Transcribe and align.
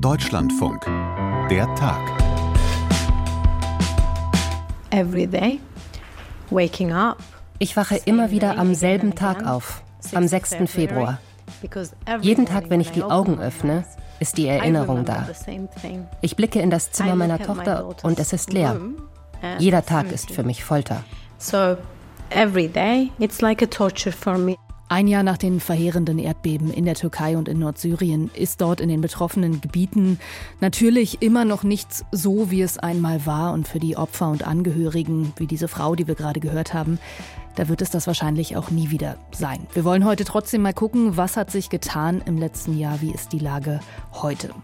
Deutschlandfunk. 0.00 0.84
Der 1.50 1.74
Tag. 1.74 2.00
Every 4.90 5.26
day, 5.26 5.60
waking 6.50 6.92
up. 6.92 7.18
Ich 7.58 7.76
wache 7.76 7.96
immer 8.04 8.30
wieder 8.30 8.58
am 8.58 8.74
selben 8.74 9.14
Tag 9.14 9.44
auf, 9.44 9.82
am 10.14 10.28
6. 10.28 10.56
Februar. 10.66 11.18
Jeden 12.20 12.46
Tag, 12.46 12.70
wenn 12.70 12.80
ich 12.80 12.92
die 12.92 13.02
Augen 13.02 13.40
öffne, 13.40 13.84
ist 14.20 14.36
die 14.36 14.46
Erinnerung 14.46 15.04
da. 15.04 15.28
Ich 16.22 16.36
blicke 16.36 16.60
in 16.60 16.70
das 16.70 16.92
Zimmer 16.92 17.16
meiner 17.16 17.38
Tochter 17.38 17.88
und 18.04 18.18
es 18.18 18.32
ist 18.32 18.52
leer. 18.52 18.80
Jeder 19.58 19.84
Tag 19.84 20.12
ist 20.12 20.30
für 20.30 20.44
mich 20.44 20.64
Folter. 20.64 21.02
So 21.38 21.76
every 22.30 22.68
day 22.68 23.10
it's 23.18 23.40
like 23.40 23.62
a 23.62 23.66
torture 23.66 24.12
for 24.12 24.38
me. 24.38 24.56
Ein 24.90 25.06
Jahr 25.06 25.22
nach 25.22 25.36
den 25.36 25.60
verheerenden 25.60 26.18
Erdbeben 26.18 26.72
in 26.72 26.86
der 26.86 26.94
Türkei 26.94 27.36
und 27.36 27.46
in 27.46 27.58
Nordsyrien 27.58 28.30
ist 28.34 28.62
dort 28.62 28.80
in 28.80 28.88
den 28.88 29.02
betroffenen 29.02 29.60
Gebieten 29.60 30.18
natürlich 30.60 31.20
immer 31.20 31.44
noch 31.44 31.62
nichts 31.62 32.06
so, 32.10 32.50
wie 32.50 32.62
es 32.62 32.78
einmal 32.78 33.26
war. 33.26 33.52
Und 33.52 33.68
für 33.68 33.80
die 33.80 33.98
Opfer 33.98 34.30
und 34.30 34.46
Angehörigen, 34.46 35.34
wie 35.36 35.46
diese 35.46 35.68
Frau, 35.68 35.94
die 35.94 36.08
wir 36.08 36.14
gerade 36.14 36.40
gehört 36.40 36.72
haben, 36.72 36.98
da 37.56 37.68
wird 37.68 37.82
es 37.82 37.90
das 37.90 38.06
wahrscheinlich 38.06 38.56
auch 38.56 38.70
nie 38.70 38.88
wieder 38.90 39.18
sein. 39.30 39.66
Wir 39.74 39.84
wollen 39.84 40.06
heute 40.06 40.24
trotzdem 40.24 40.62
mal 40.62 40.72
gucken, 40.72 41.18
was 41.18 41.36
hat 41.36 41.50
sich 41.50 41.68
getan 41.68 42.22
im 42.24 42.38
letzten 42.38 42.78
Jahr, 42.78 43.02
wie 43.02 43.10
ist 43.10 43.32
die 43.32 43.40
Lage 43.40 43.80
heute. 44.14 44.54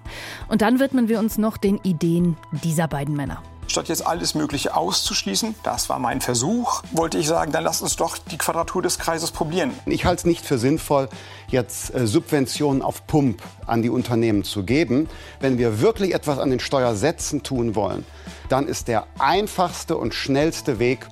Und 0.48 0.62
dann 0.62 0.80
widmen 0.80 1.09
wir 1.09 1.19
uns 1.19 1.36
noch 1.36 1.59
den 1.59 1.77
Ideen 1.83 2.38
dieser 2.62 2.88
beiden 2.88 3.14
Männer. 3.14 3.42
Statt 3.66 3.88
jetzt 3.88 4.06
alles 4.06 4.34
Mögliche 4.34 4.77
auszuschließen, 4.77 5.54
das 5.62 5.88
war 5.88 5.98
mein 5.98 6.20
Versuch, 6.20 6.82
wollte 6.92 7.18
ich 7.18 7.27
sagen, 7.27 7.50
dann 7.52 7.64
lasst 7.64 7.82
uns 7.82 7.96
doch 7.96 8.18
die 8.18 8.38
Quadratur 8.38 8.82
des 8.82 8.98
Kreises 8.98 9.30
probieren. 9.30 9.72
Ich 9.86 10.05
halte 10.05 10.20
es 10.20 10.24
nicht 10.27 10.45
für 10.45 10.59
sinnvoll, 10.59 11.09
jetzt 11.48 11.95
äh, 11.95 12.06
Subventionen 12.06 12.82
auf 12.82 13.06
Pump 13.06 13.42
an 13.66 13.82
die 13.82 13.91
Unternehmen 13.91 14.45
zu 14.45 14.64
geben. 14.64 15.08
Wenn 15.41 15.58
wir 15.58 15.80
wirklich 15.80 16.14
etwas 16.14 16.38
an 16.38 16.50
den 16.50 16.60
Steuersätzen 16.60 17.42
tun 17.42 17.74
wollen, 17.74 18.05
dann 18.48 18.69
ist 18.69 18.89
der 18.89 19.06
einfachste 19.19 19.96
und 19.96 20.14
schnellste 20.14 20.78
Weg, 20.78 21.06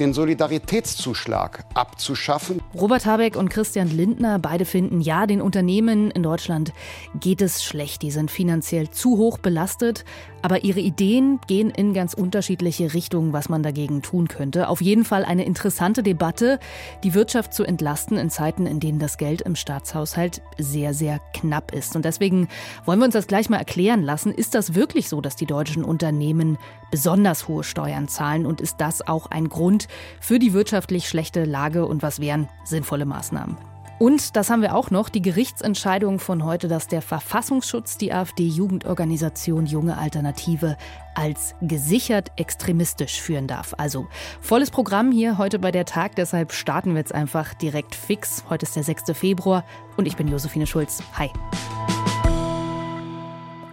den 0.00 0.12
Solidaritätszuschlag 0.12 1.64
abzuschaffen. 1.74 2.62
Robert 2.74 3.06
Habeck 3.06 3.36
und 3.36 3.48
Christian 3.48 3.88
Lindner 3.88 4.38
beide 4.38 4.64
finden, 4.64 5.00
ja, 5.00 5.26
den 5.26 5.40
Unternehmen 5.40 6.10
in 6.10 6.22
Deutschland 6.22 6.72
geht 7.18 7.42
es 7.42 7.64
schlecht. 7.64 8.02
Die 8.02 8.10
sind 8.10 8.30
finanziell 8.30 8.90
zu 8.90 9.18
hoch 9.18 9.38
belastet. 9.38 10.04
Aber 10.40 10.62
ihre 10.62 10.80
Ideen 10.80 11.40
gehen 11.48 11.70
in 11.70 11.94
ganz 11.94 12.14
unterschiedliche 12.14 12.94
Richtungen, 12.94 13.32
was 13.32 13.48
man 13.48 13.62
dagegen 13.62 14.02
tun 14.02 14.28
könnte. 14.28 14.68
Auf 14.68 14.80
jeden 14.80 15.04
Fall 15.04 15.24
eine 15.24 15.44
interessante 15.44 16.04
Debatte, 16.04 16.60
die 17.02 17.14
Wirtschaft 17.14 17.52
zu 17.52 17.64
entlasten 17.64 18.16
in 18.16 18.30
Zeiten, 18.30 18.66
in 18.66 18.78
denen 18.78 19.00
das 19.00 19.18
Geld 19.18 19.40
im 19.40 19.56
Staatshaushalt 19.56 20.42
sehr, 20.56 20.94
sehr 20.94 21.20
knapp 21.34 21.74
ist. 21.74 21.96
Und 21.96 22.04
deswegen 22.04 22.48
wollen 22.84 23.00
wir 23.00 23.06
uns 23.06 23.14
das 23.14 23.26
gleich 23.26 23.50
mal 23.50 23.56
erklären 23.56 24.02
lassen. 24.02 24.32
Ist 24.32 24.54
das 24.54 24.76
wirklich 24.76 25.08
so, 25.08 25.20
dass 25.20 25.34
die 25.34 25.46
deutschen 25.46 25.82
Unternehmen 25.82 26.56
besonders 26.92 27.48
hohe 27.48 27.64
Steuern 27.64 28.06
zahlen? 28.06 28.46
Und 28.46 28.60
ist 28.60 28.76
das 28.78 29.06
auch 29.06 29.26
ein 29.26 29.48
Grund 29.48 29.87
für 30.20 30.38
die 30.38 30.52
wirtschaftlich 30.52 31.08
schlechte 31.08 31.44
Lage? 31.44 31.86
Und 31.86 32.02
was 32.02 32.20
wären 32.20 32.48
sinnvolle 32.64 33.06
Maßnahmen? 33.06 33.56
Und 33.98 34.36
das 34.36 34.48
haben 34.48 34.62
wir 34.62 34.76
auch 34.76 34.92
noch, 34.92 35.08
die 35.08 35.22
Gerichtsentscheidung 35.22 36.20
von 36.20 36.44
heute, 36.44 36.68
dass 36.68 36.86
der 36.86 37.02
Verfassungsschutz 37.02 37.98
die 37.98 38.12
AfD-Jugendorganisation 38.12 39.66
Junge 39.66 39.98
Alternative 39.98 40.76
als 41.14 41.56
gesichert 41.60 42.30
extremistisch 42.36 43.20
führen 43.20 43.48
darf. 43.48 43.74
Also 43.76 44.06
volles 44.40 44.70
Programm 44.70 45.10
hier 45.10 45.36
heute 45.36 45.58
bei 45.58 45.72
der 45.72 45.84
Tag, 45.84 46.14
deshalb 46.14 46.52
starten 46.52 46.90
wir 46.92 46.98
jetzt 46.98 47.14
einfach 47.14 47.54
direkt 47.54 47.96
fix. 47.96 48.44
Heute 48.48 48.66
ist 48.66 48.76
der 48.76 48.84
6. 48.84 49.16
Februar 49.18 49.64
und 49.96 50.06
ich 50.06 50.16
bin 50.16 50.28
Josephine 50.28 50.68
Schulz. 50.68 51.02
Hi. 51.14 51.30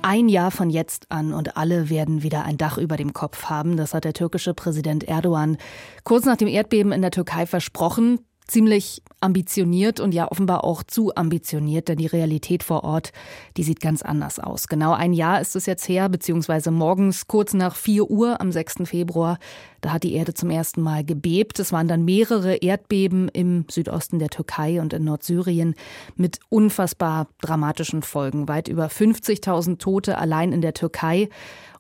Ein 0.08 0.30
Jahr 0.30 0.52
von 0.52 0.70
jetzt 0.70 1.12
an 1.12 1.34
und 1.34 1.58
alle 1.58 1.90
werden 1.90 2.22
wieder 2.22 2.46
ein 2.46 2.58
Dach 2.58 2.78
über 2.78 2.96
dem 2.96 3.14
Kopf 3.14 3.46
haben. 3.46 3.76
Das 3.76 3.96
hat 3.96 4.04
der 4.04 4.14
türkische 4.14 4.54
Präsident 4.54 5.04
Erdogan 5.04 5.58
kurz 6.04 6.26
nach 6.26 6.38
dem 6.38 6.48
Erdbeben 6.48 6.92
in 6.92 7.02
der 7.02 7.10
Türkei 7.10 7.48
versprochen 7.48 8.20
ziemlich 8.46 9.02
ambitioniert 9.26 10.00
und 10.00 10.14
ja 10.14 10.32
offenbar 10.32 10.64
auch 10.64 10.84
zu 10.84 11.14
ambitioniert, 11.16 11.88
denn 11.88 11.98
die 11.98 12.06
Realität 12.06 12.64
vor 12.64 12.84
Ort, 12.84 13.12
die 13.58 13.64
sieht 13.64 13.82
ganz 13.82 14.02
anders 14.04 14.40
aus. 14.40 14.68
Genau 14.68 14.94
ein 14.94 15.14
Jahr 15.14 15.42
ist 15.42 15.56
es 15.56 15.66
jetzt 15.66 15.90
her, 15.90 16.08
beziehungsweise 16.08 16.72
morgens 16.72 17.28
kurz 17.28 17.54
nach 17.54 17.76
4 17.76 18.10
Uhr 18.10 18.40
am 18.40 18.52
6. 18.52 18.84
Februar, 18.86 19.40
da 19.82 19.94
hat 19.94 20.04
die 20.04 20.14
Erde 20.14 20.34
zum 20.34 20.50
ersten 20.50 20.82
Mal 20.82 21.04
gebebt. 21.04 21.60
Es 21.60 21.72
waren 21.72 21.88
dann 21.88 22.06
mehrere 22.06 22.56
Erdbeben 22.56 23.30
im 23.30 23.66
Südosten 23.70 24.20
der 24.20 24.30
Türkei 24.30 24.82
und 24.82 24.94
in 24.94 25.04
Nordsyrien 25.04 25.76
mit 26.16 26.40
unfassbar 26.50 27.28
dramatischen 27.42 28.02
Folgen. 28.02 28.48
Weit 28.48 28.68
über 28.68 28.88
50.000 28.88 29.78
Tote 29.78 30.18
allein 30.18 30.54
in 30.54 30.62
der 30.62 30.74
Türkei. 30.74 31.30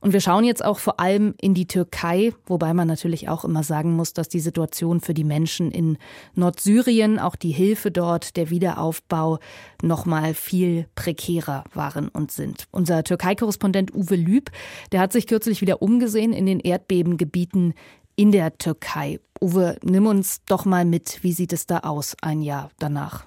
Und 0.01 0.13
wir 0.13 0.21
schauen 0.21 0.43
jetzt 0.43 0.63
auch 0.63 0.77
vor 0.77 0.99
allem 0.99 1.33
in 1.41 1.55
die 1.55 1.65
Türkei, 1.65 2.31
wobei 2.45 2.75
man 2.75 2.87
natürlich 2.87 3.27
auch 3.27 3.43
immer 3.43 3.63
sagen 3.63 3.95
muss, 3.95 4.13
dass 4.13 4.29
die 4.29 4.39
Situation 4.39 5.01
für 5.01 5.15
die 5.15 5.23
Menschen 5.23 5.71
in 5.71 5.97
Nordsyrien, 6.35 7.17
auch 7.17 7.34
die 7.35 7.51
Hilfe 7.51 7.91
dort, 7.91 8.35
der 8.37 8.49
Wiederaufbau 8.49 9.39
noch 9.81 10.05
mal 10.05 10.33
viel 10.33 10.87
prekärer 10.95 11.63
waren 11.73 12.07
und 12.09 12.31
sind. 12.31 12.67
Unser 12.71 13.03
Türkei-Korrespondent 13.03 13.93
Uwe 13.93 14.15
Lüb, 14.15 14.51
der 14.91 14.99
hat 14.99 15.13
sich 15.13 15.27
kürzlich 15.27 15.61
wieder 15.61 15.81
umgesehen 15.81 16.33
in 16.33 16.45
den 16.45 16.59
Erdbebengebieten 16.59 17.73
in 18.15 18.31
der 18.31 18.57
Türkei. 18.57 19.19
Uwe, 19.41 19.77
nimm 19.83 20.07
uns 20.07 20.41
doch 20.45 20.65
mal 20.65 20.85
mit, 20.85 21.19
wie 21.21 21.33
sieht 21.33 21.53
es 21.53 21.67
da 21.67 21.79
aus 21.79 22.15
ein 22.21 22.41
Jahr 22.41 22.71
danach? 22.79 23.25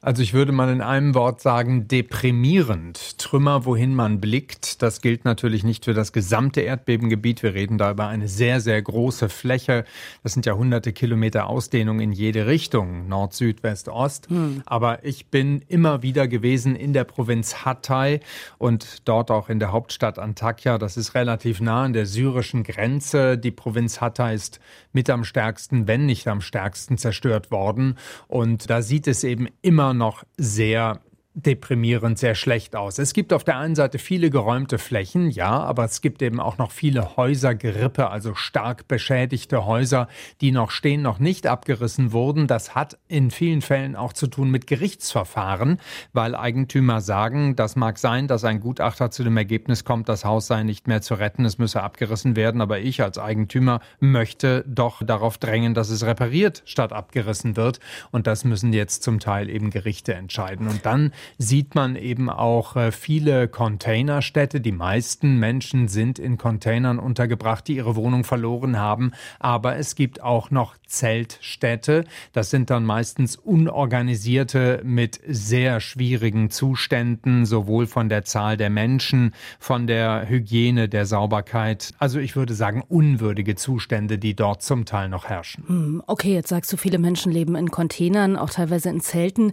Also 0.00 0.22
ich 0.22 0.34
würde 0.34 0.52
mal 0.52 0.70
in 0.70 0.80
einem 0.80 1.14
Wort 1.14 1.40
sagen, 1.40 1.88
deprimierend. 1.88 3.18
Trümmer, 3.18 3.64
wohin 3.64 3.94
man 3.94 4.20
blickt. 4.20 4.82
Das 4.82 5.00
gilt 5.00 5.24
natürlich 5.24 5.64
nicht 5.64 5.84
für 5.84 5.94
das 5.94 6.12
gesamte 6.12 6.60
Erdbebengebiet. 6.60 7.42
Wir 7.42 7.54
reden 7.54 7.78
da 7.78 7.90
über 7.90 8.06
eine 8.06 8.28
sehr, 8.28 8.60
sehr 8.60 8.80
große 8.80 9.28
Fläche. 9.28 9.84
Das 10.22 10.34
sind 10.34 10.46
ja 10.46 10.54
hunderte 10.54 10.92
Kilometer 10.92 11.48
Ausdehnung 11.48 12.00
in 12.00 12.12
jede 12.12 12.46
Richtung, 12.46 13.08
Nord, 13.08 13.34
Süd, 13.34 13.62
West, 13.62 13.88
Ost. 13.88 14.28
Hm. 14.28 14.62
Aber 14.66 15.04
ich 15.04 15.26
bin 15.26 15.62
immer 15.68 16.02
wieder 16.02 16.28
gewesen 16.28 16.76
in 16.76 16.92
der 16.92 17.04
Provinz 17.04 17.64
Hatay 17.64 18.20
und 18.58 19.08
dort 19.08 19.30
auch 19.30 19.48
in 19.48 19.58
der 19.58 19.72
Hauptstadt 19.72 20.18
Antakya. 20.18 20.78
Das 20.78 20.96
ist 20.96 21.14
relativ 21.14 21.60
nah 21.60 21.84
an 21.84 21.92
der 21.92 22.06
syrischen 22.06 22.62
Grenze. 22.62 23.38
Die 23.38 23.50
Provinz 23.50 24.00
Hatay 24.00 24.34
ist 24.34 24.60
mit 24.92 25.10
am 25.10 25.24
stärksten, 25.24 25.86
wenn 25.88 26.06
nicht 26.06 26.28
am 26.28 26.40
stärksten 26.40 26.96
zerstört 26.96 27.50
worden. 27.50 27.96
Und 28.28 28.70
da 28.70 28.82
sieht 28.82 29.06
es 29.06 29.24
eben 29.24 29.48
immer 29.62 29.94
noch 29.96 30.24
sehr 30.36 31.00
deprimierend, 31.36 32.18
sehr 32.18 32.34
schlecht 32.34 32.74
aus. 32.74 32.98
Es 32.98 33.12
gibt 33.12 33.34
auf 33.34 33.44
der 33.44 33.58
einen 33.58 33.74
Seite 33.74 33.98
viele 33.98 34.30
geräumte 34.30 34.78
Flächen, 34.78 35.28
ja, 35.28 35.50
aber 35.50 35.84
es 35.84 36.00
gibt 36.00 36.22
eben 36.22 36.40
auch 36.40 36.56
noch 36.56 36.70
viele 36.70 37.18
Häusergerippe, 37.18 38.08
also 38.08 38.34
stark 38.34 38.88
beschädigte 38.88 39.66
Häuser, 39.66 40.08
die 40.40 40.50
noch 40.50 40.70
stehen, 40.70 41.02
noch 41.02 41.18
nicht 41.18 41.46
abgerissen 41.46 42.12
wurden. 42.12 42.46
Das 42.46 42.74
hat 42.74 42.96
in 43.06 43.30
vielen 43.30 43.60
Fällen 43.60 43.96
auch 43.96 44.14
zu 44.14 44.28
tun 44.28 44.50
mit 44.50 44.66
Gerichtsverfahren, 44.66 45.78
weil 46.14 46.34
Eigentümer 46.34 47.02
sagen, 47.02 47.54
das 47.54 47.76
mag 47.76 47.98
sein, 47.98 48.28
dass 48.28 48.44
ein 48.44 48.60
Gutachter 48.60 49.10
zu 49.10 49.22
dem 49.22 49.36
Ergebnis 49.36 49.84
kommt, 49.84 50.08
das 50.08 50.24
Haus 50.24 50.46
sei 50.46 50.62
nicht 50.62 50.88
mehr 50.88 51.02
zu 51.02 51.14
retten, 51.14 51.44
es 51.44 51.58
müsse 51.58 51.82
abgerissen 51.82 52.34
werden, 52.34 52.62
aber 52.62 52.78
ich 52.78 53.02
als 53.02 53.18
Eigentümer 53.18 53.80
möchte 54.00 54.64
doch 54.66 55.02
darauf 55.04 55.36
drängen, 55.36 55.74
dass 55.74 55.90
es 55.90 56.06
repariert 56.06 56.62
statt 56.64 56.94
abgerissen 56.94 57.56
wird 57.58 57.78
und 58.10 58.26
das 58.26 58.44
müssen 58.44 58.72
jetzt 58.72 59.02
zum 59.02 59.20
Teil 59.20 59.50
eben 59.50 59.68
Gerichte 59.68 60.14
entscheiden 60.14 60.66
und 60.68 60.86
dann 60.86 61.12
sieht 61.38 61.74
man 61.74 61.96
eben 61.96 62.30
auch 62.30 62.76
äh, 62.76 62.92
viele 62.92 63.48
Containerstädte. 63.48 64.60
Die 64.60 64.72
meisten 64.72 65.38
Menschen 65.38 65.88
sind 65.88 66.18
in 66.18 66.38
Containern 66.38 66.98
untergebracht, 66.98 67.66
die 67.68 67.76
ihre 67.76 67.96
Wohnung 67.96 68.24
verloren 68.24 68.78
haben. 68.78 69.12
Aber 69.38 69.76
es 69.76 69.94
gibt 69.94 70.22
auch 70.22 70.50
noch 70.50 70.76
Zeltstädte. 70.86 72.04
Das 72.32 72.50
sind 72.50 72.70
dann 72.70 72.84
meistens 72.84 73.36
unorganisierte 73.36 74.80
mit 74.84 75.20
sehr 75.26 75.80
schwierigen 75.80 76.50
Zuständen, 76.50 77.44
sowohl 77.44 77.86
von 77.86 78.08
der 78.08 78.24
Zahl 78.24 78.56
der 78.56 78.70
Menschen, 78.70 79.34
von 79.58 79.86
der 79.86 80.28
Hygiene, 80.28 80.88
der 80.88 81.06
Sauberkeit. 81.06 81.94
Also 81.98 82.18
ich 82.18 82.36
würde 82.36 82.54
sagen, 82.54 82.82
unwürdige 82.86 83.56
Zustände, 83.56 84.18
die 84.18 84.34
dort 84.34 84.62
zum 84.62 84.84
Teil 84.84 85.08
noch 85.08 85.26
herrschen. 85.26 85.64
Hm, 85.66 86.02
okay, 86.06 86.34
jetzt 86.34 86.48
sagst 86.48 86.72
du, 86.72 86.76
viele 86.76 86.98
Menschen 86.98 87.32
leben 87.32 87.56
in 87.56 87.70
Containern, 87.70 88.36
auch 88.36 88.50
teilweise 88.50 88.90
in 88.90 89.00
Zelten. 89.00 89.52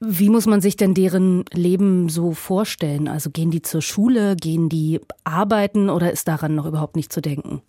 Wie 0.00 0.28
muss 0.28 0.46
man 0.46 0.60
sich 0.60 0.76
denn 0.76 0.94
deren 0.94 1.44
Leben 1.52 2.08
so 2.08 2.32
vorstellen? 2.32 3.08
Also 3.08 3.30
gehen 3.30 3.50
die 3.50 3.62
zur 3.62 3.82
Schule, 3.82 4.36
gehen 4.36 4.68
die 4.68 5.00
arbeiten 5.24 5.90
oder 5.90 6.12
ist 6.12 6.28
daran 6.28 6.54
noch 6.54 6.66
überhaupt 6.66 6.94
nicht 6.94 7.12
zu 7.12 7.20
denken? 7.20 7.62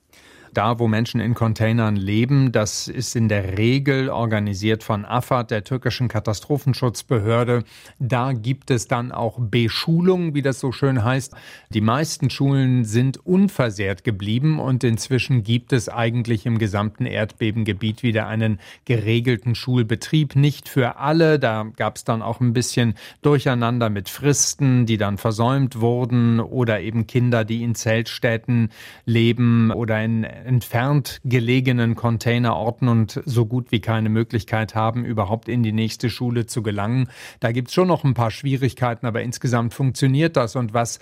Da, 0.60 0.78
wo 0.78 0.90
Menschen 0.90 1.22
in 1.22 1.36
Containern 1.36 1.96
leben. 1.96 2.52
Das 2.52 2.90
ist 2.90 3.16
in 3.16 3.30
der 3.30 3.58
Regel 3.58 4.10
organisiert 4.10 4.84
von 4.84 5.06
AFAD, 5.06 5.52
der 5.52 5.64
türkischen 5.64 6.10
Katastrophenschutzbehörde. 6.10 7.64
Da 7.98 8.34
gibt 8.34 8.70
es 8.70 8.90
dann 8.90 9.14
auch 9.14 9.38
Beschulung, 9.40 10.36
wie 10.36 10.42
das 10.42 10.60
so 10.60 10.74
schön 10.74 11.02
heißt. 11.02 11.34
Die 11.70 11.80
meisten 11.80 12.30
Schulen 12.30 12.84
sind 12.84 13.26
unversehrt 13.26 14.04
geblieben 14.04 14.60
und 14.60 14.84
inzwischen 14.84 15.44
gibt 15.44 15.72
es 15.72 15.88
eigentlich 15.88 16.46
im 16.46 16.58
gesamten 16.58 17.06
Erdbebengebiet 17.06 18.04
wieder 18.04 18.28
einen 18.28 18.60
geregelten 18.84 19.56
Schulbetrieb. 19.56 20.36
Nicht 20.36 20.68
für 20.68 20.98
alle. 20.98 21.40
Da 21.40 21.68
gab 21.78 21.96
es 21.96 22.04
dann 22.04 22.22
auch 22.22 22.42
ein 22.42 22.52
bisschen 22.52 22.96
Durcheinander 23.22 23.90
mit 23.90 24.10
Fristen, 24.10 24.86
die 24.86 24.98
dann 24.98 25.18
versäumt 25.18 25.80
wurden 25.80 26.42
oder 26.42 26.82
eben 26.82 27.08
Kinder, 27.08 27.46
die 27.46 27.64
in 27.64 27.76
Zeltstädten 27.76 28.72
leben 29.06 29.72
oder 29.72 30.04
in 30.04 30.28
entfernt 30.50 31.22
gelegenen 31.24 31.96
Containerorten 31.96 32.88
und 32.88 33.22
so 33.24 33.46
gut 33.46 33.72
wie 33.72 33.82
keine 33.82 34.10
Möglichkeit 34.10 34.74
haben, 34.74 35.06
überhaupt 35.06 35.48
in 35.48 35.62
die 35.62 35.72
nächste 35.72 36.10
Schule 36.10 36.48
zu 36.48 36.64
gelangen. 36.64 37.08
Da 37.40 37.52
gibt 37.52 37.68
es 37.68 37.76
schon 37.76 37.88
noch 37.88 38.04
ein 38.04 38.16
paar 38.16 38.32
Schwierigkeiten, 38.32 39.06
aber 39.06 39.22
insgesamt 39.22 39.76
funktioniert 39.76 40.36
das. 40.36 40.56
Und 40.56 40.74
was 40.74 40.98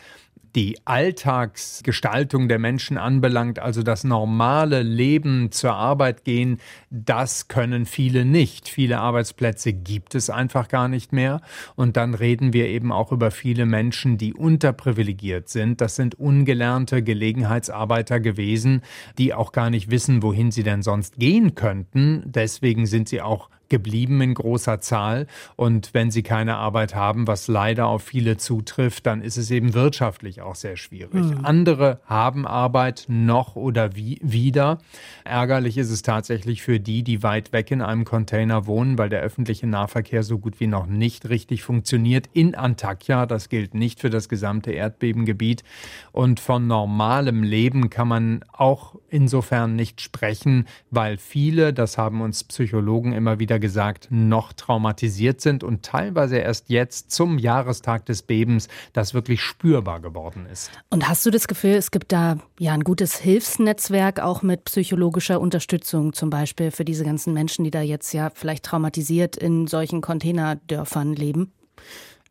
die 0.56 0.78
Alltagsgestaltung 0.86 2.48
der 2.48 2.60
Menschen 2.60 2.98
anbelangt, 2.98 3.60
also 3.60 3.84
das 3.84 4.04
normale 4.04 4.84
Leben 4.84 5.52
zur 5.52 5.74
Arbeit 5.74 6.24
gehen, 6.24 6.60
das 6.90 7.48
können 7.48 7.86
viele 7.86 8.26
nicht. 8.26 8.70
Viele 8.70 9.00
Arbeitsplätze 9.00 9.74
gibt 9.74 10.16
es 10.16 10.30
einfach 10.30 10.68
gar 10.68 10.88
nicht 10.88 11.14
mehr. 11.14 11.42
Und 11.76 11.98
dann 11.98 12.14
reden 12.14 12.54
wir 12.54 12.68
eben 12.68 12.92
auch 12.92 13.12
über 13.12 13.32
viele 13.32 13.66
Menschen, 13.66 14.18
die 14.18 14.34
unterprivilegiert 14.34 15.50
sind. 15.50 15.82
Das 15.82 15.96
sind 15.96 16.16
ungelernte 16.16 17.04
Gelegenheitsarbeiter 17.04 18.20
gewesen, 18.20 18.82
die 19.18 19.34
auch 19.34 19.52
gar 19.52 19.70
nicht 19.70 19.92
wissen, 19.92 20.24
wohin 20.24 20.52
sie 20.52 20.64
denn 20.64 20.82
sonst 20.82 21.18
gehen 21.18 21.56
könnten. 21.56 22.24
Deswegen 22.26 22.86
sind 22.86 23.10
sie 23.10 23.22
auch 23.22 23.50
geblieben 23.70 24.22
in 24.22 24.34
großer 24.34 24.80
Zahl. 24.80 25.28
Und 25.56 25.94
wenn 25.94 26.12
sie 26.12 26.24
keine 26.24 26.58
Arbeit 26.58 26.96
haben, 26.96 27.28
was 27.28 27.48
leider 27.48 27.88
auf 27.88 28.04
viele 28.04 28.38
zutrifft, 28.38 29.06
dann 29.06 29.22
ist 29.22 29.38
es 29.38 29.52
eben 29.52 29.74
wirtschaftlich 29.74 30.42
auch 30.42 30.56
sehr 30.56 30.78
schwierig. 30.78 31.14
Mhm. 31.14 31.46
Andere 31.46 32.00
haben 32.06 32.48
Arbeit 32.48 33.06
noch 33.08 33.56
oder 33.56 33.96
wie, 33.96 34.20
wieder. 34.22 34.80
Ärgerlich 35.24 35.78
ist 35.78 35.92
es 35.92 36.02
tatsächlich 36.02 36.62
für 36.62 36.80
die, 36.80 37.04
die 37.04 37.24
weit 37.24 37.52
weg 37.54 37.72
in 37.72 37.82
einem 37.82 38.06
Container 38.06 38.66
wohnen, 38.66 38.98
weil 38.98 39.10
der 39.10 39.22
öffentliche 39.22 39.68
Nahverkehr 39.68 40.24
so 40.24 40.40
gut 40.40 40.60
wie 40.60 40.68
noch 40.68 40.86
nicht 40.86 41.30
richtig 41.30 41.64
funktioniert. 41.64 42.30
In 42.34 42.56
Antakya, 42.56 43.26
das 43.26 43.50
gilt 43.50 43.74
nicht 43.74 44.00
für 44.00 44.10
das 44.10 44.30
gesamte 44.30 44.72
Erdbebengebiet. 44.72 45.64
Und 46.12 46.40
von 46.40 46.68
normalem 46.68 47.44
Leben 47.44 47.90
kann 47.90 48.08
man 48.08 48.44
auch 48.52 48.96
insofern 49.10 49.76
nicht 49.76 50.02
sprechen, 50.02 50.68
weil 50.92 51.18
viele, 51.18 51.74
das 51.74 51.98
haben 51.98 52.22
uns 52.22 52.44
Psychologen 52.44 53.14
immer 53.14 53.40
wieder 53.40 53.57
gesagt, 53.60 54.08
noch 54.10 54.54
traumatisiert 54.54 55.42
sind 55.42 55.64
und 55.64 55.84
teilweise 55.84 56.38
erst 56.38 56.70
jetzt 56.70 57.12
zum 57.12 57.38
Jahrestag 57.38 58.06
des 58.06 58.22
Bebens 58.22 58.68
das 58.94 59.14
wirklich 59.14 59.42
spürbar 59.42 60.00
geworden 60.00 60.46
ist. 60.52 60.72
Und 60.90 61.08
hast 61.08 61.26
du 61.26 61.32
das 61.32 61.48
Gefühl, 61.48 61.76
es 61.76 61.92
gibt 61.92 62.12
da 62.12 62.38
ja 62.60 62.74
ein 62.74 62.84
gutes 62.84 63.18
Hilfsnetzwerk 63.18 64.20
auch 64.20 64.42
mit 64.42 64.66
psychologischer 64.66 65.40
Unterstützung 65.40 66.14
zum 66.14 66.30
Beispiel 66.30 66.72
für 66.72 66.86
diese 66.86 67.04
ganzen 67.04 67.34
Menschen, 67.34 67.64
die 67.64 67.72
da 67.72 67.82
jetzt 67.82 68.14
ja 68.14 68.30
vielleicht 68.34 68.66
traumatisiert 68.66 69.38
in 69.38 69.68
solchen 69.68 70.02
Containerdörfern 70.02 71.14
leben? 71.14 71.54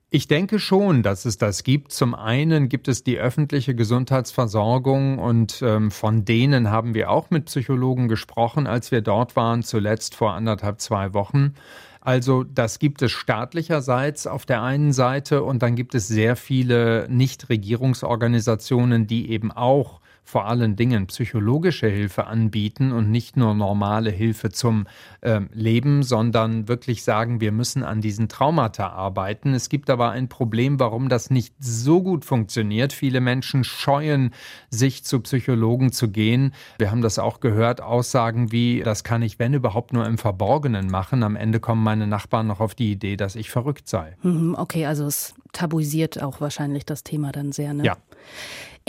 Ich 0.08 0.28
denke 0.28 0.60
schon, 0.60 1.02
dass 1.02 1.24
es 1.24 1.36
das 1.36 1.64
gibt. 1.64 1.90
Zum 1.90 2.14
einen 2.14 2.68
gibt 2.68 2.86
es 2.86 3.02
die 3.02 3.18
öffentliche 3.18 3.74
Gesundheitsversorgung 3.74 5.18
und 5.18 5.60
ähm, 5.62 5.90
von 5.90 6.24
denen 6.24 6.70
haben 6.70 6.94
wir 6.94 7.10
auch 7.10 7.30
mit 7.30 7.46
Psychologen 7.46 8.06
gesprochen, 8.06 8.68
als 8.68 8.92
wir 8.92 9.00
dort 9.00 9.34
waren, 9.34 9.64
zuletzt 9.64 10.14
vor 10.14 10.34
anderthalb, 10.34 10.80
zwei 10.80 11.12
Wochen. 11.12 11.54
Also 12.00 12.44
das 12.44 12.78
gibt 12.78 13.02
es 13.02 13.10
staatlicherseits 13.10 14.28
auf 14.28 14.46
der 14.46 14.62
einen 14.62 14.92
Seite 14.92 15.42
und 15.42 15.64
dann 15.64 15.74
gibt 15.74 15.92
es 15.96 16.06
sehr 16.06 16.36
viele 16.36 17.08
Nichtregierungsorganisationen, 17.10 19.08
die 19.08 19.28
eben 19.32 19.50
auch 19.50 20.00
vor 20.26 20.46
allen 20.46 20.74
Dingen 20.74 21.06
psychologische 21.06 21.86
Hilfe 21.86 22.26
anbieten 22.26 22.90
und 22.90 23.12
nicht 23.12 23.36
nur 23.36 23.54
normale 23.54 24.10
Hilfe 24.10 24.50
zum 24.50 24.88
äh, 25.20 25.40
Leben, 25.52 26.02
sondern 26.02 26.66
wirklich 26.66 27.04
sagen, 27.04 27.40
wir 27.40 27.52
müssen 27.52 27.84
an 27.84 28.00
diesen 28.00 28.28
Traumata 28.28 28.88
arbeiten. 28.88 29.54
Es 29.54 29.68
gibt 29.68 29.88
aber 29.88 30.10
ein 30.10 30.28
Problem, 30.28 30.80
warum 30.80 31.08
das 31.08 31.30
nicht 31.30 31.54
so 31.60 32.02
gut 32.02 32.24
funktioniert. 32.24 32.92
Viele 32.92 33.20
Menschen 33.20 33.62
scheuen 33.62 34.32
sich 34.68 35.04
zu 35.04 35.20
Psychologen 35.20 35.92
zu 35.92 36.08
gehen. 36.08 36.52
Wir 36.78 36.90
haben 36.90 37.02
das 37.02 37.20
auch 37.20 37.38
gehört, 37.38 37.80
Aussagen 37.80 38.50
wie, 38.50 38.82
das 38.82 39.04
kann 39.04 39.22
ich, 39.22 39.38
wenn 39.38 39.54
überhaupt, 39.54 39.92
nur 39.92 40.06
im 40.06 40.18
Verborgenen 40.18 40.88
machen. 40.90 41.22
Am 41.22 41.36
Ende 41.36 41.60
kommen 41.60 41.84
meine 41.84 42.08
Nachbarn 42.08 42.48
noch 42.48 42.58
auf 42.58 42.74
die 42.74 42.90
Idee, 42.90 43.16
dass 43.16 43.36
ich 43.36 43.48
verrückt 43.50 43.88
sei. 43.88 44.16
Mhm, 44.22 44.56
okay, 44.58 44.86
also 44.86 45.06
es 45.06 45.36
tabuisiert 45.52 46.20
auch 46.20 46.40
wahrscheinlich 46.40 46.84
das 46.84 47.04
Thema 47.04 47.30
dann 47.30 47.52
sehr. 47.52 47.72
Ne? 47.74 47.84
Ja. 47.84 47.96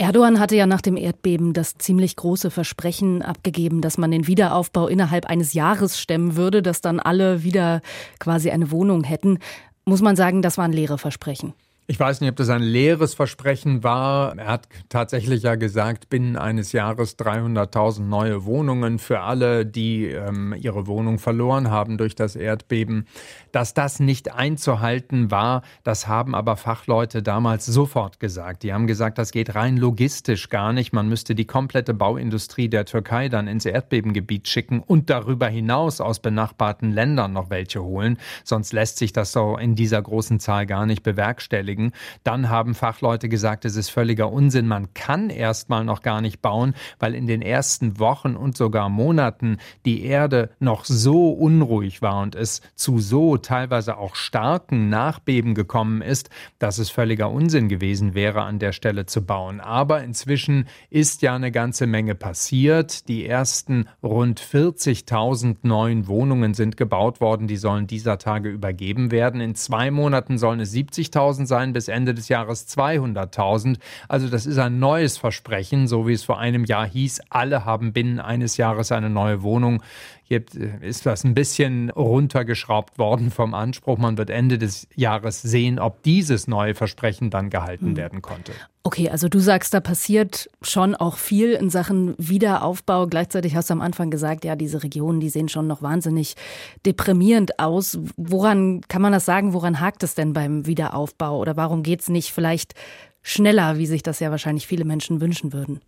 Erdogan 0.00 0.38
hatte 0.38 0.54
ja 0.54 0.66
nach 0.66 0.80
dem 0.80 0.96
Erdbeben 0.96 1.52
das 1.52 1.74
ziemlich 1.76 2.14
große 2.14 2.52
Versprechen 2.52 3.20
abgegeben, 3.20 3.80
dass 3.80 3.98
man 3.98 4.12
den 4.12 4.28
Wiederaufbau 4.28 4.86
innerhalb 4.86 5.26
eines 5.26 5.54
Jahres 5.54 5.98
stemmen 5.98 6.36
würde, 6.36 6.62
dass 6.62 6.80
dann 6.80 7.00
alle 7.00 7.42
wieder 7.42 7.80
quasi 8.20 8.50
eine 8.50 8.70
Wohnung 8.70 9.02
hätten. 9.02 9.40
Muss 9.84 10.00
man 10.00 10.14
sagen, 10.14 10.40
das 10.40 10.56
waren 10.56 10.72
leere 10.72 10.98
Versprechen. 10.98 11.52
Ich 11.90 11.98
weiß 11.98 12.20
nicht, 12.20 12.28
ob 12.28 12.36
das 12.36 12.50
ein 12.50 12.60
leeres 12.60 13.14
Versprechen 13.14 13.82
war. 13.82 14.36
Er 14.36 14.46
hat 14.48 14.68
tatsächlich 14.90 15.44
ja 15.44 15.54
gesagt, 15.54 16.10
binnen 16.10 16.36
eines 16.36 16.72
Jahres 16.72 17.18
300.000 17.18 18.02
neue 18.02 18.44
Wohnungen 18.44 18.98
für 18.98 19.20
alle, 19.20 19.64
die 19.64 20.04
ähm, 20.04 20.54
ihre 20.54 20.86
Wohnung 20.86 21.18
verloren 21.18 21.70
haben 21.70 21.96
durch 21.96 22.14
das 22.14 22.36
Erdbeben. 22.36 23.06
Dass 23.52 23.72
das 23.72 24.00
nicht 24.00 24.34
einzuhalten 24.34 25.30
war, 25.30 25.62
das 25.82 26.06
haben 26.06 26.34
aber 26.34 26.58
Fachleute 26.58 27.22
damals 27.22 27.64
sofort 27.64 28.20
gesagt. 28.20 28.64
Die 28.64 28.74
haben 28.74 28.86
gesagt, 28.86 29.16
das 29.16 29.30
geht 29.30 29.54
rein 29.54 29.78
logistisch 29.78 30.50
gar 30.50 30.74
nicht. 30.74 30.92
Man 30.92 31.08
müsste 31.08 31.34
die 31.34 31.46
komplette 31.46 31.94
Bauindustrie 31.94 32.68
der 32.68 32.84
Türkei 32.84 33.30
dann 33.30 33.48
ins 33.48 33.64
Erdbebengebiet 33.64 34.46
schicken 34.46 34.80
und 34.80 35.08
darüber 35.08 35.48
hinaus 35.48 36.02
aus 36.02 36.20
benachbarten 36.20 36.92
Ländern 36.92 37.32
noch 37.32 37.48
welche 37.48 37.82
holen. 37.82 38.18
Sonst 38.44 38.74
lässt 38.74 38.98
sich 38.98 39.14
das 39.14 39.32
so 39.32 39.56
in 39.56 39.74
dieser 39.74 40.02
großen 40.02 40.38
Zahl 40.38 40.66
gar 40.66 40.84
nicht 40.84 41.02
bewerkstelligen 41.02 41.77
beschäftigen. 41.78 41.92
Dann 42.24 42.48
haben 42.48 42.74
Fachleute 42.74 43.28
gesagt, 43.28 43.64
es 43.64 43.76
ist 43.76 43.90
völliger 43.90 44.32
Unsinn. 44.32 44.66
Man 44.66 44.92
kann 44.94 45.30
erstmal 45.30 45.84
noch 45.84 46.02
gar 46.02 46.20
nicht 46.20 46.42
bauen, 46.42 46.74
weil 46.98 47.14
in 47.14 47.26
den 47.26 47.42
ersten 47.42 47.98
Wochen 47.98 48.36
und 48.36 48.56
sogar 48.56 48.88
Monaten 48.88 49.58
die 49.86 50.04
Erde 50.04 50.50
noch 50.58 50.84
so 50.84 51.30
unruhig 51.30 52.02
war 52.02 52.20
und 52.22 52.34
es 52.34 52.60
zu 52.74 52.98
so 52.98 53.36
teilweise 53.36 53.96
auch 53.96 54.14
starken 54.14 54.88
Nachbeben 54.88 55.54
gekommen 55.54 56.02
ist, 56.02 56.30
dass 56.58 56.78
es 56.78 56.90
völliger 56.90 57.30
Unsinn 57.30 57.68
gewesen 57.68 58.14
wäre, 58.14 58.42
an 58.42 58.58
der 58.58 58.72
Stelle 58.72 59.06
zu 59.06 59.24
bauen. 59.24 59.60
Aber 59.60 60.02
inzwischen 60.02 60.66
ist 60.90 61.22
ja 61.22 61.34
eine 61.34 61.52
ganze 61.52 61.86
Menge 61.86 62.14
passiert. 62.14 63.08
Die 63.08 63.26
ersten 63.26 63.88
rund 64.02 64.40
40.000 64.40 65.58
neuen 65.62 66.08
Wohnungen 66.08 66.54
sind 66.54 66.76
gebaut 66.76 67.20
worden. 67.20 67.46
Die 67.46 67.56
sollen 67.56 67.86
dieser 67.86 68.18
Tage 68.18 68.48
übergeben 68.48 69.10
werden. 69.10 69.40
In 69.40 69.54
zwei 69.54 69.90
Monaten 69.90 70.38
sollen 70.38 70.60
es 70.60 70.72
70.000 70.74 71.46
sein 71.46 71.67
sein, 71.68 71.72
bis 71.72 71.88
Ende 71.88 72.14
des 72.14 72.28
Jahres 72.28 72.66
200.000. 72.68 73.78
Also 74.08 74.28
das 74.28 74.46
ist 74.46 74.58
ein 74.58 74.78
neues 74.78 75.18
Versprechen, 75.18 75.86
so 75.86 76.06
wie 76.06 76.12
es 76.12 76.24
vor 76.24 76.38
einem 76.38 76.64
Jahr 76.64 76.86
hieß, 76.86 77.20
alle 77.30 77.64
haben 77.64 77.92
binnen 77.92 78.20
eines 78.20 78.56
Jahres 78.56 78.92
eine 78.92 79.10
neue 79.10 79.42
Wohnung. 79.42 79.82
Jetzt 80.28 80.56
ist 80.56 81.06
das 81.06 81.24
ein 81.24 81.32
bisschen 81.32 81.88
runtergeschraubt 81.88 82.98
worden 82.98 83.30
vom 83.30 83.54
Anspruch. 83.54 83.96
Man 83.96 84.18
wird 84.18 84.28
Ende 84.28 84.58
des 84.58 84.86
Jahres 84.94 85.40
sehen, 85.40 85.78
ob 85.78 86.02
dieses 86.02 86.46
neue 86.46 86.74
Versprechen 86.74 87.30
dann 87.30 87.48
gehalten 87.48 87.92
mhm. 87.92 87.96
werden 87.96 88.20
konnte. 88.20 88.52
Okay, 88.82 89.08
also 89.08 89.28
du 89.28 89.38
sagst, 89.38 89.72
da 89.72 89.80
passiert 89.80 90.50
schon 90.60 90.94
auch 90.94 91.16
viel 91.16 91.52
in 91.52 91.70
Sachen 91.70 92.14
Wiederaufbau. 92.18 93.06
Gleichzeitig 93.06 93.56
hast 93.56 93.70
du 93.70 93.72
am 93.72 93.80
Anfang 93.80 94.10
gesagt, 94.10 94.44
ja, 94.44 94.54
diese 94.54 94.82
Regionen, 94.82 95.20
die 95.20 95.30
sehen 95.30 95.48
schon 95.48 95.66
noch 95.66 95.80
wahnsinnig 95.80 96.36
deprimierend 96.84 97.58
aus. 97.58 97.98
Woran 98.18 98.82
kann 98.82 99.00
man 99.00 99.12
das 99.12 99.24
sagen? 99.24 99.54
Woran 99.54 99.80
hakt 99.80 100.02
es 100.02 100.14
denn 100.14 100.34
beim 100.34 100.66
Wiederaufbau? 100.66 101.38
Oder 101.38 101.56
warum 101.56 101.82
geht 101.82 102.02
es 102.02 102.10
nicht 102.10 102.32
vielleicht 102.32 102.74
schneller, 103.22 103.78
wie 103.78 103.86
sich 103.86 104.02
das 104.02 104.20
ja 104.20 104.30
wahrscheinlich 104.30 104.66
viele 104.66 104.84
Menschen 104.84 105.22
wünschen 105.22 105.54
würden? 105.54 105.80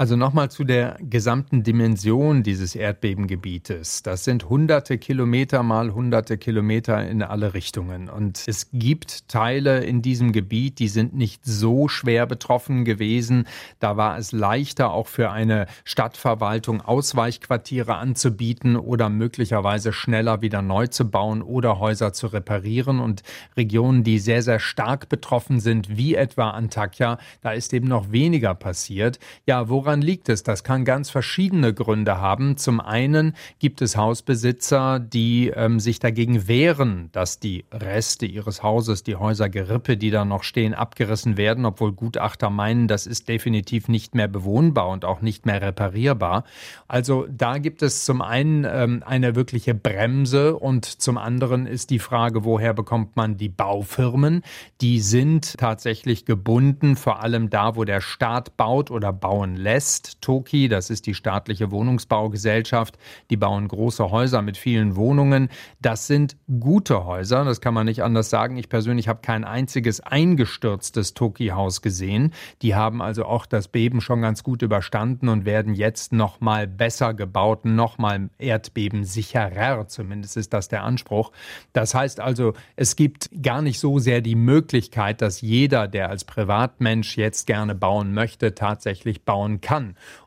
Also 0.00 0.16
nochmal 0.16 0.50
zu 0.50 0.64
der 0.64 0.96
gesamten 1.02 1.62
Dimension 1.62 2.42
dieses 2.42 2.74
Erdbebengebietes. 2.74 4.02
Das 4.02 4.24
sind 4.24 4.48
hunderte 4.48 4.96
Kilometer 4.96 5.62
mal 5.62 5.92
hunderte 5.92 6.38
Kilometer 6.38 7.06
in 7.06 7.22
alle 7.22 7.52
Richtungen. 7.52 8.08
Und 8.08 8.44
es 8.46 8.70
gibt 8.72 9.28
Teile 9.28 9.84
in 9.84 10.00
diesem 10.00 10.32
Gebiet, 10.32 10.78
die 10.78 10.88
sind 10.88 11.14
nicht 11.14 11.44
so 11.44 11.86
schwer 11.88 12.24
betroffen 12.24 12.86
gewesen. 12.86 13.46
Da 13.78 13.98
war 13.98 14.16
es 14.16 14.32
leichter, 14.32 14.90
auch 14.90 15.06
für 15.06 15.32
eine 15.32 15.66
Stadtverwaltung 15.84 16.80
Ausweichquartiere 16.80 17.96
anzubieten 17.96 18.76
oder 18.76 19.10
möglicherweise 19.10 19.92
schneller 19.92 20.40
wieder 20.40 20.62
neu 20.62 20.86
zu 20.86 21.10
bauen 21.10 21.42
oder 21.42 21.78
Häuser 21.78 22.14
zu 22.14 22.28
reparieren. 22.28 23.00
Und 23.00 23.22
Regionen, 23.54 24.02
die 24.02 24.18
sehr, 24.18 24.40
sehr 24.40 24.60
stark 24.60 25.10
betroffen 25.10 25.60
sind, 25.60 25.94
wie 25.98 26.14
etwa 26.14 26.52
Antakya, 26.52 27.18
da 27.42 27.52
ist 27.52 27.74
eben 27.74 27.88
noch 27.88 28.12
weniger 28.12 28.54
passiert. 28.54 29.18
Ja, 29.44 29.68
wo 29.68 29.89
Woran 29.90 30.02
liegt 30.02 30.28
es? 30.28 30.44
Das 30.44 30.62
kann 30.62 30.84
ganz 30.84 31.10
verschiedene 31.10 31.74
Gründe 31.74 32.20
haben. 32.20 32.56
Zum 32.56 32.78
einen 32.78 33.34
gibt 33.58 33.82
es 33.82 33.96
Hausbesitzer, 33.96 35.00
die 35.00 35.48
ähm, 35.48 35.80
sich 35.80 35.98
dagegen 35.98 36.46
wehren, 36.46 37.08
dass 37.10 37.40
die 37.40 37.64
Reste 37.72 38.24
ihres 38.24 38.62
Hauses, 38.62 39.02
die 39.02 39.16
Häusergerippe, 39.16 39.96
die 39.96 40.12
da 40.12 40.24
noch 40.24 40.44
stehen, 40.44 40.74
abgerissen 40.74 41.36
werden, 41.36 41.64
obwohl 41.64 41.90
Gutachter 41.90 42.50
meinen, 42.50 42.86
das 42.86 43.08
ist 43.08 43.28
definitiv 43.28 43.88
nicht 43.88 44.14
mehr 44.14 44.28
bewohnbar 44.28 44.90
und 44.90 45.04
auch 45.04 45.22
nicht 45.22 45.44
mehr 45.44 45.60
reparierbar. 45.60 46.44
Also 46.86 47.26
da 47.28 47.58
gibt 47.58 47.82
es 47.82 48.04
zum 48.04 48.22
einen 48.22 48.64
ähm, 48.70 49.02
eine 49.04 49.34
wirkliche 49.34 49.74
Bremse 49.74 50.54
und 50.56 50.84
zum 50.84 51.18
anderen 51.18 51.66
ist 51.66 51.90
die 51.90 51.98
Frage, 51.98 52.44
woher 52.44 52.74
bekommt 52.74 53.16
man 53.16 53.38
die 53.38 53.48
Baufirmen? 53.48 54.42
Die 54.80 55.00
sind 55.00 55.58
tatsächlich 55.58 56.26
gebunden, 56.26 56.94
vor 56.94 57.24
allem 57.24 57.50
da, 57.50 57.74
wo 57.74 57.82
der 57.82 58.00
Staat 58.00 58.56
baut 58.56 58.92
oder 58.92 59.12
bauen 59.12 59.56
lässt. 59.56 59.79
Toki, 60.20 60.68
das 60.68 60.90
ist 60.90 61.06
die 61.06 61.14
staatliche 61.14 61.70
Wohnungsbaugesellschaft, 61.70 62.98
die 63.30 63.36
bauen 63.36 63.66
große 63.66 64.10
Häuser 64.10 64.42
mit 64.42 64.56
vielen 64.56 64.96
Wohnungen. 64.96 65.48
Das 65.80 66.06
sind 66.06 66.36
gute 66.60 67.04
Häuser, 67.04 67.44
das 67.44 67.60
kann 67.60 67.74
man 67.74 67.86
nicht 67.86 68.02
anders 68.02 68.30
sagen. 68.30 68.56
Ich 68.56 68.68
persönlich 68.68 69.08
habe 69.08 69.20
kein 69.22 69.44
einziges 69.44 70.00
eingestürztes 70.00 71.14
Toki-Haus 71.14 71.82
gesehen. 71.82 72.32
Die 72.62 72.74
haben 72.74 73.00
also 73.00 73.24
auch 73.24 73.46
das 73.46 73.68
Beben 73.68 74.00
schon 74.00 74.20
ganz 74.20 74.42
gut 74.42 74.62
überstanden 74.62 75.28
und 75.28 75.44
werden 75.44 75.74
jetzt 75.74 76.12
noch 76.12 76.40
mal 76.40 76.66
besser 76.66 77.14
gebaut, 77.14 77.64
noch 77.64 77.96
mal 77.98 78.28
erdbebensicherer. 78.38 79.88
Zumindest 79.88 80.36
ist 80.36 80.52
das 80.52 80.68
der 80.68 80.84
Anspruch. 80.84 81.32
Das 81.72 81.94
heißt 81.94 82.20
also, 82.20 82.52
es 82.76 82.96
gibt 82.96 83.30
gar 83.42 83.62
nicht 83.62 83.80
so 83.80 83.98
sehr 83.98 84.20
die 84.20 84.34
Möglichkeit, 84.34 85.22
dass 85.22 85.40
jeder, 85.40 85.88
der 85.88 86.10
als 86.10 86.24
Privatmensch 86.24 87.16
jetzt 87.16 87.46
gerne 87.46 87.74
bauen 87.74 88.12
möchte, 88.12 88.54
tatsächlich 88.54 89.24
bauen 89.24 89.60
kann. 89.60 89.69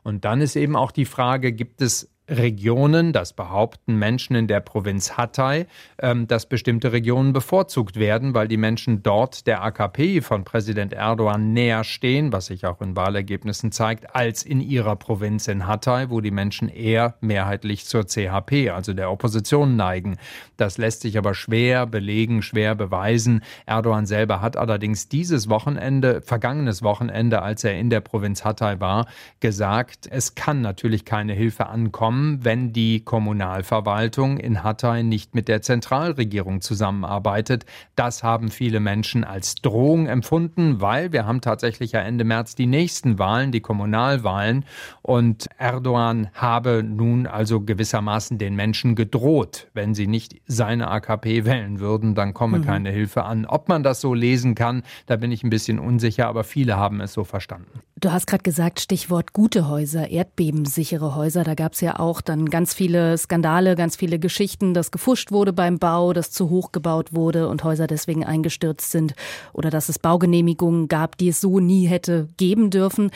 Und 0.02 0.24
dann 0.24 0.40
ist 0.40 0.56
eben 0.56 0.76
auch 0.76 0.90
die 0.90 1.04
Frage, 1.04 1.52
gibt 1.52 1.80
es 1.82 2.13
Regionen, 2.28 3.12
das 3.12 3.34
behaupten 3.34 3.98
Menschen 3.98 4.34
in 4.34 4.46
der 4.46 4.60
Provinz 4.60 5.18
Hatay, 5.18 5.66
ähm, 5.98 6.26
dass 6.26 6.46
bestimmte 6.46 6.92
Regionen 6.92 7.34
bevorzugt 7.34 7.96
werden, 7.96 8.32
weil 8.32 8.48
die 8.48 8.56
Menschen 8.56 9.02
dort 9.02 9.46
der 9.46 9.62
AKP 9.62 10.22
von 10.22 10.44
Präsident 10.44 10.94
Erdogan 10.94 11.52
näher 11.52 11.84
stehen, 11.84 12.32
was 12.32 12.46
sich 12.46 12.64
auch 12.64 12.80
in 12.80 12.96
Wahlergebnissen 12.96 13.72
zeigt, 13.72 14.14
als 14.14 14.42
in 14.42 14.62
ihrer 14.62 14.96
Provinz 14.96 15.48
in 15.48 15.66
Hatay, 15.66 16.08
wo 16.08 16.22
die 16.22 16.30
Menschen 16.30 16.70
eher 16.70 17.14
mehrheitlich 17.20 17.84
zur 17.84 18.06
CHP, 18.06 18.70
also 18.70 18.94
der 18.94 19.10
Opposition, 19.10 19.76
neigen. 19.76 20.16
Das 20.56 20.78
lässt 20.78 21.02
sich 21.02 21.18
aber 21.18 21.34
schwer 21.34 21.84
belegen, 21.86 22.40
schwer 22.40 22.74
beweisen. 22.74 23.42
Erdogan 23.66 24.06
selber 24.06 24.40
hat 24.40 24.56
allerdings 24.56 25.08
dieses 25.08 25.50
Wochenende, 25.50 26.22
vergangenes 26.22 26.82
Wochenende, 26.82 27.42
als 27.42 27.64
er 27.64 27.78
in 27.78 27.90
der 27.90 28.00
Provinz 28.00 28.44
Hatay 28.44 28.80
war, 28.80 29.06
gesagt, 29.40 30.08
es 30.10 30.34
kann 30.34 30.62
natürlich 30.62 31.04
keine 31.04 31.34
Hilfe 31.34 31.66
ankommen 31.66 32.13
kommen, 32.14 32.44
wenn 32.44 32.72
die 32.72 33.00
Kommunalverwaltung 33.00 34.38
in 34.38 34.62
Hatay 34.62 35.02
nicht 35.02 35.34
mit 35.34 35.48
der 35.48 35.62
Zentralregierung 35.62 36.60
zusammenarbeitet. 36.60 37.66
Das 37.96 38.22
haben 38.22 38.50
viele 38.50 38.78
Menschen 38.78 39.24
als 39.24 39.56
Drohung 39.56 40.06
empfunden, 40.06 40.80
weil 40.80 41.10
wir 41.10 41.26
haben 41.26 41.40
tatsächlich 41.40 41.90
ja 41.90 42.00
Ende 42.02 42.22
März 42.22 42.54
die 42.54 42.66
nächsten 42.66 43.18
Wahlen, 43.18 43.50
die 43.50 43.60
Kommunalwahlen. 43.60 44.64
Und 45.02 45.48
Erdogan 45.58 46.28
habe 46.34 46.84
nun 46.84 47.26
also 47.26 47.60
gewissermaßen 47.60 48.38
den 48.38 48.54
Menschen 48.54 48.94
gedroht, 48.94 49.66
wenn 49.74 49.94
sie 49.94 50.06
nicht 50.06 50.40
seine 50.46 50.92
AKP 50.92 51.44
wählen 51.44 51.80
würden, 51.80 52.14
dann 52.14 52.32
komme 52.32 52.58
mhm. 52.58 52.64
keine 52.64 52.90
Hilfe 52.90 53.24
an. 53.24 53.44
Ob 53.44 53.68
man 53.68 53.82
das 53.82 54.00
so 54.00 54.14
lesen 54.14 54.54
kann, 54.54 54.84
da 55.06 55.16
bin 55.16 55.32
ich 55.32 55.42
ein 55.42 55.50
bisschen 55.50 55.80
unsicher, 55.80 56.28
aber 56.28 56.44
viele 56.44 56.76
haben 56.76 57.00
es 57.00 57.12
so 57.12 57.24
verstanden. 57.24 57.80
Du 58.04 58.12
hast 58.12 58.26
gerade 58.26 58.42
gesagt, 58.42 58.80
Stichwort 58.80 59.32
gute 59.32 59.66
Häuser, 59.66 60.10
erdbebensichere 60.10 61.14
Häuser. 61.14 61.42
Da 61.42 61.54
gab 61.54 61.72
es 61.72 61.80
ja 61.80 61.98
auch 61.98 62.03
dann 62.20 62.50
ganz 62.50 62.74
viele 62.74 63.16
Skandale, 63.18 63.74
ganz 63.74 63.96
viele 63.96 64.18
Geschichten, 64.18 64.74
dass 64.74 64.90
gefuscht 64.90 65.32
wurde 65.32 65.52
beim 65.52 65.78
Bau, 65.78 66.12
dass 66.12 66.30
zu 66.30 66.50
hoch 66.50 66.72
gebaut 66.72 67.12
wurde 67.12 67.48
und 67.48 67.64
Häuser 67.64 67.86
deswegen 67.86 68.24
eingestürzt 68.24 68.90
sind 68.90 69.14
oder 69.52 69.70
dass 69.70 69.88
es 69.88 69.98
Baugenehmigungen 69.98 70.88
gab, 70.88 71.18
die 71.18 71.28
es 71.28 71.40
so 71.40 71.60
nie 71.60 71.86
hätte 71.86 72.28
geben 72.36 72.70
dürfen. 72.70 73.10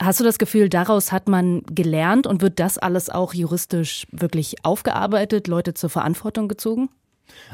Hast 0.00 0.20
du 0.20 0.24
das 0.24 0.38
Gefühl, 0.38 0.68
daraus 0.68 1.10
hat 1.10 1.28
man 1.28 1.62
gelernt 1.70 2.26
und 2.26 2.42
wird 2.42 2.60
das 2.60 2.76
alles 2.76 3.08
auch 3.08 3.32
juristisch 3.32 4.06
wirklich 4.12 4.56
aufgearbeitet, 4.62 5.48
Leute 5.48 5.72
zur 5.72 5.88
Verantwortung 5.88 6.48
gezogen? 6.48 6.90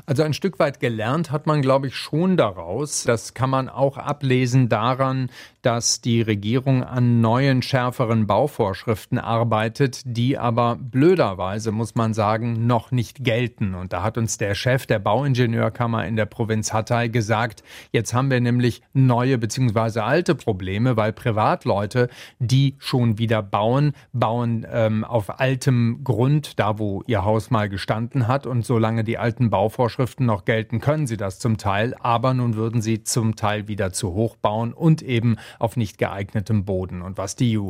Also 0.06 0.22
ein 0.22 0.34
Stück 0.34 0.58
weit 0.58 0.80
gelernt 0.80 1.30
hat 1.30 1.46
man, 1.46 1.62
glaube 1.62 1.88
ich, 1.88 1.96
schon 1.96 2.36
daraus. 2.36 3.04
Das 3.04 3.34
kann 3.34 3.50
man 3.50 3.68
auch 3.68 3.98
ablesen 3.98 4.68
daran, 4.68 5.30
dass 5.62 6.00
die 6.00 6.22
Regierung 6.22 6.82
an 6.82 7.20
neuen, 7.20 7.62
schärferen 7.62 8.26
Bauvorschriften 8.26 9.18
arbeitet, 9.18 10.02
die 10.04 10.36
aber 10.36 10.76
blöderweise, 10.76 11.70
muss 11.70 11.94
man 11.94 12.14
sagen, 12.14 12.66
noch 12.66 12.90
nicht 12.90 13.24
gelten. 13.24 13.74
Und 13.74 13.92
da 13.92 14.02
hat 14.02 14.18
uns 14.18 14.38
der 14.38 14.54
Chef 14.54 14.86
der 14.86 14.98
Bauingenieurkammer 14.98 16.04
in 16.06 16.16
der 16.16 16.26
Provinz 16.26 16.72
Hatay 16.72 17.08
gesagt, 17.08 17.62
jetzt 17.92 18.12
haben 18.12 18.30
wir 18.30 18.40
nämlich 18.40 18.82
neue 18.92 19.38
bzw. 19.38 20.00
alte 20.00 20.34
Probleme, 20.34 20.96
weil 20.96 21.12
Privatleute, 21.12 22.08
die 22.40 22.74
schon 22.78 23.18
wieder 23.18 23.42
bauen, 23.42 23.92
bauen 24.12 24.66
ähm, 24.70 25.04
auf 25.04 25.38
altem 25.38 26.02
Grund, 26.02 26.58
da 26.58 26.78
wo 26.78 27.04
ihr 27.06 27.24
Haus 27.24 27.50
mal 27.50 27.68
gestanden 27.68 28.26
hat. 28.26 28.46
Und 28.46 28.66
solange 28.66 29.04
die 29.04 29.18
alten 29.18 29.50
Bauvorschriften 29.62 30.26
noch 30.26 30.44
gelten, 30.44 30.80
können 30.80 31.06
sie 31.06 31.16
das 31.16 31.38
zum 31.38 31.56
Teil. 31.56 31.94
Aber 32.00 32.34
nun 32.34 32.56
würden 32.56 32.82
sie 32.82 33.04
zum 33.04 33.36
Teil 33.36 33.68
wieder 33.68 33.92
zu 33.92 34.12
hoch 34.12 34.34
bauen 34.34 34.72
und 34.72 35.02
eben 35.02 35.36
auf 35.60 35.76
nicht 35.76 35.98
geeignetem 35.98 36.64
Boden. 36.64 37.00
Und 37.00 37.16
was 37.16 37.36
die, 37.36 37.60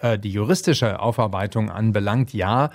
äh, 0.00 0.18
die 0.18 0.30
juristische 0.30 1.00
Aufarbeitung 1.00 1.70
anbelangt, 1.70 2.34
ja, 2.34 2.68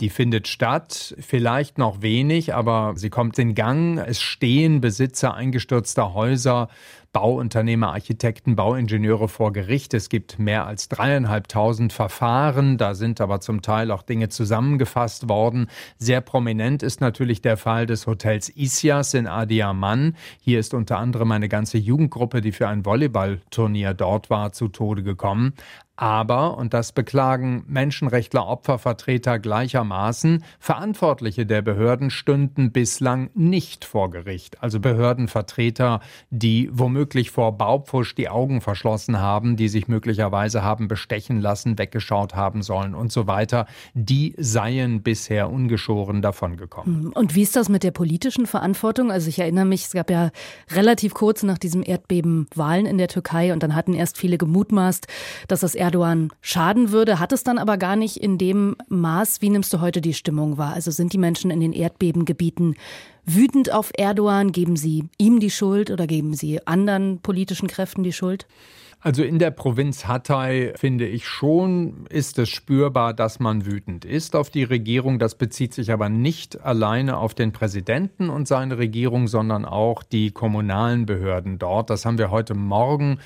die 0.00 0.10
findet 0.10 0.48
statt, 0.48 1.14
vielleicht 1.18 1.78
noch 1.78 2.02
wenig, 2.02 2.54
aber 2.54 2.92
sie 2.96 3.08
kommt 3.08 3.38
in 3.38 3.54
Gang. 3.54 3.98
Es 3.98 4.20
stehen 4.20 4.82
Besitzer 4.82 5.32
eingestürzter 5.32 6.12
Häuser 6.12 6.68
Bauunternehmer, 7.12 7.92
Architekten, 7.92 8.54
Bauingenieure 8.54 9.28
vor 9.28 9.52
Gericht. 9.52 9.94
Es 9.94 10.08
gibt 10.08 10.38
mehr 10.38 10.66
als 10.66 10.88
dreieinhalbtausend 10.88 11.92
Verfahren. 11.92 12.78
Da 12.78 12.94
sind 12.94 13.20
aber 13.20 13.40
zum 13.40 13.62
Teil 13.62 13.90
auch 13.90 14.02
Dinge 14.02 14.28
zusammengefasst 14.28 15.28
worden. 15.28 15.66
Sehr 15.98 16.20
prominent 16.20 16.84
ist 16.84 17.00
natürlich 17.00 17.42
der 17.42 17.56
Fall 17.56 17.86
des 17.86 18.06
Hotels 18.06 18.48
Isias 18.56 19.14
in 19.14 19.26
Adiaman. 19.26 20.16
Hier 20.40 20.60
ist 20.60 20.72
unter 20.72 20.98
anderem 20.98 21.32
eine 21.32 21.48
ganze 21.48 21.78
Jugendgruppe, 21.78 22.40
die 22.40 22.52
für 22.52 22.68
ein 22.68 22.84
Volleyballturnier 22.84 23.92
dort 23.94 24.30
war, 24.30 24.52
zu 24.52 24.68
Tode 24.68 25.02
gekommen. 25.02 25.54
Aber, 26.00 26.56
und 26.56 26.72
das 26.72 26.92
beklagen 26.92 27.62
Menschenrechtler, 27.66 28.46
Opfervertreter 28.46 29.38
gleichermaßen, 29.38 30.42
Verantwortliche 30.58 31.44
der 31.44 31.60
Behörden 31.60 32.08
stünden 32.08 32.72
bislang 32.72 33.28
nicht 33.34 33.84
vor 33.84 34.10
Gericht. 34.10 34.62
Also 34.62 34.80
Behördenvertreter, 34.80 36.00
die 36.30 36.70
womöglich 36.72 36.99
vor 37.30 37.56
Baupfusch 37.56 38.14
die 38.14 38.28
Augen 38.28 38.60
verschlossen 38.60 39.20
haben, 39.20 39.56
die 39.56 39.68
sich 39.68 39.88
möglicherweise 39.88 40.62
haben 40.62 40.88
bestechen 40.88 41.40
lassen, 41.40 41.78
weggeschaut 41.78 42.34
haben 42.34 42.62
sollen 42.62 42.94
und 42.94 43.12
so 43.12 43.26
weiter, 43.26 43.66
die 43.94 44.34
seien 44.38 45.02
bisher 45.02 45.50
ungeschoren 45.50 46.22
davongekommen. 46.22 47.04
Hm, 47.04 47.12
und 47.12 47.34
wie 47.34 47.42
ist 47.42 47.56
das 47.56 47.68
mit 47.68 47.82
der 47.82 47.90
politischen 47.90 48.46
Verantwortung? 48.46 49.10
Also 49.10 49.28
ich 49.28 49.38
erinnere 49.38 49.64
mich, 49.64 49.84
es 49.84 49.92
gab 49.92 50.10
ja 50.10 50.30
relativ 50.70 51.14
kurz 51.14 51.42
nach 51.42 51.58
diesem 51.58 51.82
Erdbeben 51.82 52.46
Wahlen 52.54 52.86
in 52.86 52.98
der 52.98 53.08
Türkei 53.08 53.52
und 53.52 53.62
dann 53.62 53.74
hatten 53.74 53.94
erst 53.94 54.18
viele 54.18 54.38
gemutmaßt, 54.38 55.06
dass 55.48 55.60
das 55.60 55.74
Erdogan 55.74 56.28
schaden 56.40 56.92
würde, 56.92 57.18
hat 57.18 57.32
es 57.32 57.44
dann 57.44 57.58
aber 57.58 57.76
gar 57.76 57.96
nicht 57.96 58.16
in 58.16 58.38
dem 58.38 58.76
Maß. 58.88 59.40
Wie 59.40 59.50
nimmst 59.50 59.72
du 59.72 59.80
heute 59.80 60.00
die 60.00 60.14
Stimmung 60.14 60.58
wahr? 60.58 60.74
Also 60.74 60.90
sind 60.90 61.12
die 61.12 61.18
Menschen 61.18 61.50
in 61.50 61.60
den 61.60 61.72
Erdbebengebieten 61.72 62.76
wütend 63.24 63.72
auf 63.72 63.90
Erdogan? 63.96 64.52
Geben 64.52 64.76
sie 64.76 65.04
ihm 65.18 65.40
die 65.40 65.50
Schuld 65.50 65.90
oder 65.90 66.06
geben 66.06 66.34
sie 66.34 66.66
anderen 66.66 67.20
politischen 67.20 67.68
Kräften 67.68 68.02
die 68.02 68.12
Schuld? 68.12 68.46
Also 69.02 69.22
in 69.22 69.38
der 69.38 69.50
Provinz 69.50 70.06
Hatay 70.06 70.74
finde 70.76 71.06
ich 71.06 71.26
schon, 71.26 72.04
ist 72.10 72.38
es 72.38 72.50
spürbar, 72.50 73.14
dass 73.14 73.40
man 73.40 73.64
wütend 73.64 74.04
ist 74.04 74.36
auf 74.36 74.50
die 74.50 74.64
Regierung. 74.64 75.18
Das 75.18 75.36
bezieht 75.36 75.72
sich 75.72 75.90
aber 75.90 76.10
nicht 76.10 76.60
alleine 76.60 77.16
auf 77.16 77.32
den 77.32 77.52
Präsidenten 77.52 78.28
und 78.28 78.46
seine 78.46 78.76
Regierung, 78.76 79.26
sondern 79.26 79.64
auch 79.64 80.02
die 80.02 80.32
kommunalen 80.32 81.06
Behörden 81.06 81.58
dort. 81.58 81.88
Das 81.88 82.04
haben 82.04 82.18
wir 82.18 82.30
heute 82.30 82.54
Morgen 82.54 83.20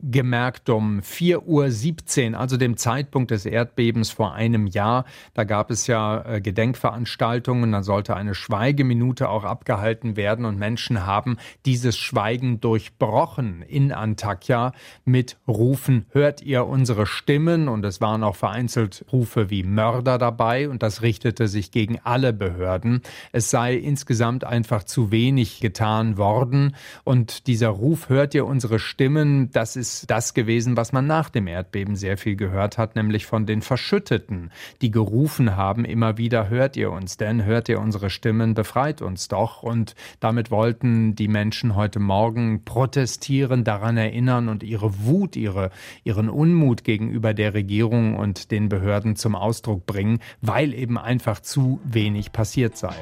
gemerkt 0.00 0.70
um 0.70 1.00
4.17 1.00 2.32
Uhr, 2.32 2.38
also 2.38 2.56
dem 2.56 2.76
Zeitpunkt 2.76 3.30
des 3.30 3.44
Erdbebens 3.44 4.10
vor 4.10 4.32
einem 4.32 4.66
Jahr. 4.66 5.04
Da 5.34 5.44
gab 5.44 5.70
es 5.70 5.86
ja 5.86 6.22
äh, 6.22 6.40
Gedenkveranstaltungen, 6.40 7.72
da 7.72 7.82
sollte 7.82 8.16
eine 8.16 8.34
Schweigeminute 8.34 9.28
auch 9.28 9.44
abgehalten 9.44 10.16
werden 10.16 10.46
und 10.46 10.58
Menschen 10.58 11.04
haben 11.04 11.36
dieses 11.66 11.98
Schweigen 11.98 12.60
durchbrochen 12.60 13.62
in 13.62 13.92
Antakya 13.92 14.72
mit 15.04 15.36
Rufen, 15.46 16.06
hört 16.10 16.42
ihr 16.42 16.66
unsere 16.66 17.06
Stimmen? 17.06 17.68
Und 17.68 17.84
es 17.84 18.00
waren 18.00 18.24
auch 18.24 18.36
vereinzelt 18.36 19.04
Rufe 19.12 19.50
wie 19.50 19.62
Mörder 19.62 20.16
dabei 20.16 20.68
und 20.68 20.82
das 20.82 21.02
richtete 21.02 21.48
sich 21.48 21.70
gegen 21.70 22.00
alle 22.02 22.32
Behörden. 22.32 23.02
Es 23.32 23.50
sei 23.50 23.74
insgesamt 23.74 24.44
einfach 24.44 24.84
zu 24.84 25.10
wenig 25.10 25.60
getan 25.60 26.16
worden 26.16 26.74
und 27.04 27.46
dieser 27.46 27.68
Ruf, 27.68 28.08
hört 28.08 28.34
ihr 28.34 28.46
unsere 28.46 28.78
Stimmen, 28.78 29.50
das 29.50 29.76
ist 29.76 29.81
ist 29.82 30.08
das 30.10 30.32
gewesen, 30.32 30.76
was 30.76 30.92
man 30.92 31.08
nach 31.08 31.28
dem 31.28 31.48
Erdbeben 31.48 31.96
sehr 31.96 32.16
viel 32.16 32.36
gehört 32.36 32.78
hat, 32.78 32.94
nämlich 32.94 33.26
von 33.26 33.46
den 33.46 33.62
Verschütteten, 33.62 34.52
die 34.80 34.92
gerufen 34.92 35.56
haben, 35.56 35.84
immer 35.84 36.18
wieder 36.18 36.48
hört 36.48 36.76
ihr 36.76 36.92
uns 36.92 37.16
denn, 37.16 37.44
hört 37.44 37.68
ihr 37.68 37.80
unsere 37.80 38.08
Stimmen, 38.08 38.54
befreit 38.54 39.02
uns 39.02 39.26
doch. 39.26 39.64
Und 39.64 39.96
damit 40.20 40.52
wollten 40.52 41.16
die 41.16 41.26
Menschen 41.26 41.74
heute 41.74 41.98
Morgen 41.98 42.64
protestieren, 42.64 43.64
daran 43.64 43.96
erinnern 43.96 44.48
und 44.48 44.62
ihre 44.62 45.04
Wut, 45.04 45.34
ihre, 45.34 45.70
ihren 46.04 46.30
Unmut 46.30 46.84
gegenüber 46.84 47.34
der 47.34 47.52
Regierung 47.52 48.14
und 48.14 48.52
den 48.52 48.68
Behörden 48.68 49.16
zum 49.16 49.34
Ausdruck 49.34 49.84
bringen, 49.84 50.20
weil 50.40 50.74
eben 50.74 50.96
einfach 50.96 51.40
zu 51.40 51.80
wenig 51.82 52.30
passiert 52.30 52.76
sei. 52.76 52.94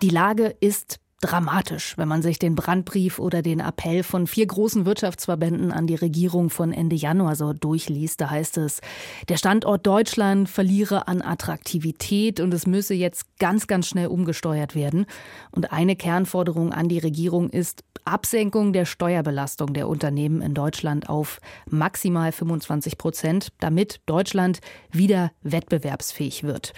Die 0.00 0.08
Lage 0.08 0.56
ist 0.60 1.00
dramatisch, 1.20 1.98
wenn 1.98 2.06
man 2.06 2.22
sich 2.22 2.38
den 2.38 2.54
Brandbrief 2.54 3.18
oder 3.18 3.42
den 3.42 3.58
Appell 3.58 4.04
von 4.04 4.28
vier 4.28 4.46
großen 4.46 4.86
Wirtschaftsverbänden 4.86 5.72
an 5.72 5.88
die 5.88 5.96
Regierung 5.96 6.48
von 6.48 6.72
Ende 6.72 6.94
Januar 6.94 7.34
so 7.34 7.52
durchliest. 7.52 8.20
Da 8.20 8.30
heißt 8.30 8.58
es, 8.58 8.80
der 9.28 9.36
Standort 9.36 9.84
Deutschland 9.84 10.48
verliere 10.48 11.08
an 11.08 11.20
Attraktivität 11.20 12.38
und 12.38 12.54
es 12.54 12.66
müsse 12.66 12.94
jetzt 12.94 13.26
ganz, 13.40 13.66
ganz 13.66 13.88
schnell 13.88 14.06
umgesteuert 14.06 14.76
werden. 14.76 15.06
Und 15.50 15.72
eine 15.72 15.96
Kernforderung 15.96 16.72
an 16.72 16.88
die 16.88 16.98
Regierung 16.98 17.50
ist 17.50 17.82
Absenkung 18.04 18.72
der 18.72 18.84
Steuerbelastung 18.84 19.74
der 19.74 19.88
Unternehmen 19.88 20.40
in 20.40 20.54
Deutschland 20.54 21.08
auf 21.08 21.40
maximal 21.68 22.30
25 22.30 22.96
Prozent, 22.96 23.48
damit 23.58 24.00
Deutschland 24.06 24.60
wieder 24.92 25.32
wettbewerbsfähig 25.42 26.44
wird. 26.44 26.72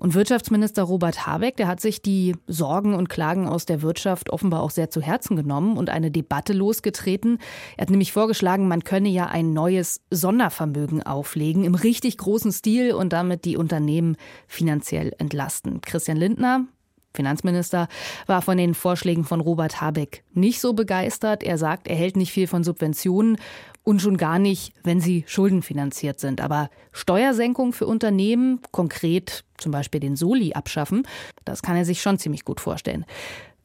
Und 0.00 0.14
Wirtschaftsminister 0.14 0.82
Robert 0.82 1.26
Habeck, 1.26 1.58
der 1.58 1.68
hat 1.68 1.78
sich 1.78 2.00
die 2.00 2.34
Sorgen 2.46 2.94
und 2.94 3.10
Klagen 3.10 3.46
aus 3.46 3.66
der 3.66 3.82
Wirtschaft 3.82 4.30
offenbar 4.30 4.62
auch 4.62 4.70
sehr 4.70 4.88
zu 4.88 5.02
Herzen 5.02 5.36
genommen 5.36 5.76
und 5.76 5.90
eine 5.90 6.10
Debatte 6.10 6.54
losgetreten. 6.54 7.38
Er 7.76 7.82
hat 7.82 7.90
nämlich 7.90 8.10
vorgeschlagen, 8.10 8.66
man 8.66 8.82
könne 8.82 9.10
ja 9.10 9.26
ein 9.26 9.52
neues 9.52 10.00
Sondervermögen 10.10 11.02
auflegen 11.02 11.64
im 11.64 11.74
richtig 11.74 12.16
großen 12.16 12.50
Stil 12.50 12.94
und 12.94 13.12
damit 13.12 13.44
die 13.44 13.58
Unternehmen 13.58 14.16
finanziell 14.46 15.12
entlasten. 15.18 15.82
Christian 15.82 16.16
Lindner, 16.16 16.64
Finanzminister 17.12 17.88
war 18.26 18.40
von 18.40 18.56
den 18.56 18.74
Vorschlägen 18.74 19.24
von 19.24 19.40
Robert 19.40 19.80
Habeck 19.80 20.24
nicht 20.32 20.60
so 20.60 20.72
begeistert. 20.72 21.42
Er 21.42 21.58
sagt, 21.58 21.88
er 21.88 21.96
hält 21.96 22.16
nicht 22.16 22.32
viel 22.32 22.46
von 22.46 22.62
Subventionen 22.62 23.36
und 23.82 24.00
schon 24.02 24.16
gar 24.16 24.38
nicht, 24.38 24.72
wenn 24.84 25.00
sie 25.00 25.24
schuldenfinanziert 25.26 26.20
sind. 26.20 26.40
Aber 26.40 26.70
Steuersenkung 26.92 27.72
für 27.72 27.86
Unternehmen, 27.86 28.60
konkret 28.70 29.44
zum 29.58 29.72
Beispiel 29.72 30.00
den 30.00 30.16
Soli 30.16 30.52
abschaffen, 30.52 31.06
das 31.44 31.62
kann 31.62 31.76
er 31.76 31.84
sich 31.84 32.02
schon 32.02 32.18
ziemlich 32.18 32.44
gut 32.44 32.60
vorstellen. 32.60 33.04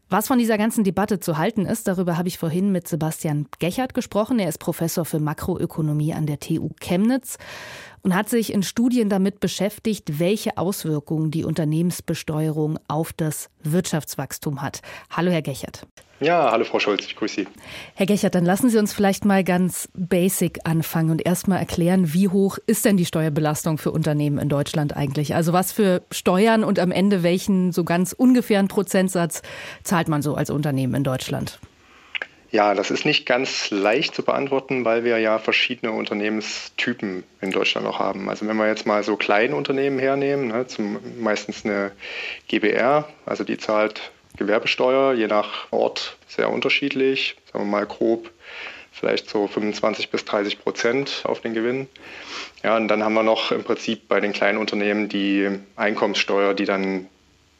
Was 0.08 0.28
von 0.28 0.38
dieser 0.38 0.60
ganzen 0.60 0.84
Debatte 0.84 1.20
zu 1.20 1.38
halten 1.38 1.66
ist, 1.66 1.88
darüber 1.88 2.18
habe 2.18 2.28
ich 2.28 2.38
vorhin 2.38 2.72
mit 2.72 2.88
Sebastian 2.88 3.48
Gechert 3.58 3.96
gesprochen. 3.96 4.38
Er 4.38 4.50
ist 4.50 4.60
Professor 4.60 5.04
für 5.04 5.20
Makroökonomie 5.20 6.14
an 6.14 6.28
der 6.28 6.40
TU 6.40 6.70
Chemnitz 6.80 7.38
und 8.06 8.14
hat 8.14 8.30
sich 8.30 8.54
in 8.54 8.62
Studien 8.62 9.10
damit 9.10 9.40
beschäftigt, 9.40 10.20
welche 10.20 10.60
Auswirkungen 10.60 11.32
die 11.32 11.44
Unternehmensbesteuerung 11.44 12.78
auf 12.88 13.14
das 13.14 13.50
Wirtschaftswachstum 13.64 14.62
hat. 14.62 14.82
Hallo, 15.10 15.32
Herr 15.32 15.42
Gechert. 15.42 15.88
Ja, 16.20 16.52
hallo 16.52 16.66
Frau 16.66 16.78
Scholz, 16.80 17.04
ich 17.04 17.16
grüße 17.16 17.42
Sie. 17.42 17.48
Herr 17.96 18.06
Gechert, 18.06 18.36
dann 18.36 18.46
lassen 18.46 18.70
Sie 18.70 18.78
uns 18.78 18.94
vielleicht 18.94 19.26
mal 19.26 19.44
ganz 19.44 19.90
basic 19.96 20.60
anfangen 20.66 21.10
und 21.10 21.26
erst 21.26 21.48
mal 21.48 21.58
erklären, 21.58 22.14
wie 22.14 22.30
hoch 22.30 22.60
ist 22.68 22.86
denn 22.86 22.96
die 22.96 23.06
Steuerbelastung 23.06 23.80
für 23.80 23.92
Unternehmen 23.92 24.38
in 24.38 24.50
Deutschland 24.50 24.96
eigentlich? 24.96 25.34
Also 25.34 25.52
was 25.52 25.72
für 25.72 26.04
Steuern 26.12 26.64
und 26.64 26.78
am 26.78 26.92
Ende 26.92 27.24
welchen 27.24 27.72
so 27.72 27.84
ganz 27.84 28.14
ungefähren 28.14 28.68
Prozentsatz 28.68 29.42
zahlt 29.84 30.10
man 30.10 30.22
so 30.22 30.36
als 30.36 30.52
Unternehmen 30.52 30.94
in 30.94 31.04
Deutschland? 31.04 31.60
Ja, 32.52 32.74
das 32.74 32.92
ist 32.92 33.06
nicht 33.06 33.26
ganz 33.26 33.70
leicht 33.72 34.16
zu 34.16 34.24
beantworten, 34.24 34.86
weil 34.86 35.04
wir 35.04 35.18
ja 35.18 35.40
verschiedene 35.40 35.92
Unternehmenstypen 35.92 37.24
in 37.42 37.52
Deutschland 37.52 37.86
noch 37.86 38.00
haben. 38.00 38.30
Also 38.30 38.48
wenn 38.48 38.56
wir 38.56 38.68
jetzt 38.68 38.86
mal 38.86 39.04
so 39.04 39.18
kleine 39.18 39.56
Unternehmen 39.56 40.00
hernehmen, 40.00 40.48
ne, 40.48 40.68
zum, 40.68 41.00
meistens 41.20 41.66
eine 41.66 41.92
GBR, 42.48 43.10
also 43.26 43.44
die 43.44 43.58
zahlt 43.58 44.12
Gewerbesteuer, 44.38 45.14
je 45.14 45.28
nach 45.28 45.72
Ort 45.72 46.18
sehr 46.28 46.50
unterschiedlich, 46.50 47.36
sagen 47.52 47.66
wir 47.66 47.72
mal 47.72 47.86
grob 47.86 48.30
vielleicht 48.96 49.30
so 49.30 49.48
25 49.48 50.10
bis 50.10 50.24
30 50.24 50.60
Prozent 50.60 51.24
auf 51.26 51.42
den 51.42 51.54
Gewinn. 51.54 51.88
Ja, 52.64 52.78
und 52.78 52.88
dann 52.88 53.04
haben 53.04 53.14
wir 53.14 53.24
noch 53.24 53.52
im 53.52 53.64
Prinzip 53.64 54.08
bei 54.08 54.22
den 54.22 54.32
kleinen 54.32 54.58
Unternehmen 54.58 55.10
die 55.10 55.50
Einkommenssteuer, 55.76 56.54
die 56.54 56.66
dann 56.66 57.08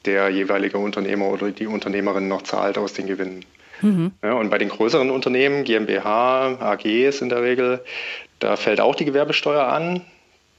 der 0.06 0.30
jeweilige 0.30 0.78
Unternehmer 0.78 1.28
oder 1.28 1.52
die 1.52 1.68
Unternehmerin 1.68 2.28
noch 2.28 2.44
zahlt 2.44 2.78
aus 2.78 2.94
den 2.94 3.08
Gewinnen. 3.08 3.44
Mhm. 3.82 4.12
Ja, 4.24 4.34
und 4.34 4.50
bei 4.50 4.58
den 4.58 4.70
größeren 4.70 5.10
Unternehmen, 5.10 5.64
GmbH, 5.64 6.58
AGs 6.60 7.22
in 7.22 7.30
der 7.30 7.42
Regel, 7.42 7.84
da 8.40 8.56
fällt 8.56 8.80
auch 8.82 8.96
die 8.96 9.06
Gewerbesteuer 9.06 9.66
an. 9.66 10.02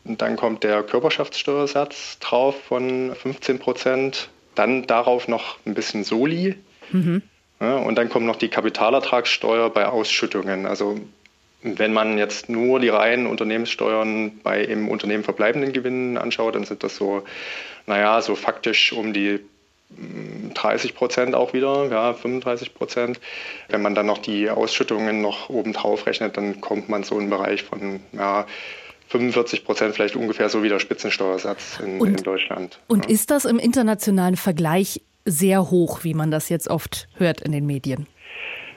Und 0.05 0.23
dann 0.23 0.37
kommt 0.37 0.63
der 0.63 0.83
Körperschaftssteuersatz 0.83 2.19
drauf 2.21 2.55
von 2.63 3.15
15 3.15 3.59
Prozent 3.59 4.29
dann 4.55 4.87
darauf 4.87 5.29
noch 5.29 5.59
ein 5.67 5.75
bisschen 5.75 6.05
Soli. 6.05 6.55
Mhm. 6.91 7.23
Ja, 7.61 7.77
und 7.77 7.97
dann 7.97 8.09
kommt 8.09 8.27
noch 8.27 8.37
die 8.37 8.49
Kapitalertragssteuer 8.49 9.71
bei 9.71 9.87
Ausschüttungen. 9.87 10.67
Also 10.67 11.01
wenn 11.63 11.93
man 11.93 12.19
jetzt 12.19 12.49
nur 12.49 12.81
die 12.81 12.89
reinen 12.89 13.27
Unternehmenssteuern 13.27 14.41
bei 14.43 14.63
im 14.63 14.89
Unternehmen 14.89 15.25
verbleibenden 15.25 15.73
Gewinnen 15.73 16.19
anschaut, 16.19 16.55
dann 16.55 16.65
sind 16.65 16.83
das 16.85 16.97
so, 16.97 17.25
naja, 17.87 18.21
so 18.21 18.35
faktisch 18.35 18.93
um 18.93 19.13
die 19.13 19.41
30 20.55 20.93
mm, 20.93 20.97
Prozent 20.97 21.35
auch 21.35 21.53
wieder, 21.53 21.89
ja, 21.91 22.13
35 22.15 22.75
Prozent. 22.75 23.21
Wenn 23.69 23.83
man 23.83 23.95
dann 23.95 24.07
noch 24.07 24.19
die 24.19 24.51
Ausschüttungen 24.51 25.21
noch 25.21 25.49
oben 25.49 25.73
drauf 25.73 26.07
rechnet, 26.07 26.37
dann 26.37 26.61
kommt 26.61 26.89
man 26.89 27.03
so 27.03 27.17
in 27.17 27.23
einen 27.23 27.31
Bereich 27.31 27.63
von, 27.63 28.01
ja, 28.13 28.47
45 29.09 29.65
Prozent 29.65 29.95
vielleicht 29.95 30.17
ungefähr 30.17 30.49
so 30.49 30.63
wie 30.63 30.69
der 30.69 30.81
Spitzensteuersatz 30.81 31.79
in, 31.83 32.01
und, 32.01 32.09
in 32.09 32.25
Deutschland. 32.25 32.81
Und 32.89 33.05
ja. 33.05 33.11
ist 33.11 33.31
das 33.31 33.45
im 33.45 33.59
internationalen 33.59 34.37
Vergleich 34.37 35.03
sehr 35.25 35.71
hoch, 35.71 36.05
wie 36.05 36.15
man 36.15 36.31
das 36.31 36.49
jetzt 36.49 36.69
oft 36.69 37.09
hört 37.17 37.41
in 37.41 37.53
den 37.53 37.67
Medien? 37.67 38.07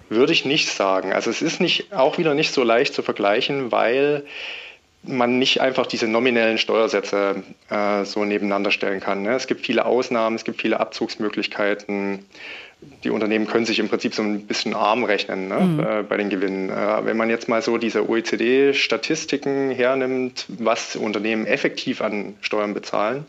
Würde 0.09 0.33
ich 0.33 0.43
nicht 0.43 0.69
sagen. 0.69 1.13
Also 1.13 1.29
es 1.29 1.41
ist 1.41 1.61
nicht, 1.61 1.93
auch 1.93 2.17
wieder 2.17 2.33
nicht 2.33 2.51
so 2.51 2.63
leicht 2.63 2.93
zu 2.93 3.03
vergleichen, 3.03 3.71
weil 3.71 4.25
man 5.03 5.39
nicht 5.39 5.61
einfach 5.61 5.87
diese 5.87 6.07
nominellen 6.07 6.57
Steuersätze 6.57 7.43
äh, 7.69 8.03
so 8.05 8.25
nebeneinander 8.25 8.71
stellen 8.71 8.99
kann. 8.99 9.23
Ne? 9.23 9.33
Es 9.33 9.47
gibt 9.47 9.65
viele 9.65 9.85
Ausnahmen, 9.85 10.35
es 10.35 10.43
gibt 10.43 10.61
viele 10.61 10.79
Abzugsmöglichkeiten 10.79 12.25
die 13.03 13.09
Unternehmen 13.09 13.47
können 13.47 13.65
sich 13.65 13.79
im 13.79 13.89
Prinzip 13.89 14.13
so 14.13 14.21
ein 14.21 14.45
bisschen 14.47 14.73
arm 14.73 15.03
rechnen 15.03 15.47
ne, 15.49 15.59
mhm. 15.59 15.79
äh, 15.79 16.03
bei 16.03 16.17
den 16.17 16.29
Gewinnen. 16.29 16.69
Äh, 16.69 17.05
wenn 17.05 17.17
man 17.17 17.29
jetzt 17.29 17.49
mal 17.49 17.61
so 17.61 17.77
diese 17.77 18.09
OECD-Statistiken 18.09 19.71
hernimmt, 19.71 20.45
was 20.47 20.95
Unternehmen 20.95 21.45
effektiv 21.45 22.01
an 22.01 22.35
Steuern 22.41 22.73
bezahlen, 22.73 23.25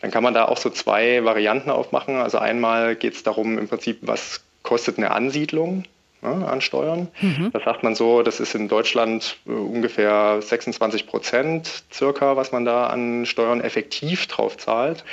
dann 0.00 0.10
kann 0.10 0.22
man 0.22 0.34
da 0.34 0.46
auch 0.46 0.58
so 0.58 0.70
zwei 0.70 1.24
Varianten 1.24 1.70
aufmachen. 1.70 2.16
Also 2.16 2.38
einmal 2.38 2.94
geht 2.94 3.14
es 3.14 3.22
darum, 3.22 3.58
im 3.58 3.68
Prinzip, 3.68 3.98
was 4.02 4.42
kostet 4.62 4.98
eine 4.98 5.10
Ansiedlung 5.10 5.84
ne, 6.26 6.48
an 6.48 6.60
Steuern. 6.60 7.08
Mhm. 7.20 7.50
Das 7.52 7.64
sagt 7.64 7.82
man 7.82 7.94
so, 7.94 8.22
das 8.22 8.40
ist 8.40 8.54
in 8.54 8.68
Deutschland 8.68 9.36
äh, 9.46 9.50
ungefähr 9.50 10.40
26 10.42 11.06
Prozent 11.06 11.84
circa, 11.92 12.36
was 12.36 12.52
man 12.52 12.64
da 12.64 12.86
an 12.86 13.26
Steuern 13.26 13.60
effektiv 13.60 14.26
drauf 14.26 14.56
zahlt. 14.56 15.04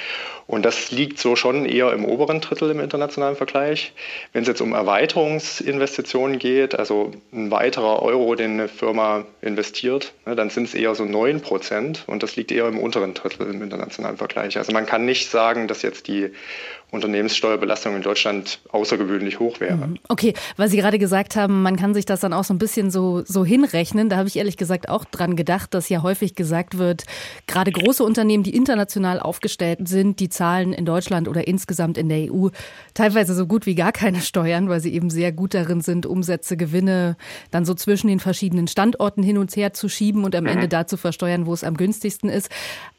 Und 0.46 0.66
das 0.66 0.92
liegt 0.92 1.20
so 1.20 1.36
schon 1.36 1.66
eher 1.66 1.94
im 1.94 2.04
oberen 2.06 2.42
Drittel 2.42 2.70
im 2.70 2.80
internationalen 2.80 3.36
Vergleich. 3.36 3.94
Wenn 4.34 4.42
es 4.42 4.48
jetzt 4.50 4.62
um 4.62 4.74
Erweiterungsinvestitionen 4.74 6.38
geht, 6.38 6.78
also 6.78 7.12
ein 7.32 7.50
weiterer 7.50 8.02
Euro, 8.02 8.36
den 8.36 8.52
eine 8.52 8.68
Firma 8.68 9.26
investiert, 9.42 10.14
ne, 10.26 10.36
dann 10.36 10.50
sind 10.50 10.66
es 10.66 10.74
eher 10.74 10.96
so 10.96 11.06
9 11.06 11.42
Prozent 11.42 12.04
und 12.08 12.24
das 12.24 12.36
liegt 12.36 12.52
eher 12.52 12.68
im 12.68 12.78
unteren 12.78 13.14
Drittel 13.14 13.50
im 13.50 13.62
internationalen 13.62 14.18
Vergleich. 14.18 14.58
Also 14.58 14.74
man 14.74 14.86
kann 14.86 15.06
nicht 15.06 15.30
sagen, 15.30 15.68
dass 15.68 15.82
jetzt 15.82 16.08
die 16.08 16.32
Unternehmenssteuerbelastung 16.94 17.96
in 17.96 18.04
Deutschland 18.04 18.60
außergewöhnlich 18.72 19.40
hoch 19.40 19.60
wäre. 19.60 19.78
Mhm. 19.78 20.00
Okay, 20.10 20.34
weil 20.58 20.70
Sie 20.70 20.78
gerade 20.78 21.00
gesagt 21.04 21.36
haben, 21.36 21.64
man 21.64 21.76
kann 21.76 21.94
sich 21.94 22.06
das 22.06 22.22
dann 22.22 22.32
auch 22.32 22.46
so 22.46 22.54
ein 22.54 22.58
bisschen 22.58 22.90
so, 22.90 23.24
so 23.26 23.44
hinrechnen. 23.44 24.08
Da 24.08 24.16
habe 24.16 24.30
ich 24.30 24.38
ehrlich 24.38 24.56
gesagt 24.56 24.88
auch 24.88 25.04
dran 25.04 25.36
gedacht, 25.36 25.74
dass 25.74 25.90
ja 25.90 26.02
häufig 26.02 26.34
gesagt 26.34 26.78
wird, 26.78 27.04
gerade 27.46 27.74
große 27.74 28.06
Unternehmen, 28.06 28.44
die 28.44 28.56
international 28.56 29.20
aufgestellt 29.20 29.86
sind, 29.86 30.22
die 30.22 30.30
zahlen 30.30 30.72
in 30.72 30.86
Deutschland 30.86 31.28
oder 31.28 31.46
insgesamt 31.46 31.98
in 31.98 32.08
der 32.08 32.32
EU 32.34 32.48
teilweise 32.94 33.36
so 33.36 33.48
gut 33.48 33.66
wie 33.66 33.76
gar 33.76 33.92
keine 33.92 34.22
Steuern, 34.22 34.70
weil 34.70 34.80
sie 34.80 34.94
eben 34.94 35.10
sehr 35.10 35.34
gut 35.34 35.54
darin 35.54 35.82
sind, 35.82 36.06
Umsätze, 36.06 36.56
Gewinne 36.56 37.18
dann 37.52 37.66
so 37.66 37.74
zwischen 37.74 38.08
den 38.08 38.22
verschiedenen 38.22 38.70
Standorten 38.70 39.24
hin 39.24 39.38
und 39.38 39.54
her 39.58 39.74
zu 39.74 39.90
schieben 39.90 40.24
und 40.24 40.38
am 40.38 40.46
Ende 40.46 40.68
mhm. 40.68 40.70
da 40.70 40.88
zu 40.88 40.96
versteuern, 40.96 41.46
wo 41.46 41.54
es 41.54 41.66
am 41.66 41.76
günstigsten 41.76 42.30
ist. 42.30 42.50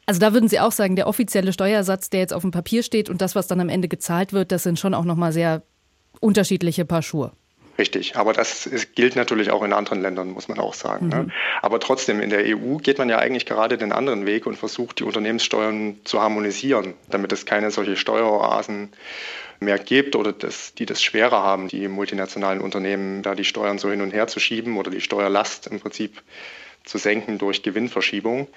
Also 0.05 0.19
da 0.19 0.31
würden 0.31 0.47
Sie 0.47 0.59
auch 0.59 0.71
sagen, 0.71 0.95
der 0.95 1.07
offizielle 1.07 1.53
Steuersatz, 1.53 2.11
der 2.11 2.19
jetzt 2.19 2.33
auf 2.33 2.43
dem 2.43 2.51
Papier 2.51 2.83
steht 2.83 3.09
und 3.09 3.21
das, 3.21 3.33
was 3.33 3.47
dann 3.47 3.59
am 3.59 3.69
Ende 3.69 3.87
gezahlt 3.87 4.31
wird, 4.31 4.51
das 4.51 4.61
sind 4.61 4.77
schon 4.77 4.93
auch 4.93 5.05
nochmal 5.05 5.33
sehr 5.33 5.63
unterschiedliche 6.19 6.85
Paar 6.85 7.01
Schuhe. 7.01 7.31
Richtig, 7.77 8.15
aber 8.15 8.31
das 8.31 8.65
ist, 8.65 8.95
gilt 8.95 9.15
natürlich 9.15 9.51
auch 9.51 9.61
in 9.63 9.73
anderen 9.73 10.01
Ländern, 10.01 10.31
muss 10.31 10.47
man 10.47 10.59
auch 10.59 10.73
sagen. 10.73 11.09
Ne? 11.09 11.15
Mhm. 11.15 11.25
Ne? 11.27 11.33
Aber 11.61 11.79
trotzdem, 11.79 12.21
in 12.21 12.29
der 12.29 12.45
EU 12.45 12.77
geht 12.77 12.97
man 12.97 13.09
ja 13.09 13.17
eigentlich 13.17 13.45
gerade 13.45 13.77
den 13.77 13.91
anderen 13.91 14.25
Weg 14.25 14.45
und 14.45 14.55
versucht, 14.55 14.99
die 14.99 15.03
Unternehmenssteuern 15.03 15.97
zu 16.05 16.21
harmonisieren, 16.21 16.93
damit 17.09 17.33
es 17.33 17.45
keine 17.45 17.71
solche 17.71 17.97
Steueroasen 17.97 18.93
mehr 19.59 19.77
gibt 19.77 20.15
oder 20.15 20.31
das, 20.31 20.73
die 20.73 20.85
das 20.85 21.01
schwerer 21.01 21.41
haben, 21.43 21.67
die 21.67 21.87
multinationalen 21.87 22.61
Unternehmen 22.61 23.21
da 23.23 23.35
die 23.35 23.45
Steuern 23.45 23.77
so 23.77 23.89
hin 23.89 24.01
und 24.01 24.11
her 24.11 24.27
zu 24.27 24.39
schieben 24.39 24.77
oder 24.77 24.91
die 24.91 25.01
Steuerlast 25.01 25.67
im 25.67 25.79
Prinzip 25.79 26.21
zu 26.83 26.97
senken 26.97 27.37
durch 27.37 27.63
Gewinnverschiebung. 27.63 28.47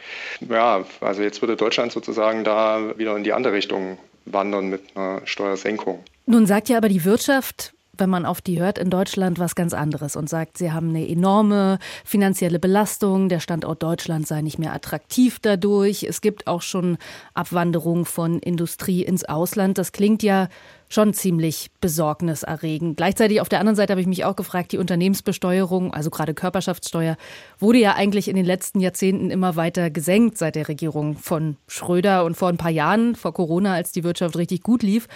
Ja, 0.48 0.85
also 1.00 1.22
jetzt 1.22 1.40
würde 1.40 1.57
Deutschland 1.57 1.92
sozusagen 1.92 2.44
da 2.44 2.98
wieder 2.98 3.16
in 3.16 3.24
die 3.24 3.33
andere 3.33 3.54
Richtung 3.54 3.98
wandern 4.26 4.68
mit 4.68 4.83
einer 4.94 5.22
Steuersenkung. 5.24 6.04
Nun 6.26 6.46
sagt 6.46 6.68
ja 6.68 6.76
aber 6.76 6.88
die 6.88 7.04
Wirtschaft, 7.04 7.72
wenn 7.98 8.11
man 8.11 8.26
auf 8.26 8.40
die 8.40 8.61
hört, 8.61 8.78
in 8.78 8.90
Deutschland 8.90 9.38
was 9.38 9.54
ganz 9.54 9.74
anderes 9.74 10.16
und 10.16 10.28
sagt, 10.28 10.58
sie 10.58 10.72
haben 10.72 10.90
eine 10.90 11.08
enorme 11.08 11.78
finanzielle 12.04 12.58
Belastung, 12.58 13.28
der 13.28 13.40
Standort 13.40 13.82
Deutschland 13.82 14.26
sei 14.26 14.42
nicht 14.42 14.58
mehr 14.58 14.72
attraktiv 14.72 15.38
dadurch. 15.40 16.04
Es 16.04 16.20
gibt 16.20 16.46
auch 16.46 16.62
schon 16.62 16.98
Abwanderung 17.34 18.04
von 18.04 18.38
Industrie 18.38 19.02
ins 19.02 19.24
Ausland. 19.24 19.78
Das 19.78 19.92
klingt 19.92 20.22
ja 20.22 20.48
schon 20.88 21.12
ziemlich 21.12 21.70
besorgniserregend. 21.80 22.96
Gleichzeitig 22.96 23.40
auf 23.40 23.48
der 23.48 23.61
anderen 23.61 23.76
Seite 23.76 23.92
habe 23.92 24.00
ich 24.00 24.06
mich 24.06 24.24
auch 24.24 24.37
gefragt, 24.37 24.72
die 24.72 24.78
Unternehmensbesteuerung, 24.78 25.92
also 25.92 26.11
gerade 26.11 26.34
Körperschaftssteuer, 26.34 27.16
wurde 27.58 27.78
ja 27.78 27.94
eigentlich 27.94 28.28
in 28.28 28.37
den 28.37 28.46
letzten 28.46 28.80
Jahrzehnten 28.80 29.30
immer 29.30 29.56
weiter 29.56 29.90
gesenkt 29.90 30.38
seit 30.38 30.54
der 30.54 30.68
Regierung 30.68 31.16
von 31.16 31.56
Schröder 31.66 32.24
und 32.24 32.37
vor 32.37 32.48
ein 32.48 32.56
paar 32.56 32.70
Jahren, 32.70 33.14
vor 33.14 33.34
Corona, 33.34 33.74
als 33.74 33.92
die 33.92 34.04
Wirtschaft 34.04 34.37
richtig 34.37 34.62
gut 34.62 34.82
lief. 34.82 35.08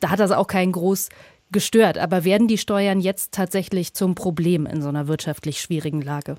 Da 0.00 0.10
hat 0.10 0.20
das 0.20 0.32
auch 0.32 0.48
keinen 0.48 0.72
groß 0.72 1.08
gestört. 1.54 1.96
Aber 1.96 2.24
werden 2.24 2.48
die 2.48 2.58
Steuern 2.58 3.00
jetzt 3.00 3.32
tatsächlich 3.32 3.94
zum 3.94 4.14
Problem 4.14 4.66
in 4.66 4.82
so 4.82 4.90
einer 4.90 5.08
wirtschaftlich 5.08 5.62
schwierigen 5.62 6.02
Lage? 6.02 6.36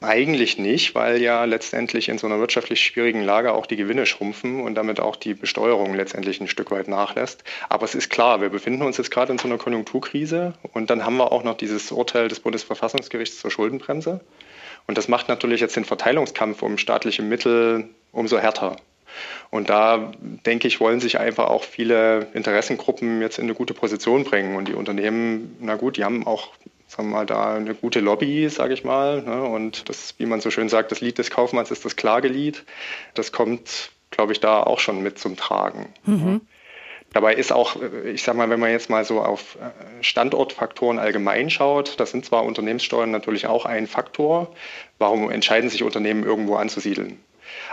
Eigentlich 0.00 0.58
nicht, 0.58 0.94
weil 0.94 1.20
ja 1.20 1.44
letztendlich 1.44 2.08
in 2.08 2.18
so 2.18 2.28
einer 2.28 2.38
wirtschaftlich 2.38 2.80
schwierigen 2.80 3.22
Lage 3.22 3.52
auch 3.52 3.66
die 3.66 3.74
Gewinne 3.74 4.06
schrumpfen 4.06 4.60
und 4.60 4.76
damit 4.76 5.00
auch 5.00 5.16
die 5.16 5.34
Besteuerung 5.34 5.94
letztendlich 5.94 6.40
ein 6.40 6.46
Stück 6.46 6.70
weit 6.70 6.86
nachlässt. 6.86 7.42
Aber 7.68 7.84
es 7.84 7.96
ist 7.96 8.08
klar, 8.08 8.40
wir 8.40 8.50
befinden 8.50 8.82
uns 8.82 8.96
jetzt 8.98 9.10
gerade 9.10 9.32
in 9.32 9.38
so 9.38 9.48
einer 9.48 9.58
Konjunkturkrise 9.58 10.54
und 10.72 10.90
dann 10.90 11.04
haben 11.04 11.16
wir 11.16 11.32
auch 11.32 11.42
noch 11.42 11.56
dieses 11.56 11.90
Urteil 11.90 12.28
des 12.28 12.38
Bundesverfassungsgerichts 12.40 13.40
zur 13.40 13.50
Schuldenbremse. 13.50 14.20
Und 14.86 14.98
das 14.98 15.08
macht 15.08 15.28
natürlich 15.28 15.60
jetzt 15.60 15.74
den 15.74 15.84
Verteilungskampf 15.84 16.62
um 16.62 16.78
staatliche 16.78 17.22
Mittel 17.22 17.88
umso 18.12 18.38
härter. 18.38 18.76
Und 19.50 19.70
da, 19.70 20.12
denke 20.20 20.68
ich, 20.68 20.80
wollen 20.80 21.00
sich 21.00 21.18
einfach 21.18 21.48
auch 21.48 21.64
viele 21.64 22.28
Interessengruppen 22.34 23.20
jetzt 23.20 23.38
in 23.38 23.44
eine 23.44 23.54
gute 23.54 23.74
Position 23.74 24.24
bringen. 24.24 24.56
Und 24.56 24.68
die 24.68 24.74
Unternehmen, 24.74 25.56
na 25.60 25.76
gut, 25.76 25.96
die 25.96 26.04
haben 26.04 26.26
auch 26.26 26.50
sagen 26.88 27.08
wir 27.08 27.16
mal, 27.16 27.26
da 27.26 27.54
eine 27.54 27.74
gute 27.74 28.00
Lobby, 28.00 28.48
sage 28.48 28.74
ich 28.74 28.84
mal. 28.84 29.22
Ne? 29.22 29.42
Und 29.42 29.88
das, 29.88 30.14
wie 30.18 30.26
man 30.26 30.40
so 30.40 30.50
schön 30.50 30.68
sagt, 30.68 30.92
das 30.92 31.00
Lied 31.00 31.18
des 31.18 31.30
Kaufmanns 31.30 31.70
ist 31.70 31.84
das 31.84 31.96
Klagelied. 31.96 32.64
Das 33.14 33.32
kommt, 33.32 33.90
glaube 34.10 34.32
ich, 34.32 34.40
da 34.40 34.62
auch 34.62 34.78
schon 34.78 35.02
mit 35.02 35.18
zum 35.18 35.36
Tragen. 35.36 35.92
Mhm. 36.04 36.40
Dabei 37.12 37.34
ist 37.34 37.52
auch, 37.52 37.76
ich 38.04 38.22
sage 38.22 38.36
mal, 38.36 38.50
wenn 38.50 38.60
man 38.60 38.70
jetzt 38.70 38.90
mal 38.90 39.04
so 39.04 39.20
auf 39.20 39.56
Standortfaktoren 40.02 40.98
allgemein 40.98 41.50
schaut, 41.50 41.98
das 41.98 42.10
sind 42.10 42.26
zwar 42.26 42.44
Unternehmenssteuern 42.44 43.10
natürlich 43.10 43.46
auch 43.46 43.64
ein 43.64 43.86
Faktor, 43.86 44.54
warum 44.98 45.30
entscheiden 45.30 45.70
sich 45.70 45.82
Unternehmen 45.82 46.24
irgendwo 46.24 46.56
anzusiedeln. 46.56 47.18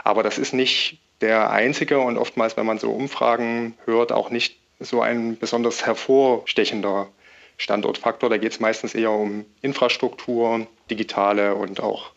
Aber 0.04 0.24
das 0.24 0.38
ist 0.38 0.54
nicht 0.54 1.00
der 1.22 1.52
einzige 1.52 2.00
und 2.00 2.18
oftmals, 2.18 2.58
wenn 2.58 2.66
man 2.66 2.80
so 2.80 2.92
Umfragen 2.92 3.76
hört, 3.86 4.12
auch 4.12 4.30
nicht 4.30 4.58
so 4.80 5.02
ein 5.02 5.38
besonders 5.38 5.86
hervorstechender 5.86 7.08
Standortfaktor. 7.58 8.30
Da 8.30 8.38
geht 8.38 8.52
es 8.52 8.60
meistens 8.60 8.96
eher 8.96 9.12
um 9.12 9.46
Infrastruktur, 9.62 10.68
digitale 10.90 11.56
und 11.56 11.82
auch 11.82 12.12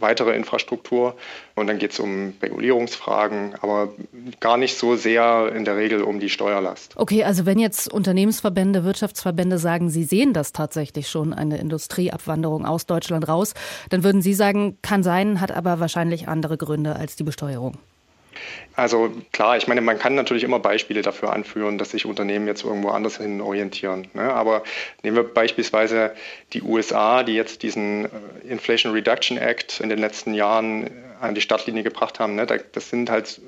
weitere 0.00 0.34
Infrastruktur. 0.34 1.14
Und 1.54 1.68
dann 1.68 1.78
geht 1.78 1.92
es 1.92 2.00
um 2.00 2.34
Regulierungsfragen, 2.42 3.54
aber 3.60 3.92
gar 4.40 4.56
nicht 4.56 4.76
so 4.76 4.96
sehr 4.96 5.52
in 5.54 5.64
der 5.64 5.76
Regel 5.76 6.02
um 6.02 6.20
die 6.20 6.28
Steuerlast. 6.28 6.94
Okay, 6.96 7.24
also 7.24 7.46
wenn 7.46 7.58
jetzt 7.58 7.92
Unternehmensverbände, 7.92 8.84
Wirtschaftsverbände 8.84 9.58
sagen, 9.58 9.88
sie 9.88 10.04
sehen 10.04 10.32
das 10.32 10.52
tatsächlich 10.52 11.08
schon, 11.08 11.32
eine 11.32 11.58
Industrieabwanderung 11.58 12.66
aus 12.66 12.86
Deutschland 12.86 13.28
raus, 13.28 13.54
dann 13.90 14.02
würden 14.04 14.22
Sie 14.22 14.34
sagen, 14.34 14.78
kann 14.82 15.02
sein, 15.02 15.40
hat 15.40 15.52
aber 15.52 15.80
wahrscheinlich 15.80 16.28
andere 16.28 16.56
Gründe 16.56 16.96
als 16.96 17.16
die 17.16 17.24
Besteuerung. 17.24 17.78
Also 18.74 19.10
klar, 19.32 19.56
ich 19.56 19.68
meine, 19.68 19.80
man 19.80 19.98
kann 19.98 20.14
natürlich 20.14 20.44
immer 20.44 20.58
Beispiele 20.58 21.00
dafür 21.00 21.32
anführen, 21.32 21.78
dass 21.78 21.92
sich 21.92 22.04
Unternehmen 22.04 22.46
jetzt 22.46 22.62
irgendwo 22.62 22.90
anders 22.90 23.16
hin 23.16 23.40
orientieren. 23.40 24.08
Ne? 24.12 24.32
Aber 24.32 24.62
nehmen 25.02 25.16
wir 25.16 25.24
beispielsweise 25.24 26.14
die 26.52 26.62
USA, 26.62 27.22
die 27.22 27.34
jetzt 27.34 27.62
diesen 27.62 28.04
äh, 28.04 28.08
Inflation 28.48 28.92
Reduction 28.92 29.38
Act 29.38 29.80
in 29.80 29.88
den 29.88 29.98
letzten 29.98 30.34
Jahren 30.34 30.90
an 31.20 31.34
die 31.34 31.40
Startlinie 31.40 31.82
gebracht 31.82 32.20
haben. 32.20 32.34
Ne? 32.34 32.46
Das 32.46 32.90
sind 32.90 33.08
halt 33.08 33.40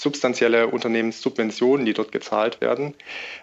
substanzielle 0.00 0.68
Unternehmenssubventionen, 0.68 1.84
die 1.84 1.92
dort 1.92 2.10
gezahlt 2.10 2.60
werden, 2.60 2.94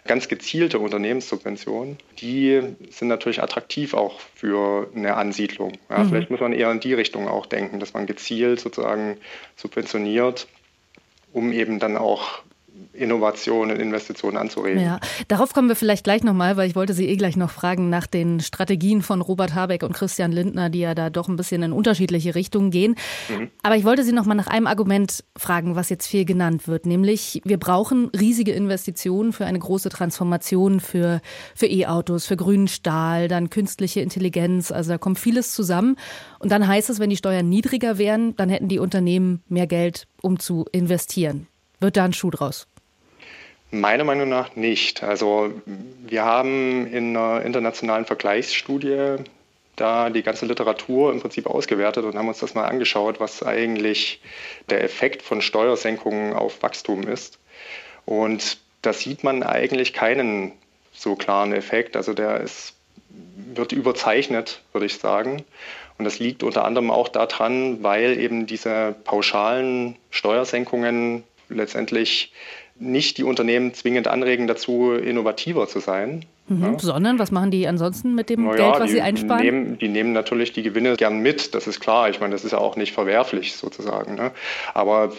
ganz 0.05 0.27
gezielte 0.27 0.79
Unternehmenssubventionen, 0.79 1.97
die 2.19 2.61
sind 2.89 3.09
natürlich 3.09 3.43
attraktiv 3.43 3.93
auch 3.93 4.19
für 4.33 4.89
eine 4.95 5.15
Ansiedlung. 5.15 5.73
Ja, 5.89 5.99
mhm. 5.99 6.09
Vielleicht 6.09 6.31
muss 6.31 6.39
man 6.39 6.53
eher 6.53 6.71
in 6.71 6.79
die 6.79 6.93
Richtung 6.93 7.27
auch 7.27 7.45
denken, 7.45 7.79
dass 7.79 7.93
man 7.93 8.07
gezielt 8.07 8.59
sozusagen 8.59 9.17
subventioniert 9.55 10.47
um 11.37 11.51
eben 11.51 11.77
dann 11.77 11.97
auch 11.97 12.41
Innovationen 12.93 13.79
Investitionen 13.79 14.37
anzuregen. 14.37 14.81
Ja, 14.81 14.99
darauf 15.27 15.53
kommen 15.53 15.67
wir 15.67 15.75
vielleicht 15.75 16.03
gleich 16.03 16.23
nochmal, 16.23 16.57
weil 16.57 16.67
ich 16.69 16.75
wollte 16.75 16.93
Sie 16.93 17.07
eh 17.07 17.15
gleich 17.15 17.37
noch 17.37 17.51
fragen 17.51 17.89
nach 17.89 18.07
den 18.07 18.39
Strategien 18.39 19.01
von 19.01 19.21
Robert 19.21 19.53
Habeck 19.53 19.83
und 19.83 19.93
Christian 19.93 20.31
Lindner, 20.31 20.69
die 20.69 20.79
ja 20.79 20.95
da 20.95 21.09
doch 21.09 21.27
ein 21.27 21.35
bisschen 21.35 21.61
in 21.63 21.71
unterschiedliche 21.71 22.35
Richtungen 22.35 22.71
gehen. 22.71 22.95
Mhm. 23.29 23.49
Aber 23.63 23.75
ich 23.75 23.85
wollte 23.85 24.03
Sie 24.03 24.13
nochmal 24.13 24.35
nach 24.37 24.47
einem 24.47 24.67
Argument 24.67 25.23
fragen, 25.37 25.75
was 25.75 25.89
jetzt 25.89 26.07
viel 26.07 26.25
genannt 26.25 26.67
wird, 26.67 26.85
nämlich 26.85 27.41
wir 27.43 27.57
brauchen 27.57 28.09
riesige 28.17 28.51
Investitionen 28.51 29.33
für 29.33 29.45
eine 29.45 29.59
große 29.59 29.89
Transformation 29.89 30.79
für, 30.79 31.21
für 31.55 31.67
E-Autos, 31.67 32.25
für 32.25 32.37
grünen 32.37 32.67
Stahl, 32.67 33.27
dann 33.27 33.49
künstliche 33.49 34.01
Intelligenz, 34.01 34.71
also 34.71 34.91
da 34.91 34.97
kommt 34.97 35.19
vieles 35.19 35.53
zusammen. 35.53 35.97
Und 36.39 36.51
dann 36.51 36.67
heißt 36.67 36.89
es, 36.89 36.99
wenn 36.99 37.09
die 37.09 37.17
Steuern 37.17 37.47
niedriger 37.49 37.97
wären, 37.97 38.35
dann 38.35 38.49
hätten 38.49 38.67
die 38.67 38.79
Unternehmen 38.79 39.43
mehr 39.47 39.67
Geld, 39.67 40.07
um 40.21 40.39
zu 40.39 40.65
investieren. 40.71 41.47
Wird 41.79 41.97
da 41.97 42.05
ein 42.05 42.13
Schuh 42.13 42.31
draus? 42.31 42.67
Meiner 43.69 44.03
Meinung 44.03 44.29
nach 44.29 44.55
nicht. 44.55 45.03
Also 45.03 45.51
wir 45.65 46.23
haben 46.23 46.87
in 46.87 47.15
einer 47.15 47.43
internationalen 47.43 48.05
Vergleichsstudie 48.05 49.17
da 49.75 50.09
die 50.09 50.23
ganze 50.23 50.45
Literatur 50.45 51.11
im 51.11 51.21
Prinzip 51.21 51.45
ausgewertet 51.45 52.03
und 52.03 52.17
haben 52.17 52.27
uns 52.27 52.39
das 52.39 52.55
mal 52.55 52.65
angeschaut, 52.65 53.19
was 53.19 53.43
eigentlich 53.43 54.21
der 54.69 54.83
Effekt 54.83 55.21
von 55.21 55.41
Steuersenkungen 55.41 56.33
auf 56.33 56.63
Wachstum 56.63 57.03
ist. 57.03 57.37
Und 58.05 58.57
da 58.81 58.93
sieht 58.93 59.23
man 59.23 59.43
eigentlich 59.43 59.93
keinen 59.93 60.53
so 60.93 61.15
klaren 61.15 61.53
Effekt. 61.53 61.95
Also 61.95 62.13
der 62.13 62.39
ist, 62.41 62.73
wird 63.53 63.71
überzeichnet, 63.71 64.61
würde 64.71 64.87
ich 64.87 64.97
sagen. 64.97 65.43
Und 65.97 66.05
das 66.05 66.19
liegt 66.19 66.41
unter 66.41 66.65
anderem 66.65 66.89
auch 66.89 67.07
daran, 67.07 67.83
weil 67.83 68.17
eben 68.19 68.47
diese 68.47 68.95
pauschalen 69.03 69.95
Steuersenkungen 70.09 71.23
letztendlich 71.49 72.31
nicht 72.79 73.17
die 73.17 73.23
Unternehmen 73.23 73.73
zwingend 73.73 74.07
anregen, 74.07 74.47
dazu 74.47 74.91
innovativer 74.93 75.67
zu 75.67 75.79
sein. 75.79 76.25
Mhm, 76.47 76.63
ja. 76.63 76.79
Sondern 76.79 77.19
was 77.19 77.31
machen 77.31 77.51
die 77.51 77.67
ansonsten 77.67 78.13
mit 78.15 78.29
dem 78.29 78.45
naja, 78.45 78.71
Geld, 78.71 78.79
was 78.79 78.91
sie 78.91 79.01
einsparen? 79.01 79.41
Die 79.41 79.51
nehmen, 79.51 79.77
die 79.79 79.87
nehmen 79.87 80.13
natürlich 80.13 80.53
die 80.53 80.61
Gewinne 80.61 80.95
gern 80.95 81.19
mit, 81.19 81.55
das 81.55 81.67
ist 81.67 81.79
klar. 81.79 82.09
Ich 82.09 82.19
meine, 82.19 82.33
das 82.33 82.45
ist 82.45 82.51
ja 82.51 82.59
auch 82.59 82.75
nicht 82.75 82.93
verwerflich 82.93 83.55
sozusagen. 83.55 84.15
Ne? 84.15 84.31
Aber 84.73 85.11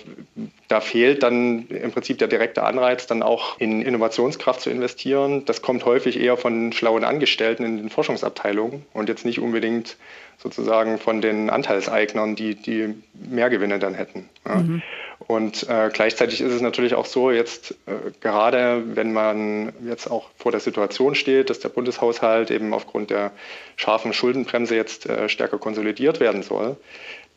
da 0.69 0.81
fehlt 0.81 1.23
dann 1.23 1.67
im 1.69 1.91
Prinzip 1.91 2.19
der 2.19 2.29
direkte 2.29 2.63
Anreiz, 2.63 3.07
dann 3.07 3.23
auch 3.23 3.59
in 3.59 3.83
Innovationskraft 3.83 4.61
zu 4.61 4.71
investieren. 4.71 5.45
Das 5.45 5.61
kommt 5.61 5.85
häufig 5.85 6.19
eher 6.19 6.37
von 6.37 6.73
schlauen 6.73 7.05
Angestellten 7.05 7.65
in 7.65 7.77
den 7.77 7.91
Forschungsabteilungen 7.91 8.87
und 8.93 9.09
jetzt 9.09 9.25
nicht 9.25 9.41
unbedingt 9.41 9.97
sozusagen 10.39 10.99
von 10.99 11.21
den 11.21 11.51
Anteilseignern, 11.51 12.37
die, 12.37 12.55
die 12.55 12.95
mehr 13.13 13.51
Gewinne 13.51 13.81
dann 13.81 13.95
hätten. 13.95 14.29
Ja? 14.47 14.55
Mhm. 14.57 14.83
Und 15.29 15.69
äh, 15.69 15.91
gleichzeitig 15.93 16.41
ist 16.41 16.55
es 16.55 16.63
natürlich 16.63 16.95
auch 16.95 17.05
so, 17.05 17.31
jetzt 17.31 17.73
äh, 17.85 18.13
gerade 18.21 18.83
wenn 18.97 19.13
man 19.13 19.75
jetzt 19.87 20.11
auch 20.11 20.31
vor 20.39 20.53
der 20.53 20.61
Situation 20.61 21.15
steht, 21.15 21.51
dass 21.51 21.61
der 21.61 21.69
Bundeshaushalt 21.69 22.51
eben 22.51 22.73
aufgrund 22.73 23.11
der 23.11 23.33
scharfen 23.77 24.15
Schuldenbremse 24.15 24.75
jetzt 24.75 25.05
äh, 25.05 25.29
stärker 25.29 25.59
konsolidiert 25.59 26.19
werden 26.19 26.43
soll, 26.43 26.79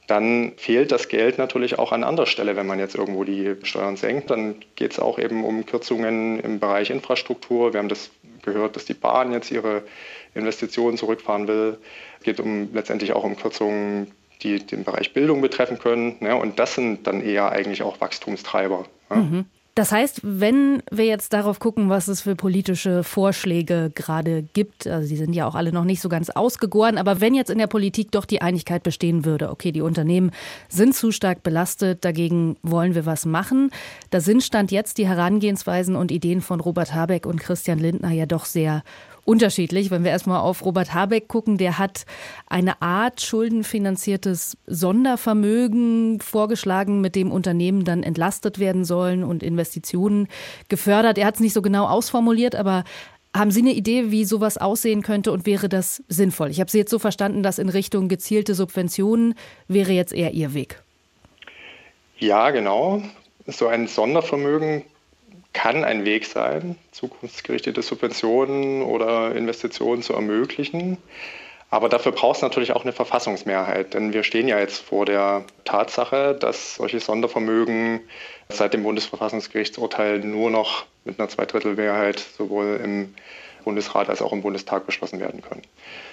dann 0.07 0.53
fehlt 0.55 0.93
das 0.93 1.09
Geld 1.09 1.37
natürlich 1.37 1.79
auch 1.79 1.91
an 1.91 2.05
anderer 2.05 2.27
Stelle, 2.27 2.55
wenn 2.55 2.65
man 2.65 2.79
jetzt 2.79 2.95
irgendwo 2.95 3.25
die 3.25 3.57
Steuern 3.63 3.97
senkt. 3.97 4.31
Dann 4.31 4.55
geht 4.75 4.93
es 4.93 4.99
auch 4.99 5.19
eben 5.19 5.43
um 5.43 5.65
Kürzungen 5.65 6.39
im 6.39 6.61
Bereich 6.61 6.91
Infrastruktur. 6.91 7.73
Wir 7.73 7.79
haben 7.79 7.89
das 7.89 8.09
gehört, 8.41 8.77
dass 8.77 8.85
die 8.85 8.93
Bahn 8.93 9.33
jetzt 9.33 9.51
ihre 9.51 9.83
Investitionen 10.33 10.97
zurückfahren 10.97 11.49
will. 11.49 11.77
Es 12.19 12.23
geht 12.23 12.39
um 12.39 12.73
letztendlich 12.73 13.11
auch 13.11 13.25
um 13.25 13.35
Kürzungen 13.35 14.11
die 14.43 14.65
den 14.65 14.83
Bereich 14.83 15.13
Bildung 15.13 15.41
betreffen 15.41 15.79
können. 15.79 16.15
Ne? 16.19 16.35
Und 16.35 16.59
das 16.59 16.75
sind 16.75 17.07
dann 17.07 17.21
eher 17.21 17.51
eigentlich 17.51 17.83
auch 17.83 18.01
Wachstumstreiber. 18.01 18.85
Ja? 19.09 19.15
Mhm. 19.17 19.45
Das 19.73 19.93
heißt, 19.93 20.19
wenn 20.23 20.83
wir 20.91 21.05
jetzt 21.05 21.31
darauf 21.31 21.59
gucken, 21.59 21.87
was 21.87 22.09
es 22.09 22.21
für 22.21 22.35
politische 22.35 23.05
Vorschläge 23.05 23.89
gerade 23.95 24.43
gibt, 24.43 24.85
also 24.85 25.07
die 25.07 25.15
sind 25.15 25.31
ja 25.31 25.47
auch 25.47 25.55
alle 25.55 25.71
noch 25.71 25.85
nicht 25.85 26.01
so 26.01 26.09
ganz 26.09 26.29
ausgegoren, 26.29 26.97
aber 26.97 27.21
wenn 27.21 27.33
jetzt 27.33 27.49
in 27.49 27.57
der 27.57 27.67
Politik 27.67 28.11
doch 28.11 28.25
die 28.25 28.41
Einigkeit 28.41 28.83
bestehen 28.83 29.23
würde, 29.23 29.49
okay, 29.49 29.71
die 29.71 29.79
Unternehmen 29.79 30.31
sind 30.67 30.93
zu 30.93 31.13
stark 31.13 31.41
belastet, 31.41 32.03
dagegen 32.03 32.57
wollen 32.63 32.95
wir 32.95 33.05
was 33.05 33.25
machen, 33.25 33.71
da 34.09 34.19
sind 34.19 34.43
Stand 34.43 34.71
jetzt 34.71 34.97
die 34.97 35.07
Herangehensweisen 35.07 35.95
und 35.95 36.11
Ideen 36.11 36.41
von 36.41 36.59
Robert 36.59 36.93
Habeck 36.93 37.25
und 37.25 37.39
Christian 37.39 37.79
Lindner 37.79 38.11
ja 38.11 38.25
doch 38.25 38.43
sehr 38.43 38.83
unterschiedlich. 39.25 39.91
Wenn 39.91 40.03
wir 40.03 40.11
erstmal 40.11 40.39
auf 40.41 40.65
Robert 40.65 40.93
Habeck 40.93 41.27
gucken, 41.27 41.57
der 41.57 41.77
hat 41.77 42.05
eine 42.47 42.81
Art 42.81 43.21
schuldenfinanziertes 43.21 44.57
Sondervermögen 44.67 46.19
vorgeschlagen, 46.19 47.01
mit 47.01 47.15
dem 47.15 47.31
Unternehmen 47.31 47.85
dann 47.85 48.03
entlastet 48.03 48.59
werden 48.59 48.85
sollen 48.85 49.23
und 49.23 49.43
Investitionen 49.43 50.27
gefördert. 50.69 51.17
Er 51.17 51.27
hat 51.27 51.35
es 51.35 51.41
nicht 51.41 51.53
so 51.53 51.61
genau 51.61 51.87
ausformuliert, 51.87 52.55
aber 52.55 52.83
haben 53.33 53.51
Sie 53.51 53.61
eine 53.61 53.73
Idee, 53.73 54.11
wie 54.11 54.25
sowas 54.25 54.57
aussehen 54.57 55.03
könnte 55.03 55.31
und 55.31 55.45
wäre 55.45 55.69
das 55.69 56.03
sinnvoll? 56.09 56.49
Ich 56.49 56.59
habe 56.59 56.69
Sie 56.69 56.79
jetzt 56.79 56.91
so 56.91 56.99
verstanden, 56.99 57.43
dass 57.43 57.59
in 57.59 57.69
Richtung 57.69 58.09
gezielte 58.09 58.55
Subventionen 58.55 59.35
wäre 59.67 59.93
jetzt 59.93 60.13
eher 60.13 60.31
Ihr 60.31 60.53
Weg. 60.53 60.81
Ja, 62.17 62.51
genau. 62.51 63.01
So 63.47 63.67
ein 63.67 63.87
Sondervermögen 63.87 64.83
kann 65.53 65.83
ein 65.83 66.05
Weg 66.05 66.25
sein, 66.25 66.77
zukunftsgerichtete 66.91 67.81
Subventionen 67.81 68.83
oder 68.83 69.35
Investitionen 69.35 70.01
zu 70.01 70.13
ermöglichen. 70.13 70.97
Aber 71.69 71.87
dafür 71.87 72.11
braucht 72.11 72.37
es 72.37 72.41
natürlich 72.41 72.73
auch 72.73 72.83
eine 72.83 72.91
Verfassungsmehrheit, 72.91 73.93
denn 73.93 74.11
wir 74.11 74.23
stehen 74.23 74.49
ja 74.49 74.59
jetzt 74.59 74.79
vor 74.83 75.05
der 75.05 75.45
Tatsache, 75.63 76.35
dass 76.35 76.75
solche 76.75 76.99
Sondervermögen 76.99 78.01
seit 78.49 78.73
dem 78.73 78.83
Bundesverfassungsgerichtsurteil 78.83 80.19
nur 80.19 80.51
noch 80.51 80.85
mit 81.05 81.17
einer 81.17 81.29
Zweidrittelmehrheit 81.29 82.19
sowohl 82.19 82.81
im 82.83 83.15
Bundesrat 83.63 84.09
als 84.09 84.21
auch 84.21 84.33
im 84.33 84.41
Bundestag 84.41 84.85
beschlossen 84.85 85.21
werden 85.21 85.41
können. 85.41 85.61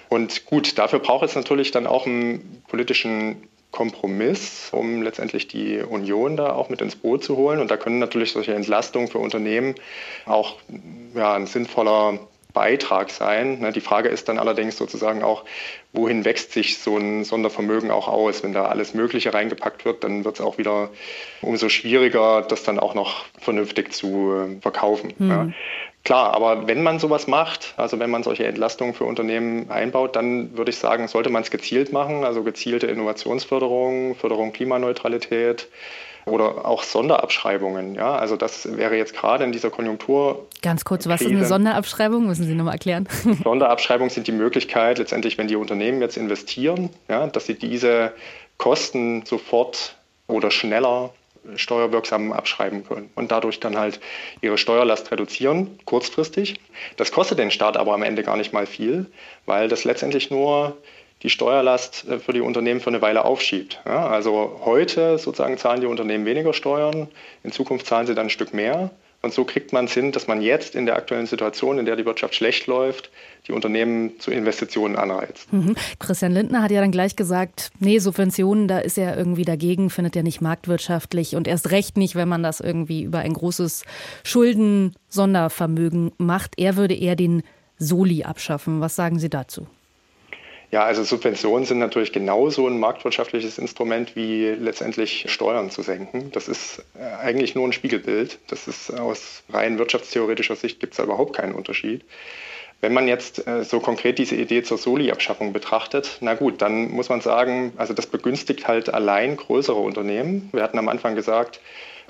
Und 0.08 0.44
gut, 0.46 0.78
dafür 0.78 1.00
braucht 1.00 1.24
es 1.24 1.34
natürlich 1.34 1.72
dann 1.72 1.88
auch 1.88 2.06
einen 2.06 2.62
politischen 2.68 3.48
Kompromiss, 3.70 4.70
um 4.72 5.02
letztendlich 5.02 5.46
die 5.46 5.78
Union 5.78 6.36
da 6.36 6.52
auch 6.52 6.68
mit 6.70 6.80
ins 6.80 6.96
Boot 6.96 7.22
zu 7.22 7.36
holen. 7.36 7.60
Und 7.60 7.70
da 7.70 7.76
können 7.76 7.98
natürlich 7.98 8.32
solche 8.32 8.54
Entlastungen 8.54 9.08
für 9.08 9.18
Unternehmen 9.18 9.74
auch 10.26 10.56
ja, 11.14 11.34
ein 11.34 11.46
sinnvoller 11.46 12.18
Beitrag 12.54 13.10
sein. 13.10 13.60
Ne, 13.60 13.72
die 13.72 13.80
Frage 13.80 14.08
ist 14.08 14.28
dann 14.28 14.38
allerdings 14.38 14.76
sozusagen 14.76 15.22
auch, 15.22 15.44
wohin 15.92 16.24
wächst 16.24 16.52
sich 16.52 16.78
so 16.78 16.96
ein 16.96 17.24
Sondervermögen 17.24 17.90
auch 17.90 18.08
aus? 18.08 18.42
Wenn 18.42 18.52
da 18.52 18.66
alles 18.66 18.94
Mögliche 18.94 19.32
reingepackt 19.34 19.84
wird, 19.84 20.02
dann 20.02 20.24
wird 20.24 20.36
es 20.36 20.40
auch 20.40 20.58
wieder 20.58 20.90
umso 21.42 21.68
schwieriger, 21.68 22.42
das 22.42 22.62
dann 22.64 22.78
auch 22.78 22.94
noch 22.94 23.26
vernünftig 23.38 23.92
zu 23.92 24.32
äh, 24.32 24.60
verkaufen. 24.60 25.12
Mhm. 25.18 25.30
Ja. 25.30 25.48
Klar, 26.08 26.32
aber 26.32 26.66
wenn 26.66 26.82
man 26.82 26.98
sowas 26.98 27.26
macht, 27.26 27.74
also 27.76 27.98
wenn 27.98 28.08
man 28.08 28.22
solche 28.22 28.46
Entlastungen 28.46 28.94
für 28.94 29.04
Unternehmen 29.04 29.70
einbaut, 29.70 30.16
dann 30.16 30.56
würde 30.56 30.70
ich 30.70 30.78
sagen, 30.78 31.06
sollte 31.06 31.28
man 31.28 31.42
es 31.42 31.50
gezielt 31.50 31.92
machen, 31.92 32.24
also 32.24 32.42
gezielte 32.42 32.86
Innovationsförderung, 32.86 34.14
Förderung 34.14 34.54
Klimaneutralität 34.54 35.68
oder 36.24 36.64
auch 36.64 36.82
Sonderabschreibungen. 36.82 37.94
Ja, 37.94 38.16
also 38.16 38.36
das 38.36 38.74
wäre 38.78 38.96
jetzt 38.96 39.14
gerade 39.14 39.44
in 39.44 39.52
dieser 39.52 39.68
Konjunktur. 39.68 40.46
Ganz 40.62 40.86
kurz, 40.86 41.06
was 41.08 41.20
ist 41.20 41.30
eine 41.30 41.44
Sonderabschreibung? 41.44 42.26
Müssen 42.26 42.46
Sie 42.46 42.54
nochmal 42.54 42.76
erklären. 42.76 43.06
Sonderabschreibungen 43.44 44.08
sind 44.08 44.26
die 44.26 44.32
Möglichkeit, 44.32 44.96
letztendlich, 44.96 45.36
wenn 45.36 45.48
die 45.48 45.56
Unternehmen 45.56 46.00
jetzt 46.00 46.16
investieren, 46.16 46.88
ja, 47.10 47.26
dass 47.26 47.44
sie 47.44 47.58
diese 47.58 48.14
Kosten 48.56 49.26
sofort 49.26 49.96
oder 50.26 50.50
schneller 50.50 51.10
steuerwirksam 51.56 52.32
abschreiben 52.32 52.84
können 52.84 53.10
und 53.14 53.30
dadurch 53.30 53.60
dann 53.60 53.78
halt 53.78 54.00
ihre 54.40 54.58
Steuerlast 54.58 55.10
reduzieren, 55.10 55.78
kurzfristig. 55.84 56.60
Das 56.96 57.12
kostet 57.12 57.38
den 57.38 57.50
Staat 57.50 57.76
aber 57.76 57.94
am 57.94 58.02
Ende 58.02 58.22
gar 58.22 58.36
nicht 58.36 58.52
mal 58.52 58.66
viel, 58.66 59.06
weil 59.46 59.68
das 59.68 59.84
letztendlich 59.84 60.30
nur 60.30 60.76
die 61.22 61.30
Steuerlast 61.30 62.06
äh, 62.08 62.18
für 62.18 62.32
die 62.32 62.40
Unternehmen 62.40 62.80
für 62.80 62.90
eine 62.90 63.02
Weile 63.02 63.24
aufschiebt. 63.24 63.80
Ja, 63.86 64.06
also 64.06 64.60
heute 64.64 65.18
sozusagen 65.18 65.58
zahlen 65.58 65.80
die 65.80 65.86
Unternehmen 65.86 66.24
weniger 66.24 66.52
Steuern, 66.52 67.08
in 67.42 67.52
Zukunft 67.52 67.86
zahlen 67.86 68.06
sie 68.06 68.14
dann 68.14 68.26
ein 68.26 68.30
Stück 68.30 68.54
mehr. 68.54 68.90
Und 69.20 69.32
so 69.32 69.44
kriegt 69.44 69.72
man 69.72 69.86
es 69.86 69.92
hin, 69.92 70.12
dass 70.12 70.28
man 70.28 70.40
jetzt 70.40 70.76
in 70.76 70.86
der 70.86 70.96
aktuellen 70.96 71.26
Situation, 71.26 71.78
in 71.78 71.86
der 71.86 71.96
die 71.96 72.04
Wirtschaft 72.04 72.36
schlecht 72.36 72.68
läuft, 72.68 73.10
die 73.48 73.52
Unternehmen 73.52 74.20
zu 74.20 74.30
Investitionen 74.30 74.94
anreizt. 74.94 75.52
Mhm. 75.52 75.74
Christian 75.98 76.30
Lindner 76.32 76.62
hat 76.62 76.70
ja 76.70 76.80
dann 76.80 76.92
gleich 76.92 77.16
gesagt, 77.16 77.70
nee, 77.80 77.98
Subventionen, 77.98 78.68
da 78.68 78.78
ist 78.78 78.96
er 78.96 79.16
irgendwie 79.16 79.44
dagegen, 79.44 79.90
findet 79.90 80.14
er 80.14 80.22
nicht 80.22 80.40
marktwirtschaftlich 80.40 81.34
und 81.34 81.48
erst 81.48 81.72
recht 81.72 81.96
nicht, 81.96 82.14
wenn 82.14 82.28
man 82.28 82.44
das 82.44 82.60
irgendwie 82.60 83.02
über 83.02 83.18
ein 83.18 83.32
großes 83.32 83.84
Schulden-Sondervermögen 84.22 86.12
macht. 86.18 86.52
Er 86.56 86.76
würde 86.76 86.94
eher 86.94 87.16
den 87.16 87.42
Soli 87.76 88.22
abschaffen. 88.22 88.80
Was 88.80 88.94
sagen 88.94 89.18
Sie 89.18 89.30
dazu? 89.30 89.66
Ja, 90.70 90.84
also 90.84 91.02
Subventionen 91.02 91.64
sind 91.64 91.78
natürlich 91.78 92.12
genauso 92.12 92.66
ein 92.66 92.78
marktwirtschaftliches 92.78 93.56
Instrument 93.56 94.16
wie 94.16 94.48
letztendlich 94.48 95.24
Steuern 95.28 95.70
zu 95.70 95.80
senken. 95.80 96.30
Das 96.32 96.46
ist 96.46 96.84
äh, 96.94 97.04
eigentlich 97.22 97.54
nur 97.54 97.66
ein 97.66 97.72
Spiegelbild. 97.72 98.38
Das 98.48 98.68
ist 98.68 98.90
aus 98.90 99.44
rein 99.48 99.78
wirtschaftstheoretischer 99.78 100.56
Sicht 100.56 100.78
gibt 100.78 100.92
es 100.92 100.98
da 100.98 101.04
überhaupt 101.04 101.34
keinen 101.34 101.54
Unterschied. 101.54 102.04
Wenn 102.82 102.92
man 102.92 103.08
jetzt 103.08 103.46
äh, 103.46 103.64
so 103.64 103.80
konkret 103.80 104.18
diese 104.18 104.36
Idee 104.36 104.62
zur 104.62 104.76
Soli-Abschaffung 104.76 105.54
betrachtet, 105.54 106.18
na 106.20 106.34
gut, 106.34 106.60
dann 106.60 106.90
muss 106.90 107.08
man 107.08 107.22
sagen, 107.22 107.72
also 107.76 107.94
das 107.94 108.06
begünstigt 108.06 108.68
halt 108.68 108.92
allein 108.92 109.38
größere 109.38 109.78
Unternehmen. 109.78 110.50
Wir 110.52 110.62
hatten 110.62 110.78
am 110.78 110.88
Anfang 110.88 111.14
gesagt, 111.14 111.60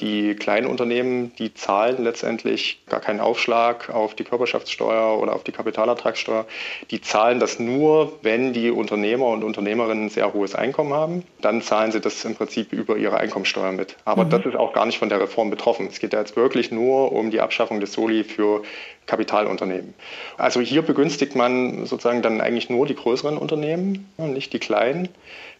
die 0.00 0.34
kleinen 0.34 0.66
Unternehmen, 0.66 1.32
die 1.38 1.54
zahlen 1.54 2.02
letztendlich 2.02 2.80
gar 2.86 3.00
keinen 3.00 3.20
Aufschlag 3.20 3.90
auf 3.90 4.14
die 4.14 4.24
Körperschaftssteuer 4.24 5.18
oder 5.20 5.34
auf 5.34 5.44
die 5.44 5.52
Kapitalertragssteuer. 5.52 6.46
Die 6.90 7.00
zahlen 7.00 7.40
das 7.40 7.58
nur, 7.58 8.12
wenn 8.22 8.52
die 8.52 8.70
Unternehmer 8.70 9.26
und 9.26 9.44
Unternehmerinnen 9.44 10.06
ein 10.06 10.10
sehr 10.10 10.32
hohes 10.32 10.54
Einkommen 10.54 10.94
haben. 10.94 11.24
Dann 11.40 11.62
zahlen 11.62 11.92
sie 11.92 12.00
das 12.00 12.24
im 12.24 12.34
Prinzip 12.34 12.72
über 12.72 12.96
ihre 12.96 13.18
Einkommensteuer 13.18 13.72
mit. 13.72 13.96
Aber 14.04 14.24
mhm. 14.24 14.30
das 14.30 14.46
ist 14.46 14.56
auch 14.56 14.72
gar 14.72 14.86
nicht 14.86 14.98
von 14.98 15.08
der 15.08 15.20
Reform 15.20 15.50
betroffen. 15.50 15.86
Es 15.86 16.00
geht 16.00 16.12
ja 16.12 16.20
jetzt 16.20 16.36
wirklich 16.36 16.70
nur 16.70 17.12
um 17.12 17.30
die 17.30 17.40
Abschaffung 17.40 17.80
des 17.80 17.92
Soli 17.92 18.24
für 18.24 18.62
Kapitalunternehmen. 19.06 19.94
Also 20.36 20.60
hier 20.60 20.82
begünstigt 20.82 21.34
man 21.34 21.86
sozusagen 21.86 22.22
dann 22.22 22.40
eigentlich 22.40 22.70
nur 22.70 22.86
die 22.86 22.94
größeren 22.94 23.38
Unternehmen, 23.38 24.10
nicht 24.18 24.52
die 24.52 24.58
kleinen. 24.58 25.08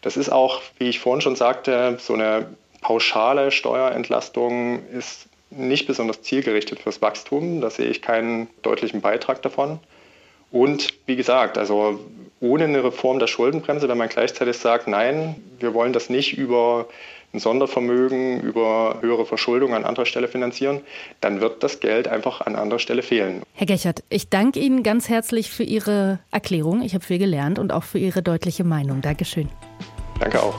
Das 0.01 0.15
ist 0.15 0.29
auch, 0.29 0.61
wie 0.77 0.87
ich 0.87 0.99
vorhin 0.99 1.21
schon 1.21 1.35
sagte, 1.35 1.97
so 1.99 2.13
eine 2.13 2.45
pauschale 2.89 3.51
Steuerentlastung 3.51 4.79
ist 4.91 5.27
nicht 5.51 5.85
besonders 5.85 6.23
zielgerichtet 6.23 6.79
fürs 6.79 7.03
Wachstum. 7.03 7.61
Da 7.61 7.69
sehe 7.69 7.85
ich 7.85 8.01
keinen 8.01 8.47
deutlichen 8.63 9.01
Beitrag 9.01 9.43
davon. 9.43 9.77
Und 10.49 10.95
wie 11.05 11.15
gesagt, 11.15 11.59
also 11.59 11.99
ohne 12.39 12.63
eine 12.63 12.83
Reform 12.83 13.19
der 13.19 13.27
Schuldenbremse, 13.27 13.87
wenn 13.87 13.97
man 13.99 14.09
gleichzeitig 14.09 14.57
sagt, 14.57 14.87
nein, 14.87 15.35
wir 15.59 15.75
wollen 15.75 15.93
das 15.93 16.09
nicht 16.09 16.35
über 16.35 16.87
ein 17.31 17.39
Sondervermögen, 17.39 18.41
über 18.41 18.97
höhere 19.01 19.27
Verschuldung 19.27 19.75
an 19.75 19.85
anderer 19.85 20.07
Stelle 20.07 20.27
finanzieren, 20.27 20.81
dann 21.21 21.41
wird 21.41 21.61
das 21.61 21.81
Geld 21.81 22.07
einfach 22.07 22.41
an 22.41 22.55
anderer 22.55 22.79
Stelle 22.79 23.03
fehlen. 23.03 23.43
Herr 23.53 23.67
Gechert, 23.67 24.03
ich 24.09 24.29
danke 24.29 24.59
Ihnen 24.59 24.81
ganz 24.81 25.09
herzlich 25.09 25.51
für 25.51 25.61
Ihre 25.61 26.17
Erklärung. 26.31 26.81
Ich 26.81 26.95
habe 26.95 27.05
viel 27.05 27.19
gelernt 27.19 27.59
und 27.59 27.71
auch 27.71 27.83
für 27.83 27.99
Ihre 27.99 28.23
deutliche 28.23 28.63
Meinung. 28.63 29.03
Dankeschön. 29.03 29.47
Danke 30.19 30.41
auch. 30.41 30.55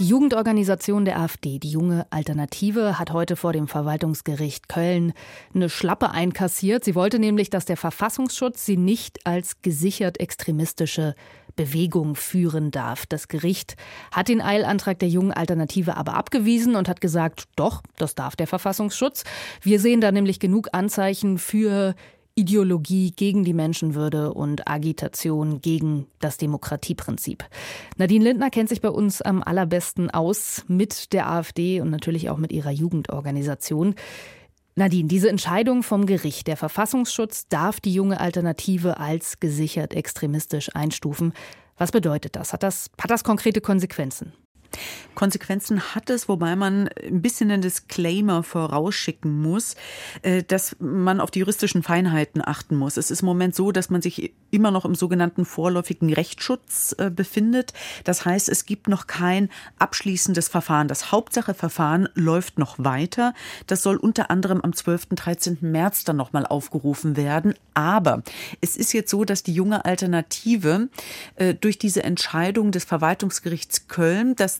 Die 0.00 0.08
Jugendorganisation 0.08 1.04
der 1.04 1.20
AfD, 1.20 1.58
die 1.58 1.68
junge 1.68 2.06
Alternative, 2.08 2.98
hat 2.98 3.12
heute 3.12 3.36
vor 3.36 3.52
dem 3.52 3.68
Verwaltungsgericht 3.68 4.66
Köln 4.66 5.12
eine 5.54 5.68
Schlappe 5.68 6.10
einkassiert. 6.10 6.86
Sie 6.86 6.94
wollte 6.94 7.18
nämlich, 7.18 7.50
dass 7.50 7.66
der 7.66 7.76
Verfassungsschutz 7.76 8.64
sie 8.64 8.78
nicht 8.78 9.26
als 9.26 9.60
gesichert 9.60 10.18
extremistische 10.18 11.14
Bewegung 11.54 12.14
führen 12.14 12.70
darf. 12.70 13.04
Das 13.04 13.28
Gericht 13.28 13.76
hat 14.10 14.28
den 14.28 14.40
Eilantrag 14.40 14.98
der 15.00 15.10
jungen 15.10 15.32
Alternative 15.32 15.98
aber 15.98 16.14
abgewiesen 16.14 16.76
und 16.76 16.88
hat 16.88 17.02
gesagt, 17.02 17.44
doch, 17.54 17.82
das 17.98 18.14
darf 18.14 18.36
der 18.36 18.46
Verfassungsschutz. 18.46 19.24
Wir 19.60 19.80
sehen 19.80 20.00
da 20.00 20.12
nämlich 20.12 20.40
genug 20.40 20.68
Anzeichen 20.72 21.36
für 21.36 21.94
Ideologie 22.40 23.12
gegen 23.12 23.44
die 23.44 23.52
Menschenwürde 23.52 24.32
und 24.32 24.66
Agitation 24.66 25.60
gegen 25.60 26.06
das 26.20 26.38
Demokratieprinzip. 26.38 27.44
Nadine 27.98 28.24
Lindner 28.24 28.48
kennt 28.48 28.70
sich 28.70 28.80
bei 28.80 28.88
uns 28.88 29.20
am 29.20 29.42
allerbesten 29.42 30.10
aus 30.10 30.64
mit 30.66 31.12
der 31.12 31.30
AfD 31.30 31.82
und 31.82 31.90
natürlich 31.90 32.30
auch 32.30 32.38
mit 32.38 32.50
ihrer 32.50 32.70
Jugendorganisation. 32.70 33.94
Nadine, 34.74 35.08
diese 35.08 35.28
Entscheidung 35.28 35.82
vom 35.82 36.06
Gericht, 36.06 36.46
der 36.46 36.56
Verfassungsschutz 36.56 37.48
darf 37.48 37.80
die 37.80 37.92
junge 37.92 38.18
Alternative 38.20 38.98
als 38.98 39.38
gesichert 39.38 39.92
extremistisch 39.92 40.74
einstufen. 40.74 41.34
Was 41.76 41.92
bedeutet 41.92 42.36
das? 42.36 42.54
Hat 42.54 42.62
das, 42.62 42.90
hat 42.98 43.10
das 43.10 43.22
konkrete 43.22 43.60
Konsequenzen? 43.60 44.32
Konsequenzen 45.14 45.94
hat 45.94 46.08
es, 46.10 46.28
wobei 46.28 46.56
man 46.56 46.88
ein 46.88 47.20
bisschen 47.20 47.50
einen 47.50 47.62
Disclaimer 47.62 48.42
vorausschicken 48.42 49.42
muss, 49.42 49.76
äh, 50.22 50.42
dass 50.42 50.76
man 50.78 51.20
auf 51.20 51.30
die 51.30 51.40
juristischen 51.40 51.82
Feinheiten 51.82 52.42
achten 52.42 52.76
muss. 52.76 52.96
Es 52.96 53.10
ist 53.10 53.20
im 53.20 53.26
Moment 53.26 53.54
so, 53.54 53.72
dass 53.72 53.90
man 53.90 54.02
sich 54.02 54.32
immer 54.50 54.70
noch 54.70 54.84
im 54.84 54.94
sogenannten 54.94 55.44
vorläufigen 55.44 56.12
Rechtsschutz 56.12 56.94
äh, 56.98 57.10
befindet. 57.10 57.72
Das 58.04 58.24
heißt, 58.24 58.48
es 58.48 58.64
gibt 58.64 58.88
noch 58.88 59.06
kein 59.06 59.50
abschließendes 59.78 60.48
Verfahren. 60.48 60.88
Das 60.88 61.12
Hauptsacheverfahren 61.12 62.08
läuft 62.14 62.58
noch 62.58 62.76
weiter. 62.78 63.34
Das 63.66 63.82
soll 63.82 63.96
unter 63.96 64.30
anderem 64.30 64.60
am 64.60 64.74
12. 64.74 65.08
13. 65.10 65.58
März 65.60 66.04
dann 66.04 66.16
nochmal 66.16 66.46
aufgerufen 66.46 67.16
werden. 67.16 67.54
Aber 67.74 68.22
es 68.60 68.76
ist 68.76 68.92
jetzt 68.92 69.10
so, 69.10 69.24
dass 69.24 69.42
die 69.42 69.54
junge 69.54 69.84
Alternative 69.84 70.88
äh, 71.36 71.54
durch 71.54 71.78
diese 71.78 72.02
Entscheidung 72.04 72.72
des 72.72 72.84
Verwaltungsgerichts 72.84 73.88
Köln, 73.88 74.36
dass 74.36 74.59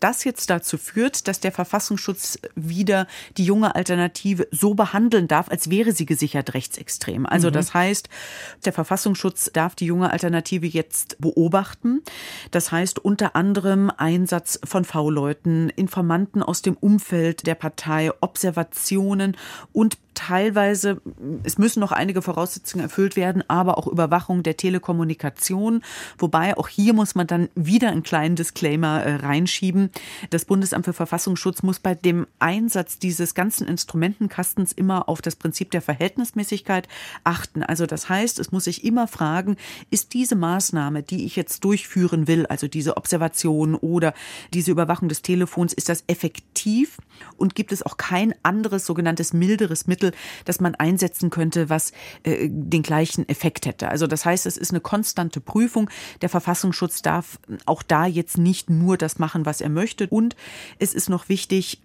das 0.00 0.24
jetzt 0.24 0.50
dazu 0.50 0.78
führt, 0.78 1.28
dass 1.28 1.40
der 1.40 1.52
Verfassungsschutz 1.52 2.38
wieder 2.54 3.06
die 3.36 3.44
junge 3.44 3.74
Alternative 3.74 4.48
so 4.50 4.74
behandeln 4.74 5.28
darf, 5.28 5.48
als 5.48 5.70
wäre 5.70 5.92
sie 5.92 6.06
gesichert 6.06 6.54
rechtsextrem. 6.54 7.26
Also 7.26 7.48
mhm. 7.48 7.52
das 7.52 7.74
heißt, 7.74 8.08
der 8.64 8.72
Verfassungsschutz 8.72 9.50
darf 9.52 9.74
die 9.74 9.86
junge 9.86 10.10
Alternative 10.10 10.66
jetzt 10.66 11.20
beobachten. 11.20 12.02
Das 12.50 12.72
heißt 12.72 12.98
unter 12.98 13.36
anderem 13.36 13.90
Einsatz 13.96 14.60
von 14.64 14.84
V-Leuten, 14.84 15.70
Informanten 15.70 16.42
aus 16.42 16.62
dem 16.62 16.76
Umfeld 16.76 17.46
der 17.46 17.54
Partei, 17.54 18.10
Observationen 18.20 19.36
und 19.72 19.98
teilweise, 20.18 21.00
es 21.44 21.58
müssen 21.58 21.78
noch 21.78 21.92
einige 21.92 22.22
Voraussetzungen 22.22 22.82
erfüllt 22.82 23.14
werden, 23.14 23.44
aber 23.46 23.78
auch 23.78 23.86
Überwachung 23.86 24.42
der 24.42 24.56
Telekommunikation. 24.56 25.82
Wobei 26.18 26.56
auch 26.56 26.66
hier 26.66 26.92
muss 26.92 27.14
man 27.14 27.28
dann 27.28 27.48
wieder 27.54 27.90
einen 27.90 28.02
kleinen 28.02 28.34
Disclaimer 28.34 29.06
äh, 29.06 29.14
Das 30.30 30.44
Bundesamt 30.44 30.84
für 30.84 30.92
Verfassungsschutz 30.92 31.62
muss 31.62 31.78
bei 31.78 31.94
dem 31.94 32.26
Einsatz 32.38 32.98
dieses 32.98 33.34
ganzen 33.34 33.66
Instrumentenkastens 33.66 34.72
immer 34.72 35.08
auf 35.08 35.22
das 35.22 35.36
Prinzip 35.36 35.70
der 35.70 35.82
Verhältnismäßigkeit 35.82 36.88
achten. 37.24 37.62
Also 37.62 37.86
das 37.86 38.08
heißt, 38.08 38.38
es 38.38 38.50
muss 38.50 38.64
sich 38.64 38.84
immer 38.84 39.06
fragen, 39.08 39.56
ist 39.90 40.14
diese 40.14 40.36
Maßnahme, 40.36 41.02
die 41.02 41.26
ich 41.26 41.36
jetzt 41.36 41.64
durchführen 41.64 42.26
will, 42.26 42.46
also 42.46 42.66
diese 42.66 42.96
Observation 42.96 43.74
oder 43.74 44.14
diese 44.54 44.70
Überwachung 44.70 45.08
des 45.08 45.22
Telefons, 45.22 45.72
ist 45.72 45.88
das 45.88 46.04
effektiv 46.06 46.98
und 47.36 47.54
gibt 47.54 47.72
es 47.72 47.82
auch 47.82 47.96
kein 47.96 48.34
anderes 48.42 48.86
sogenanntes 48.86 49.32
milderes 49.32 49.86
Mittel, 49.86 49.98
Mittel, 49.98 50.12
das 50.44 50.60
man 50.60 50.74
einsetzen 50.74 51.30
könnte, 51.30 51.68
was 51.68 51.92
äh, 52.22 52.48
den 52.50 52.82
gleichen 52.82 53.28
Effekt 53.28 53.66
hätte. 53.66 53.88
Also 53.88 54.06
das 54.06 54.24
heißt, 54.24 54.46
es 54.46 54.56
ist 54.56 54.70
eine 54.70 54.80
konstante 54.80 55.40
Prüfung. 55.40 55.90
Der 56.22 56.28
Verfassungsschutz 56.28 57.02
darf 57.02 57.38
auch 57.66 57.82
da 57.82 58.06
jetzt 58.06 58.38
nicht 58.38 58.70
nur 58.70 58.96
das 58.96 59.18
machen, 59.18 59.46
was 59.46 59.60
er 59.60 59.70
möchte. 59.70 59.77
Und 60.10 60.36
es 60.78 60.94
ist 60.94 61.08
noch 61.08 61.28
wichtig, 61.28 61.78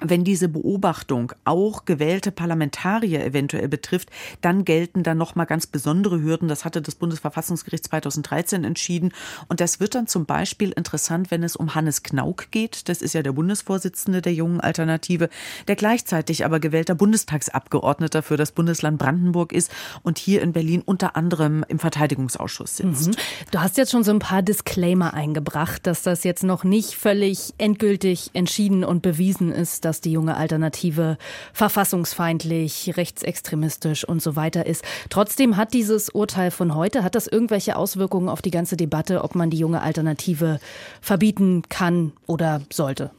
wenn 0.00 0.24
diese 0.24 0.48
Beobachtung 0.48 1.32
auch 1.44 1.84
gewählte 1.84 2.30
Parlamentarier 2.30 3.24
eventuell 3.24 3.68
betrifft, 3.68 4.10
dann 4.40 4.64
gelten 4.64 5.02
da 5.02 5.14
noch 5.14 5.34
mal 5.34 5.44
ganz 5.44 5.66
besondere 5.66 6.22
Hürden. 6.22 6.48
Das 6.48 6.64
hatte 6.64 6.80
das 6.80 6.94
Bundesverfassungsgericht 6.94 7.84
2013 7.84 8.64
entschieden. 8.64 9.12
Und 9.48 9.60
das 9.60 9.80
wird 9.80 9.94
dann 9.94 10.06
zum 10.06 10.24
Beispiel 10.24 10.70
interessant, 10.70 11.30
wenn 11.30 11.42
es 11.42 11.56
um 11.56 11.74
Hannes 11.74 12.02
Knauk 12.02 12.50
geht. 12.50 12.88
Das 12.88 13.02
ist 13.02 13.14
ja 13.14 13.22
der 13.22 13.32
Bundesvorsitzende 13.32 14.22
der 14.22 14.34
Jungen 14.34 14.60
Alternative, 14.60 15.28
der 15.66 15.76
gleichzeitig 15.76 16.44
aber 16.44 16.60
gewählter 16.60 16.94
Bundestagsabgeordneter 16.94 18.22
für 18.22 18.36
das 18.36 18.52
Bundesland 18.52 18.98
Brandenburg 18.98 19.52
ist 19.52 19.72
und 20.02 20.18
hier 20.18 20.42
in 20.42 20.52
Berlin 20.52 20.82
unter 20.84 21.16
anderem 21.16 21.64
im 21.68 21.78
Verteidigungsausschuss 21.78 22.76
sitzt. 22.76 23.08
Mhm. 23.08 23.16
Du 23.50 23.60
hast 23.60 23.76
jetzt 23.76 23.90
schon 23.90 24.04
so 24.04 24.12
ein 24.12 24.18
paar 24.20 24.42
Disclaimer 24.42 25.14
eingebracht, 25.14 25.86
dass 25.86 26.02
das 26.02 26.22
jetzt 26.24 26.44
noch 26.44 26.62
nicht 26.62 26.94
völlig 26.94 27.54
endgültig 27.58 28.30
entschieden 28.34 28.84
und 28.84 29.02
bewiesen 29.02 29.50
ist 29.50 29.87
dass 29.88 30.02
die 30.02 30.12
junge 30.12 30.36
Alternative 30.36 31.16
verfassungsfeindlich, 31.54 32.92
rechtsextremistisch 32.96 34.04
und 34.04 34.22
so 34.22 34.36
weiter 34.36 34.66
ist. 34.66 34.84
Trotzdem 35.08 35.56
hat 35.56 35.72
dieses 35.72 36.10
Urteil 36.10 36.50
von 36.50 36.74
heute, 36.74 37.02
hat 37.02 37.14
das 37.14 37.26
irgendwelche 37.26 37.74
Auswirkungen 37.74 38.28
auf 38.28 38.42
die 38.42 38.50
ganze 38.50 38.76
Debatte, 38.76 39.24
ob 39.24 39.34
man 39.34 39.48
die 39.48 39.58
junge 39.58 39.80
Alternative 39.80 40.60
verbieten 41.00 41.62
kann 41.70 42.12
oder 42.26 42.60
sollte? 42.70 43.10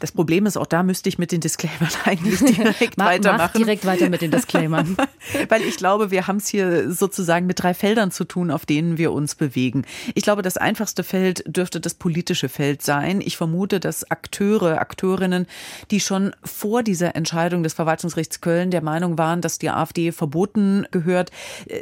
Das 0.00 0.12
Problem 0.12 0.46
ist, 0.46 0.56
auch 0.56 0.66
da 0.66 0.82
müsste 0.82 1.08
ich 1.08 1.18
mit 1.18 1.32
den 1.32 1.40
Disclaimern 1.40 1.88
eigentlich 2.04 2.40
direkt 2.40 2.96
mach, 2.96 3.06
weitermachen. 3.06 3.50
Mach 3.52 3.52
direkt 3.52 3.86
weiter 3.86 4.08
mit 4.08 4.22
den 4.22 4.30
Disclaimern. 4.30 4.96
Weil 5.48 5.62
ich 5.62 5.76
glaube, 5.76 6.10
wir 6.10 6.26
haben 6.26 6.38
es 6.38 6.48
hier 6.48 6.92
sozusagen 6.92 7.46
mit 7.46 7.62
drei 7.62 7.74
Feldern 7.74 8.10
zu 8.10 8.24
tun, 8.24 8.50
auf 8.50 8.66
denen 8.66 8.98
wir 8.98 9.12
uns 9.12 9.34
bewegen. 9.34 9.84
Ich 10.14 10.24
glaube, 10.24 10.42
das 10.42 10.56
einfachste 10.56 11.04
Feld 11.04 11.44
dürfte 11.46 11.80
das 11.80 11.94
politische 11.94 12.48
Feld 12.48 12.82
sein. 12.82 13.20
Ich 13.20 13.36
vermute, 13.36 13.80
dass 13.80 14.10
Akteure, 14.10 14.80
Akteurinnen, 14.80 15.46
die 15.90 16.00
schon 16.00 16.34
vor 16.42 16.82
dieser 16.82 17.14
Entscheidung 17.14 17.62
des 17.62 17.74
Verwaltungsgerichts 17.74 18.40
Köln 18.40 18.70
der 18.70 18.82
Meinung 18.82 19.18
waren, 19.18 19.40
dass 19.40 19.58
die 19.58 19.70
AfD 19.70 20.12
verboten 20.12 20.86
gehört, 20.90 21.30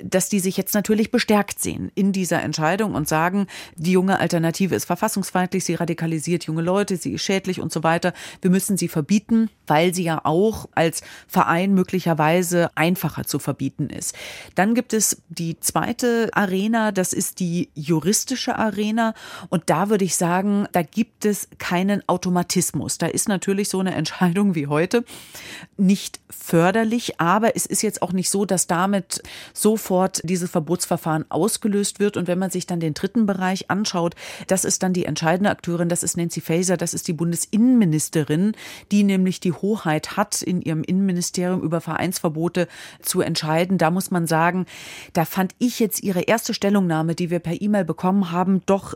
dass 0.04 0.28
die 0.28 0.40
sich 0.40 0.56
jetzt 0.56 0.74
natürlich 0.74 1.10
bestärkt 1.10 1.60
sehen 1.60 1.90
in 1.94 2.12
dieser 2.12 2.42
Entscheidung 2.42 2.94
und 2.94 3.08
sagen, 3.08 3.46
die 3.76 3.92
junge 3.92 4.18
Alternative 4.20 4.74
ist 4.74 4.84
verfassungsfeindlich, 4.84 5.64
sie 5.64 5.74
radikalisiert 5.74 6.44
junge 6.44 6.62
Leute, 6.62 6.96
sie 6.96 7.12
ist 7.12 7.22
schädlich 7.22 7.60
und 7.60 7.72
so 7.72 7.82
weiter 7.82 8.01
weiter. 8.02 8.12
Wir 8.40 8.50
müssen 8.50 8.76
sie 8.76 8.88
verbieten, 8.88 9.48
weil 9.66 9.94
sie 9.94 10.04
ja 10.04 10.20
auch 10.24 10.68
als 10.74 11.02
Verein 11.26 11.74
möglicherweise 11.74 12.70
einfacher 12.74 13.24
zu 13.24 13.38
verbieten 13.38 13.88
ist. 13.88 14.14
Dann 14.54 14.74
gibt 14.74 14.92
es 14.92 15.22
die 15.28 15.58
zweite 15.60 16.30
Arena, 16.32 16.92
das 16.92 17.12
ist 17.12 17.40
die 17.40 17.70
juristische 17.74 18.56
Arena. 18.56 19.14
Und 19.48 19.64
da 19.66 19.88
würde 19.88 20.04
ich 20.04 20.16
sagen, 20.16 20.66
da 20.72 20.82
gibt 20.82 21.24
es 21.24 21.48
keinen 21.58 22.06
Automatismus. 22.08 22.98
Da 22.98 23.06
ist 23.06 23.28
natürlich 23.28 23.68
so 23.68 23.80
eine 23.80 23.94
Entscheidung 23.94 24.54
wie 24.54 24.66
heute 24.66 25.04
nicht 25.76 26.20
förderlich, 26.28 27.20
aber 27.20 27.56
es 27.56 27.66
ist 27.66 27.82
jetzt 27.82 28.02
auch 28.02 28.12
nicht 28.12 28.30
so, 28.30 28.44
dass 28.44 28.66
damit 28.66 29.22
sofort 29.52 30.20
dieses 30.24 30.50
Verbotsverfahren 30.50 31.24
ausgelöst 31.30 32.00
wird. 32.00 32.16
Und 32.16 32.26
wenn 32.26 32.38
man 32.38 32.50
sich 32.50 32.66
dann 32.66 32.80
den 32.80 32.94
dritten 32.94 33.26
Bereich 33.26 33.70
anschaut, 33.70 34.14
das 34.46 34.64
ist 34.64 34.82
dann 34.82 34.92
die 34.92 35.04
entscheidende 35.04 35.50
Akteurin, 35.50 35.88
das 35.88 36.02
ist 36.02 36.16
Nancy 36.16 36.40
Faeser, 36.40 36.76
das 36.76 36.94
ist 36.94 37.08
die 37.08 37.12
Bundesinnenministerin. 37.12 37.91
Innenministerin, 37.92 38.52
die 38.90 39.02
nämlich 39.04 39.40
die 39.40 39.52
Hoheit 39.52 40.16
hat, 40.16 40.40
in 40.42 40.62
ihrem 40.62 40.82
Innenministerium 40.82 41.60
über 41.62 41.80
Vereinsverbote 41.80 42.68
zu 43.02 43.20
entscheiden. 43.20 43.76
Da 43.78 43.90
muss 43.90 44.10
man 44.10 44.26
sagen, 44.26 44.66
da 45.12 45.24
fand 45.24 45.54
ich 45.58 45.78
jetzt 45.78 46.02
ihre 46.02 46.22
erste 46.22 46.54
Stellungnahme, 46.54 47.14
die 47.14 47.30
wir 47.30 47.38
per 47.38 47.60
E-Mail 47.60 47.84
bekommen 47.84 48.30
haben, 48.30 48.62
doch 48.66 48.94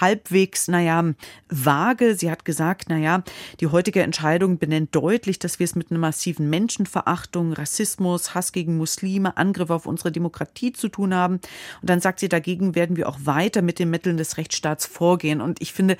halbwegs, 0.00 0.68
naja, 0.68 1.12
vage. 1.48 2.14
Sie 2.14 2.30
hat 2.30 2.44
gesagt, 2.44 2.88
naja, 2.88 3.24
die 3.58 3.66
heutige 3.66 4.02
Entscheidung 4.02 4.58
benennt 4.58 4.94
deutlich, 4.94 5.38
dass 5.38 5.58
wir 5.58 5.64
es 5.64 5.74
mit 5.74 5.90
einer 5.90 6.00
massiven 6.00 6.48
Menschenverachtung, 6.50 7.52
Rassismus, 7.52 8.34
Hass 8.34 8.52
gegen 8.52 8.76
Muslime, 8.76 9.36
Angriff 9.36 9.70
auf 9.70 9.86
unsere 9.86 10.12
Demokratie 10.12 10.72
zu 10.72 10.88
tun 10.88 11.14
haben. 11.14 11.34
Und 11.80 11.90
dann 11.90 12.00
sagt 12.00 12.20
sie, 12.20 12.28
dagegen 12.28 12.74
werden 12.74 12.96
wir 12.96 13.08
auch 13.08 13.18
weiter 13.24 13.62
mit 13.62 13.78
den 13.78 13.90
Mitteln 13.90 14.16
des 14.16 14.36
Rechtsstaats 14.36 14.86
vorgehen. 14.86 15.40
Und 15.40 15.60
ich 15.60 15.72
finde, 15.72 15.96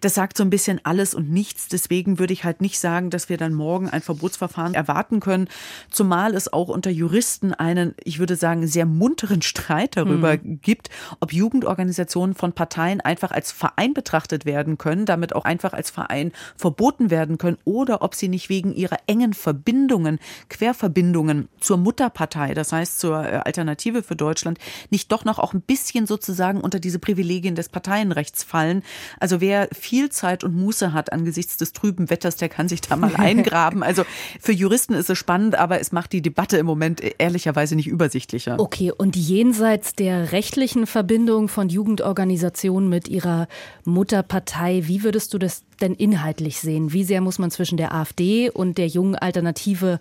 das 0.00 0.14
sagt 0.14 0.36
so 0.36 0.44
ein 0.44 0.50
bisschen 0.50 0.80
alles 0.84 1.14
und 1.14 1.30
nichts 1.30 1.68
Deswegen 1.72 2.18
würde 2.18 2.32
ich 2.32 2.44
halt 2.44 2.60
nicht 2.60 2.78
sagen, 2.78 3.10
dass 3.10 3.28
wir 3.28 3.36
dann 3.36 3.54
morgen 3.54 3.88
ein 3.88 4.02
Verbotsverfahren 4.02 4.74
erwarten 4.74 5.20
können, 5.20 5.48
zumal 5.90 6.34
es 6.34 6.52
auch 6.52 6.68
unter 6.68 6.90
Juristen 6.90 7.52
einen, 7.54 7.94
ich 8.04 8.18
würde 8.18 8.36
sagen, 8.36 8.66
sehr 8.66 8.86
munteren 8.86 9.42
Streit 9.42 9.96
darüber 9.96 10.34
mhm. 10.34 10.60
gibt, 10.60 10.90
ob 11.20 11.32
Jugendorganisationen 11.32 12.34
von 12.34 12.52
Parteien 12.52 13.00
einfach 13.00 13.30
als 13.30 13.52
Verein 13.52 13.94
betrachtet 13.94 14.44
werden 14.44 14.78
können, 14.78 15.06
damit 15.06 15.34
auch 15.34 15.44
einfach 15.44 15.72
als 15.72 15.90
Verein 15.90 16.32
verboten 16.56 17.10
werden 17.10 17.38
können 17.38 17.58
oder 17.64 18.02
ob 18.02 18.14
sie 18.14 18.28
nicht 18.28 18.48
wegen 18.48 18.72
ihrer 18.72 18.98
engen 19.06 19.34
Verbindungen, 19.34 20.18
Querverbindungen 20.48 21.48
zur 21.60 21.76
Mutterpartei, 21.76 22.54
das 22.54 22.72
heißt 22.72 23.00
zur 23.00 23.24
äh, 23.24 23.36
Alternative 23.44 24.02
für 24.02 24.16
Deutschland, 24.16 24.58
nicht 24.90 25.12
doch 25.12 25.24
noch 25.24 25.38
auch 25.38 25.54
ein 25.54 25.60
bisschen 25.60 26.06
sozusagen 26.06 26.60
unter 26.60 26.80
diese 26.80 26.98
Privilegien 26.98 27.54
des 27.54 27.68
Parteienrechts 27.68 28.44
fallen. 28.44 28.82
Also 29.18 29.40
wer 29.40 29.68
viel 29.72 30.10
Zeit 30.10 30.44
und 30.44 30.54
Muße 30.54 30.92
hat 30.92 31.12
angesichts 31.12 31.56
des 31.60 31.72
trüben 31.72 32.10
Wetters, 32.10 32.36
der 32.36 32.48
kann 32.48 32.68
sich 32.68 32.80
da 32.80 32.96
mal 32.96 33.14
eingraben. 33.16 33.82
Also 33.82 34.04
für 34.40 34.52
Juristen 34.52 34.94
ist 34.94 35.10
es 35.10 35.18
spannend, 35.18 35.54
aber 35.56 35.80
es 35.80 35.92
macht 35.92 36.12
die 36.12 36.22
Debatte 36.22 36.56
im 36.56 36.66
Moment 36.66 37.02
ehrlicherweise 37.18 37.76
nicht 37.76 37.88
übersichtlicher. 37.88 38.58
Okay, 38.58 38.92
und 38.96 39.16
jenseits 39.16 39.94
der 39.94 40.32
rechtlichen 40.32 40.86
Verbindung 40.86 41.48
von 41.48 41.68
Jugendorganisationen 41.68 42.88
mit 42.88 43.08
ihrer 43.08 43.48
Mutterpartei, 43.84 44.82
wie 44.86 45.02
würdest 45.02 45.34
du 45.34 45.38
das 45.38 45.62
denn 45.80 45.94
inhaltlich 45.94 46.60
sehen? 46.60 46.92
Wie 46.92 47.04
sehr 47.04 47.20
muss 47.20 47.38
man 47.38 47.50
zwischen 47.50 47.76
der 47.76 47.94
AfD 47.94 48.50
und 48.50 48.78
der 48.78 48.86
jungen 48.86 49.14
Alternative 49.16 49.98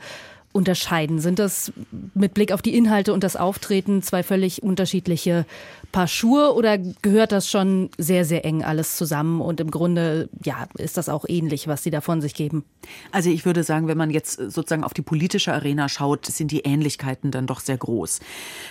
unterscheiden? 0.52 1.20
Sind 1.20 1.40
das 1.40 1.72
mit 2.14 2.34
Blick 2.34 2.52
auf 2.52 2.62
die 2.62 2.76
Inhalte 2.76 3.14
und 3.14 3.24
das 3.24 3.36
Auftreten 3.36 4.02
zwei 4.02 4.24
völlig 4.24 4.64
unterschiedliche 4.64 5.46
Paar 5.92 6.08
Schuhe 6.08 6.54
oder 6.54 6.78
gehört 6.78 7.32
das 7.32 7.50
schon 7.50 7.90
sehr, 7.98 8.24
sehr 8.24 8.46
eng 8.46 8.64
alles 8.64 8.96
zusammen 8.96 9.42
und 9.42 9.60
im 9.60 9.72
Grunde, 9.72 10.30
ja, 10.44 10.68
ist 10.78 10.98
das 10.98 11.10
auch 11.10 11.26
ähnlich, 11.28 11.68
was 11.68 11.82
Sie 11.82 11.90
da 11.90 12.00
von 12.02 12.22
sich 12.22 12.36
geben? 12.36 12.64
Also 13.12 13.32
ich 13.32 13.46
würde 13.46 13.64
sagen, 13.64 13.88
wenn 13.88 13.98
man 13.98 14.12
jetzt 14.12 14.34
sozusagen 14.34 14.84
auf 14.84 14.94
die 14.94 15.02
politische 15.02 15.52
Arena 15.52 15.90
schaut, 15.90 16.28
sind 16.28 16.52
die 16.52 16.60
Ähnlichkeiten 16.60 17.32
dann 17.32 17.48
doch 17.48 17.60
sehr 17.60 17.78
groß. 17.78 18.20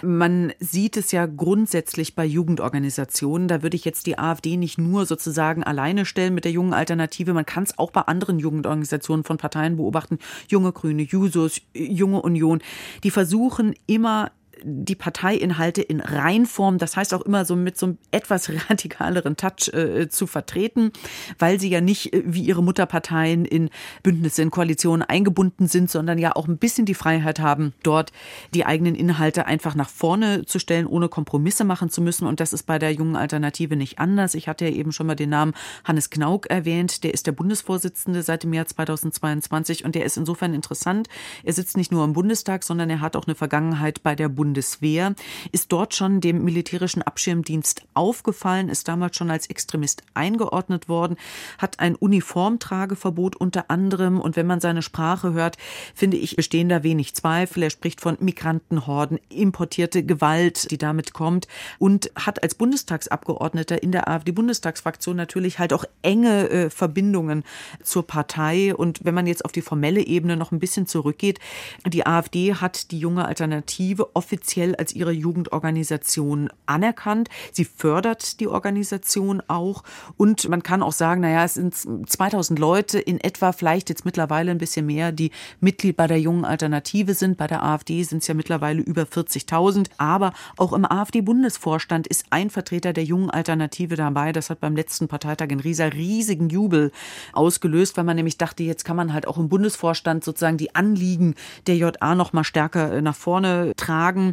Man 0.03 0.53
sieht 0.61 0.97
es 0.97 1.11
ja 1.11 1.27
grundsätzlich 1.27 2.15
bei 2.15 2.25
Jugendorganisationen. 2.25 3.49
Da 3.49 3.63
würde 3.63 3.77
ich 3.77 3.85
jetzt 3.85 4.07
die 4.07 4.19
AfD 4.19 4.57
nicht 4.57 4.79
nur 4.79 5.05
sozusagen 5.05 5.65
alleine 5.65 6.05
stellen 6.05 6.35
mit 6.35 6.45
der 6.45 6.53
jungen 6.53 6.73
Alternative. 6.73 7.33
Man 7.33 7.47
kann 7.47 7.65
es 7.65 7.79
auch 7.79 7.91
bei 7.91 8.03
anderen 8.03 8.39
Jugendorganisationen 8.39 9.25
von 9.25 9.39
Parteien 9.39 9.77
beobachten. 9.77 10.19
Junge 10.49 10.73
Grüne, 10.73 11.03
Jusos, 11.03 11.61
Junge 11.79 12.23
Union. 12.23 12.61
Die 13.05 13.11
versuchen 13.11 13.75
immer 13.87 14.33
die 14.65 14.95
Parteiinhalte 14.95 15.83
in 15.83 16.01
Reinform, 16.01 16.79
das 16.79 16.97
heißt 16.97 17.15
auch 17.15 17.23
immer 17.23 17.45
so 17.45 17.57
mit 17.57 17.79
so 17.79 17.87
einem 17.87 17.99
etwas 18.11 18.51
radikaleren 18.69 19.37
Touch 19.37 19.73
äh, 19.73 20.09
zu 20.09 20.27
vertreten, 20.27 20.93
weil 21.39 21.61
sie 21.61 21.69
ja 21.69 21.81
nicht 21.81 22.13
äh, 22.13 22.23
wie 22.27 22.43
ihre 22.43 22.63
Mutterparteien 22.63 23.45
in 23.45 23.71
Bündnisse, 24.03 24.43
in 24.43 24.51
Koalitionen 24.51 25.03
eingebunden 25.03 25.67
sind, 25.69 25.91
sondern 25.91 26.19
ja 26.19 26.37
auch 26.37 26.49
ein 26.49 26.59
bisschen 26.59 26.87
die 26.87 26.95
Freiheit 26.95 27.41
haben, 27.41 27.73
dort 27.83 28.13
die 28.55 28.67
eigenen 28.67 28.95
Inhalte 28.95 29.47
einfach 29.47 29.75
nach 29.75 29.89
vorne 29.89 30.45
zu 30.45 30.59
stellen, 30.59 30.87
ohne 30.87 31.09
Kompromisse 31.09 31.65
machen 31.65 31.91
zu 31.91 32.01
müssen. 32.01 32.27
Und 32.27 32.41
das 32.41 32.53
ist 32.53 32.65
bei 32.65 32.79
der 32.79 32.93
jungen 32.93 33.17
Alternative 33.17 33.77
nicht 33.77 33.99
anders. 33.99 34.35
Ich 34.35 34.49
hatte 34.49 34.67
ja 34.67 34.73
eben 34.73 34.93
schon 34.93 35.07
mal 35.07 35.15
den 35.15 35.31
Namen 35.31 35.55
Hannes 35.85 36.11
Knauk 36.11 36.47
erwähnt. 36.47 37.05
Der 37.05 37.15
ist 37.15 37.27
der 37.27 37.33
Bundesvorsitzende 37.33 38.23
seit 38.23 38.43
dem 38.43 38.53
Jahr 38.53 38.67
2022 38.67 39.85
und 39.85 39.95
der 39.95 40.05
ist 40.05 40.17
insofern 40.17 40.55
interessant. 40.55 41.09
Er 41.45 41.53
sitzt 41.53 41.77
nicht 41.77 41.93
nur 41.93 42.05
im 42.05 42.13
Bundestag, 42.13 42.65
sondern 42.65 42.91
er 42.91 43.01
hat 43.01 43.17
auch 43.17 43.27
eine 43.27 43.35
Vergangenheit 43.35 44.03
bei 44.03 44.15
der 44.15 44.29
Bundeswehr. 44.29 44.48
Bundeswehr, 44.49 45.15
ist 45.53 45.71
dort 45.73 45.95
schon 45.95 46.23
dem 46.23 46.43
militärischen 46.43 47.03
Abschirmdienst 47.03 47.83
aufgefallen, 47.93 48.71
ist 48.71 48.89
damals 48.89 49.15
schon 49.15 49.31
als 49.31 49.51
Extremist 49.51 50.03
eingeordnet 50.15 50.89
worden, 50.89 51.17
hat 51.59 51.81
ein 51.81 51.95
Uniformtrageverbot 51.95 53.37
unter 53.37 53.71
anderem 53.71 54.19
und 54.19 54.37
wenn 54.37 54.47
man 54.47 54.61
seine 54.61 54.81
Sprache 54.81 55.35
hört, 55.35 55.59
finde 55.95 56.17
ich, 56.17 56.35
bestehen 56.37 56.71
da 56.71 56.83
wenig 56.83 57.15
Zweifel. 57.15 57.65
Er 57.65 57.69
spricht 57.69 58.01
von 58.01 58.17
Migrantenhorden, 58.21 59.21
importierte 59.29 60.03
Gewalt, 60.03 60.71
die 60.71 60.79
damit 60.79 61.13
kommt 61.13 61.47
und 61.79 62.11
hat 62.17 62.43
als 62.43 62.55
Bundestagsabgeordneter 62.55 63.83
in 63.83 63.93
der 63.93 64.09
AfD-Bundestagsfraktion 64.09 65.17
natürlich 65.17 65.59
halt 65.59 65.75
auch 65.75 65.85
enge 66.01 66.49
äh, 66.49 66.71
Verbindungen 66.71 67.45
zur 67.83 68.07
Partei. 68.07 68.75
Und 68.75 69.05
wenn 69.05 69.15
man 69.15 69.27
jetzt 69.27 69.45
auf 69.45 69.53
die 69.53 69.61
formelle 69.61 70.01
Ebene 70.01 70.39
noch 70.39 70.53
ein 70.53 70.59
bisschen 70.59 70.87
zurückgeht, 70.87 71.39
die 71.87 72.07
AfD 72.07 72.55
hat 72.55 72.91
die 72.93 72.99
junge 72.99 73.27
Alternative 73.27 74.17
offiziell 74.17 74.38
offiziell 74.39 74.77
als 74.77 74.95
ihre 74.95 75.11
Jugendorganisation 75.11 76.49
anerkannt. 76.67 77.29
Sie 77.53 77.65
fördert 77.65 78.39
die 78.41 78.47
Organisation 78.47 79.43
auch 79.49 79.83
und 80.17 80.49
man 80.49 80.63
kann 80.63 80.83
auch 80.83 80.93
sagen, 80.93 81.23
naja, 81.23 81.45
es 81.45 81.55
sind 81.55 81.75
2000 81.75 82.59
Leute 82.59 83.01
in 83.01 83.21
etwa, 83.21 83.53
vielleicht 83.53 83.89
jetzt 83.89 84.05
mittlerweile 84.05 84.51
ein 84.53 84.59
bisschen 84.59 84.87
mehr, 84.87 85.11
die 85.11 85.33
Mitglied 85.61 85.97
bei 85.97 86.07
der 86.07 86.21
jungen 86.21 86.45
Alternative 86.45 87.15
sind. 87.15 87.37
Bei 87.37 87.47
der 87.47 87.65
AfD 87.65 88.03
sind 88.05 88.23
es 88.23 88.29
ja 88.29 88.35
mittlerweile 88.35 88.81
über 88.81 89.03
40.000. 89.03 89.89
Aber 89.99 90.33
auch 90.57 90.73
im 90.73 90.85
AfD-Bundesvorstand 90.85 92.07
ist 92.07 92.27
ein 92.31 92.51
Vertreter 92.51 92.93
der 92.93 93.05
jungen 93.05 93.31
Alternative 93.31 93.97
dabei. 93.97 94.33
Das 94.33 94.51
hat 94.51 94.61
beim 94.61 94.77
letzten 94.77 95.09
Parteitag 95.09 95.49
in 95.49 95.61
Riesa 95.61 95.87
riesigen 95.87 96.49
Jubel 96.49 96.93
ausgelöst, 97.33 97.97
weil 97.97 98.05
man 98.05 98.17
nämlich 98.17 98.39
dachte, 98.39 98.63
jetzt 98.63 98.85
kann 98.85 98.97
man 98.97 99.13
halt 99.13 99.27
auch 99.27 99.39
im 99.39 99.49
Bundesvorstand 99.49 100.23
sozusagen 100.23 100.59
die 100.59 100.75
Anliegen 100.75 101.35
der 101.67 101.77
JA 101.77 102.15
noch 102.15 102.33
mal 102.33 102.45
stärker 102.45 102.93
äh, 102.93 103.03
nach 103.03 103.17
vorne 103.17 103.73
tragen. 103.77 104.28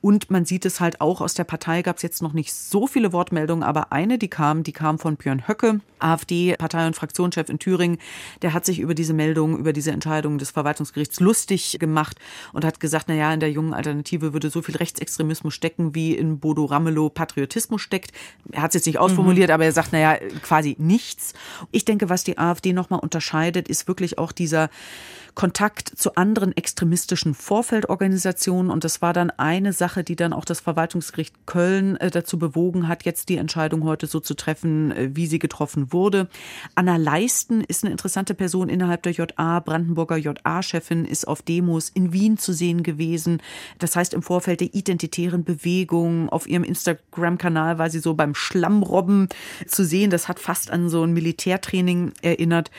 Und 0.00 0.30
man 0.30 0.44
sieht 0.44 0.64
es 0.64 0.80
halt 0.80 1.00
auch 1.00 1.20
aus 1.20 1.34
der 1.34 1.44
Partei 1.44 1.82
gab 1.82 1.96
es 1.96 2.02
jetzt 2.02 2.22
noch 2.22 2.32
nicht 2.32 2.52
so 2.52 2.86
viele 2.86 3.12
Wortmeldungen, 3.12 3.62
aber 3.62 3.92
eine, 3.92 4.18
die 4.18 4.28
kam, 4.28 4.62
die 4.62 4.72
kam 4.72 4.98
von 4.98 5.16
Björn 5.16 5.48
Höcke, 5.48 5.80
AfD-Partei- 5.98 6.86
und 6.86 6.96
Fraktionschef 6.96 7.48
in 7.48 7.58
Thüringen. 7.58 7.98
Der 8.42 8.52
hat 8.52 8.64
sich 8.64 8.78
über 8.78 8.94
diese 8.94 9.14
Meldung, 9.14 9.58
über 9.58 9.72
diese 9.72 9.90
Entscheidung 9.90 10.38
des 10.38 10.50
Verwaltungsgerichts 10.50 11.20
lustig 11.20 11.78
gemacht 11.80 12.18
und 12.52 12.64
hat 12.64 12.80
gesagt, 12.80 13.06
na 13.08 13.14
ja, 13.14 13.32
in 13.32 13.40
der 13.40 13.50
jungen 13.50 13.74
Alternative 13.74 14.32
würde 14.32 14.50
so 14.50 14.62
viel 14.62 14.76
Rechtsextremismus 14.76 15.54
stecken, 15.54 15.94
wie 15.94 16.14
in 16.14 16.38
Bodo 16.38 16.64
Ramelow 16.64 17.08
Patriotismus 17.08 17.80
steckt. 17.80 18.12
Er 18.52 18.62
hat 18.62 18.70
es 18.70 18.74
jetzt 18.74 18.86
nicht 18.86 18.98
ausformuliert, 18.98 19.48
mhm. 19.48 19.54
aber 19.54 19.64
er 19.64 19.72
sagt, 19.72 19.90
na 19.92 19.98
ja, 19.98 20.16
quasi 20.42 20.76
nichts. 20.78 21.32
Ich 21.70 21.84
denke, 21.84 22.08
was 22.08 22.24
die 22.24 22.38
AfD 22.38 22.72
nochmal 22.72 23.00
unterscheidet, 23.00 23.68
ist 23.68 23.88
wirklich 23.88 24.18
auch 24.18 24.32
dieser 24.32 24.68
Kontakt 25.34 25.90
zu 25.96 26.14
anderen 26.14 26.56
extremistischen 26.56 27.34
Vorfeldorganisationen. 27.34 28.70
Und 28.70 28.84
das 28.84 29.02
war 29.02 29.12
dann 29.12 29.32
eine 29.38 29.72
Sache, 29.72 30.04
die 30.04 30.16
dann 30.16 30.32
auch 30.32 30.44
das 30.44 30.60
Verwaltungsgericht 30.60 31.46
Köln 31.46 31.96
äh, 31.96 32.10
dazu 32.10 32.38
bewogen 32.38 32.88
hat, 32.88 33.04
jetzt 33.04 33.28
die 33.28 33.36
Entscheidung 33.36 33.84
heute 33.84 34.06
so 34.06 34.20
zu 34.20 34.34
treffen, 34.34 34.92
äh, 34.92 35.10
wie 35.14 35.26
sie 35.26 35.38
getroffen 35.38 35.92
wurde. 35.92 36.28
Anna 36.74 36.96
Leisten 36.96 37.60
ist 37.62 37.84
eine 37.84 37.92
interessante 37.92 38.34
Person 38.34 38.68
innerhalb 38.68 39.02
der 39.02 39.12
JA. 39.12 39.60
Brandenburger 39.60 40.16
JA-Chefin 40.16 41.04
ist 41.04 41.28
auf 41.28 41.42
Demos 41.42 41.90
in 41.90 42.12
Wien 42.12 42.38
zu 42.38 42.52
sehen 42.52 42.82
gewesen. 42.82 43.42
Das 43.78 43.96
heißt, 43.96 44.14
im 44.14 44.22
Vorfeld 44.22 44.60
der 44.60 44.74
identitären 44.74 45.44
Bewegung 45.44 46.28
auf 46.30 46.46
ihrem 46.46 46.64
Instagram-Kanal 46.64 47.78
war 47.78 47.90
sie 47.90 47.98
so 47.98 48.14
beim 48.14 48.34
Schlammrobben 48.34 49.28
zu 49.66 49.84
sehen. 49.84 50.10
Das 50.10 50.28
hat 50.28 50.38
fast 50.38 50.70
an 50.70 50.88
so 50.88 51.02
ein 51.02 51.12
Militärtraining 51.12 52.12
erinnert. 52.22 52.70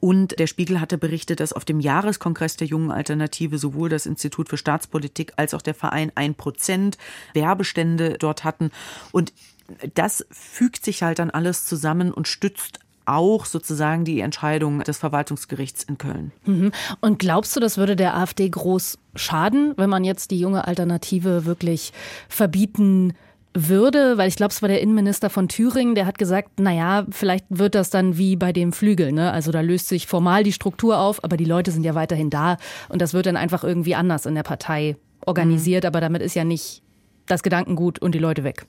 Und 0.00 0.38
der 0.38 0.46
Spiegel 0.46 0.80
hatte 0.80 0.98
berichtet, 0.98 1.40
dass 1.40 1.52
auf 1.52 1.64
dem 1.64 1.80
Jahr 1.80 2.04
Jahreskongress 2.04 2.56
der 2.56 2.66
Jungen 2.66 2.90
Alternative 2.90 3.56
sowohl 3.56 3.88
das 3.88 4.04
Institut 4.04 4.48
für 4.48 4.56
Staatspolitik 4.56 5.32
als 5.36 5.54
auch 5.54 5.62
der 5.62 5.74
Verein 5.74 5.93
ein 5.94 6.34
Prozent 6.34 6.98
Werbestände 7.32 8.16
dort 8.18 8.44
hatten. 8.44 8.70
Und 9.12 9.32
das 9.94 10.26
fügt 10.30 10.84
sich 10.84 11.02
halt 11.02 11.18
dann 11.18 11.30
alles 11.30 11.64
zusammen 11.64 12.12
und 12.12 12.28
stützt 12.28 12.80
auch 13.06 13.44
sozusagen 13.44 14.04
die 14.04 14.20
Entscheidung 14.20 14.80
des 14.80 14.98
Verwaltungsgerichts 14.98 15.82
in 15.84 15.98
Köln. 15.98 16.32
Mhm. 16.46 16.72
Und 17.00 17.18
glaubst 17.18 17.54
du, 17.54 17.60
das 17.60 17.76
würde 17.76 17.96
der 17.96 18.16
AfD 18.16 18.48
groß 18.48 18.98
schaden, 19.14 19.74
wenn 19.76 19.90
man 19.90 20.04
jetzt 20.04 20.30
die 20.30 20.38
junge 20.38 20.66
Alternative 20.66 21.44
wirklich 21.44 21.92
verbieten 22.28 23.12
würde, 23.56 24.18
weil 24.18 24.28
ich 24.28 24.36
glaube, 24.36 24.52
es 24.52 24.62
war 24.62 24.68
der 24.68 24.80
Innenminister 24.80 25.30
von 25.30 25.48
Thüringen, 25.48 25.94
der 25.94 26.06
hat 26.06 26.18
gesagt, 26.18 26.58
naja, 26.58 27.06
vielleicht 27.10 27.44
wird 27.50 27.76
das 27.76 27.88
dann 27.88 28.18
wie 28.18 28.34
bei 28.34 28.52
dem 28.52 28.72
Flügel, 28.72 29.12
ne? 29.12 29.30
Also 29.30 29.52
da 29.52 29.60
löst 29.60 29.88
sich 29.88 30.08
formal 30.08 30.42
die 30.42 30.52
Struktur 30.52 30.98
auf, 30.98 31.22
aber 31.22 31.36
die 31.36 31.44
Leute 31.44 31.70
sind 31.70 31.84
ja 31.84 31.94
weiterhin 31.94 32.30
da 32.30 32.56
und 32.88 33.00
das 33.00 33.14
wird 33.14 33.26
dann 33.26 33.36
einfach 33.36 33.62
irgendwie 33.62 33.94
anders 33.94 34.26
in 34.26 34.34
der 34.34 34.42
Partei 34.42 34.96
organisiert, 35.26 35.84
mhm. 35.84 35.88
aber 35.88 36.00
damit 36.00 36.22
ist 36.22 36.34
ja 36.34 36.44
nicht 36.44 36.82
das 37.26 37.42
Gedankengut 37.42 37.98
und 38.00 38.14
die 38.14 38.18
Leute 38.18 38.44
weg. 38.44 38.66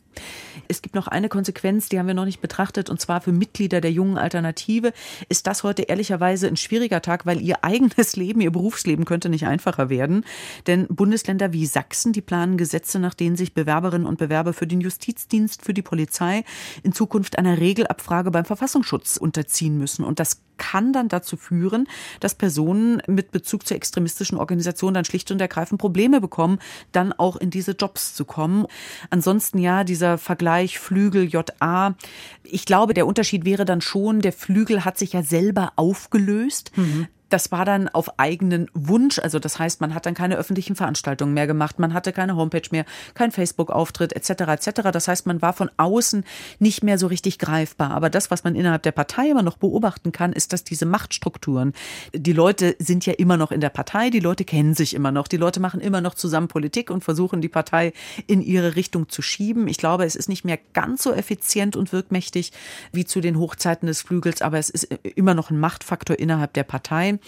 Es 0.67 0.81
gibt 0.81 0.95
noch 0.95 1.07
eine 1.07 1.29
Konsequenz, 1.29 1.89
die 1.89 1.99
haben 1.99 2.07
wir 2.07 2.13
noch 2.13 2.25
nicht 2.25 2.41
betrachtet, 2.41 2.89
und 2.89 3.01
zwar 3.01 3.21
für 3.21 3.31
Mitglieder 3.31 3.81
der 3.81 3.91
jungen 3.91 4.17
Alternative 4.17 4.93
ist 5.27 5.45
das 5.45 5.63
heute 5.63 5.83
ehrlicherweise 5.83 6.47
ein 6.47 6.55
schwieriger 6.55 7.01
Tag, 7.01 7.25
weil 7.25 7.41
ihr 7.41 7.63
eigenes 7.63 8.15
Leben, 8.15 8.41
ihr 8.41 8.51
Berufsleben 8.51 9.05
könnte 9.05 9.29
nicht 9.29 9.45
einfacher 9.45 9.89
werden. 9.89 10.23
Denn 10.67 10.87
Bundesländer 10.87 11.51
wie 11.53 11.65
Sachsen, 11.65 12.13
die 12.13 12.21
planen 12.21 12.57
Gesetze, 12.57 12.99
nach 12.99 13.13
denen 13.13 13.35
sich 13.35 13.53
Bewerberinnen 13.53 14.07
und 14.07 14.17
Bewerber 14.17 14.53
für 14.53 14.67
den 14.67 14.81
Justizdienst, 14.81 15.63
für 15.63 15.73
die 15.73 15.81
Polizei 15.81 16.43
in 16.83 16.93
Zukunft 16.93 17.37
einer 17.37 17.59
Regelabfrage 17.59 18.31
beim 18.31 18.45
Verfassungsschutz 18.45 19.17
unterziehen 19.17 19.77
müssen. 19.77 20.05
Und 20.05 20.19
das 20.19 20.41
kann 20.57 20.93
dann 20.93 21.07
dazu 21.07 21.37
führen, 21.37 21.87
dass 22.19 22.35
Personen 22.35 23.01
mit 23.07 23.31
Bezug 23.31 23.65
zur 23.67 23.77
extremistischen 23.77 24.37
Organisation 24.37 24.93
dann 24.93 25.05
schlicht 25.05 25.31
und 25.31 25.41
ergreifend 25.41 25.79
Probleme 25.79 26.21
bekommen, 26.21 26.59
dann 26.91 27.13
auch 27.13 27.35
in 27.35 27.49
diese 27.49 27.71
Jobs 27.71 28.15
zu 28.15 28.25
kommen. 28.25 28.65
Ansonsten 29.09 29.59
ja, 29.59 29.83
dieser 29.83 30.17
Vergleich 30.17 30.79
Flügel 30.79 31.25
JA. 31.25 31.95
Ich 32.43 32.65
glaube, 32.65 32.93
der 32.93 33.07
Unterschied 33.07 33.45
wäre 33.45 33.65
dann 33.65 33.81
schon, 33.81 34.21
der 34.21 34.33
Flügel 34.33 34.85
hat 34.85 34.97
sich 34.97 35.13
ja 35.13 35.23
selber 35.23 35.73
aufgelöst. 35.75 36.71
Mhm. 36.75 37.07
Das 37.35 37.51
war 37.51 37.65
dann 37.65 37.89
auf 37.89 38.17
eigenen 38.17 38.71
Wunsch. 38.73 39.19
Also 39.19 39.39
das 39.39 39.59
heißt, 39.59 39.81
man 39.81 39.93
hat 39.93 40.05
dann 40.05 40.13
keine 40.13 40.37
öffentlichen 40.37 40.77
Veranstaltungen 40.77 41.33
mehr 41.33 41.47
gemacht, 41.47 41.79
man 41.79 41.93
hatte 41.93 42.13
keine 42.13 42.37
Homepage 42.37 42.69
mehr, 42.71 42.85
kein 43.13 43.33
Facebook-Auftritt 43.33 44.13
etc. 44.13 44.43
etc. 44.43 44.91
Das 44.93 45.09
heißt, 45.09 45.27
man 45.27 45.41
war 45.41 45.51
von 45.51 45.69
außen 45.75 46.23
nicht 46.59 46.81
mehr 46.81 46.97
so 46.97 47.07
richtig 47.07 47.37
greifbar. 47.37 47.91
Aber 47.91 48.09
das, 48.09 48.31
was 48.31 48.45
man 48.45 48.55
innerhalb 48.55 48.83
der 48.83 48.93
Partei 48.93 49.31
immer 49.31 49.43
noch 49.43 49.57
beobachten 49.57 50.13
kann, 50.13 50.31
ist, 50.31 50.53
dass 50.53 50.63
diese 50.63 50.85
Machtstrukturen, 50.85 51.73
die 52.13 52.31
Leute 52.31 52.77
sind 52.79 53.05
ja 53.05 53.11
immer 53.11 53.35
noch 53.35 53.51
in 53.51 53.59
der 53.59 53.67
Partei, 53.67 54.11
die 54.11 54.21
Leute 54.21 54.45
kennen 54.45 54.73
sich 54.73 54.93
immer 54.93 55.11
noch, 55.11 55.27
die 55.27 55.35
Leute 55.35 55.59
machen 55.59 55.81
immer 55.81 55.99
noch 55.99 56.13
zusammen 56.13 56.47
Politik 56.47 56.89
und 56.89 57.03
versuchen 57.03 57.41
die 57.41 57.49
Partei 57.49 57.91
in 58.27 58.41
ihre 58.41 58.77
Richtung 58.77 59.09
zu 59.09 59.21
schieben. 59.21 59.67
Ich 59.67 59.77
glaube, 59.77 60.05
es 60.05 60.15
ist 60.15 60.29
nicht 60.29 60.45
mehr 60.45 60.59
ganz 60.71 61.03
so 61.03 61.11
effizient 61.11 61.75
und 61.75 61.91
wirkmächtig 61.91 62.53
wie 62.93 63.03
zu 63.03 63.19
den 63.19 63.37
Hochzeiten 63.37 63.87
des 63.87 64.01
Flügels, 64.03 64.41
aber 64.41 64.57
es 64.57 64.69
ist 64.69 64.87
immer 65.15 65.33
noch 65.33 65.49
ein 65.49 65.59
Machtfaktor 65.59 66.17
innerhalb 66.17 66.53
der 66.53 66.63
Partei. 66.63 67.19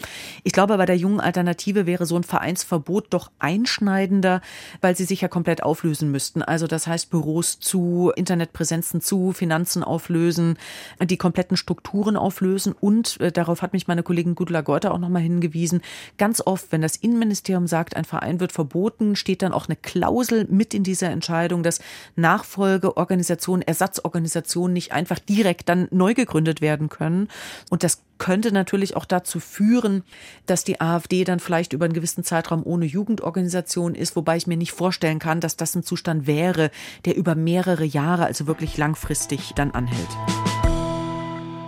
Ich 0.43 0.53
glaube, 0.53 0.77
bei 0.77 0.85
der 0.85 0.97
jungen 0.97 1.19
Alternative 1.19 1.85
wäre 1.85 2.05
so 2.05 2.15
ein 2.15 2.23
Vereinsverbot 2.23 3.07
doch 3.09 3.31
einschneidender, 3.39 4.41
weil 4.81 4.95
sie 4.95 5.05
sich 5.05 5.21
ja 5.21 5.27
komplett 5.27 5.63
auflösen 5.63 6.11
müssten. 6.11 6.41
Also 6.41 6.67
das 6.67 6.87
heißt 6.87 7.09
Büros 7.09 7.59
zu, 7.59 8.11
Internetpräsenzen 8.15 9.01
zu, 9.01 9.31
Finanzen 9.31 9.83
auflösen, 9.83 10.57
die 11.03 11.17
kompletten 11.17 11.57
Strukturen 11.57 12.17
auflösen 12.17 12.73
und 12.79 13.19
äh, 13.19 13.31
darauf 13.31 13.61
hat 13.61 13.73
mich 13.73 13.87
meine 13.87 14.03
Kollegin 14.03 14.35
Gudula 14.35 14.61
Geuter 14.61 14.93
auch 14.93 14.99
nochmal 14.99 15.21
hingewiesen, 15.21 15.81
ganz 16.17 16.41
oft, 16.45 16.71
wenn 16.71 16.81
das 16.81 16.95
Innenministerium 16.95 17.67
sagt, 17.67 17.95
ein 17.95 18.05
Verein 18.05 18.39
wird 18.39 18.51
verboten, 18.51 19.15
steht 19.15 19.41
dann 19.41 19.53
auch 19.53 19.67
eine 19.67 19.75
Klausel 19.75 20.45
mit 20.49 20.73
in 20.73 20.83
dieser 20.83 21.09
Entscheidung, 21.09 21.63
dass 21.63 21.79
Nachfolgeorganisationen, 22.15 23.61
Ersatzorganisationen 23.67 24.73
nicht 24.73 24.91
einfach 24.91 25.19
direkt 25.19 25.69
dann 25.69 25.87
neu 25.91 26.13
gegründet 26.13 26.61
werden 26.61 26.89
können. 26.89 27.27
Und 27.69 27.83
das 27.83 28.01
könnte 28.17 28.51
natürlich 28.51 28.95
auch 28.95 29.05
dazu 29.05 29.39
führen, 29.77 30.03
dass 30.45 30.63
die 30.63 30.81
AfD 30.81 31.23
dann 31.23 31.39
vielleicht 31.39 31.73
über 31.73 31.85
einen 31.85 31.93
gewissen 31.93 32.23
Zeitraum 32.23 32.63
ohne 32.65 32.85
Jugendorganisation 32.85 33.95
ist, 33.95 34.15
wobei 34.15 34.37
ich 34.37 34.47
mir 34.47 34.57
nicht 34.57 34.71
vorstellen 34.71 35.19
kann, 35.19 35.39
dass 35.39 35.57
das 35.57 35.75
ein 35.75 35.83
Zustand 35.83 36.27
wäre, 36.27 36.71
der 37.05 37.15
über 37.15 37.35
mehrere 37.35 37.83
Jahre, 37.83 38.25
also 38.25 38.47
wirklich 38.47 38.77
langfristig 38.77 39.53
dann 39.55 39.71
anhält. 39.71 40.07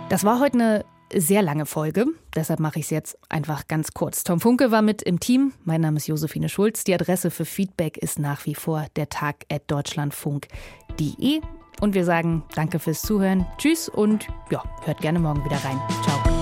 Das 0.08 0.24
war 0.24 0.40
heute 0.40 0.54
eine 0.54 0.84
sehr 1.12 1.42
lange 1.42 1.66
Folge, 1.66 2.06
deshalb 2.34 2.60
mache 2.60 2.78
ich 2.78 2.86
es 2.86 2.90
jetzt 2.90 3.18
einfach 3.28 3.66
ganz 3.68 3.92
kurz. 3.92 4.24
Tom 4.24 4.40
Funke 4.40 4.70
war 4.70 4.82
mit 4.82 5.02
im 5.02 5.18
Team. 5.18 5.52
Mein 5.64 5.80
Name 5.80 5.96
ist 5.96 6.06
Josephine 6.06 6.48
Schulz. 6.48 6.84
Die 6.84 6.94
Adresse 6.94 7.30
für 7.30 7.44
Feedback 7.44 7.96
ist 7.96 8.18
nach 8.18 8.46
wie 8.46 8.54
vor 8.54 8.86
der 8.96 9.08
Tag 9.08 9.44
at 9.50 9.62
deutschlandfunk.de. 9.68 11.40
Und 11.80 11.94
wir 11.94 12.04
sagen 12.04 12.44
danke 12.54 12.78
fürs 12.78 13.02
Zuhören. 13.02 13.46
Tschüss 13.58 13.88
und 13.88 14.28
ja, 14.50 14.62
hört 14.84 15.00
gerne 15.00 15.18
morgen 15.18 15.44
wieder 15.44 15.56
rein. 15.64 15.80
Ciao. 16.04 16.39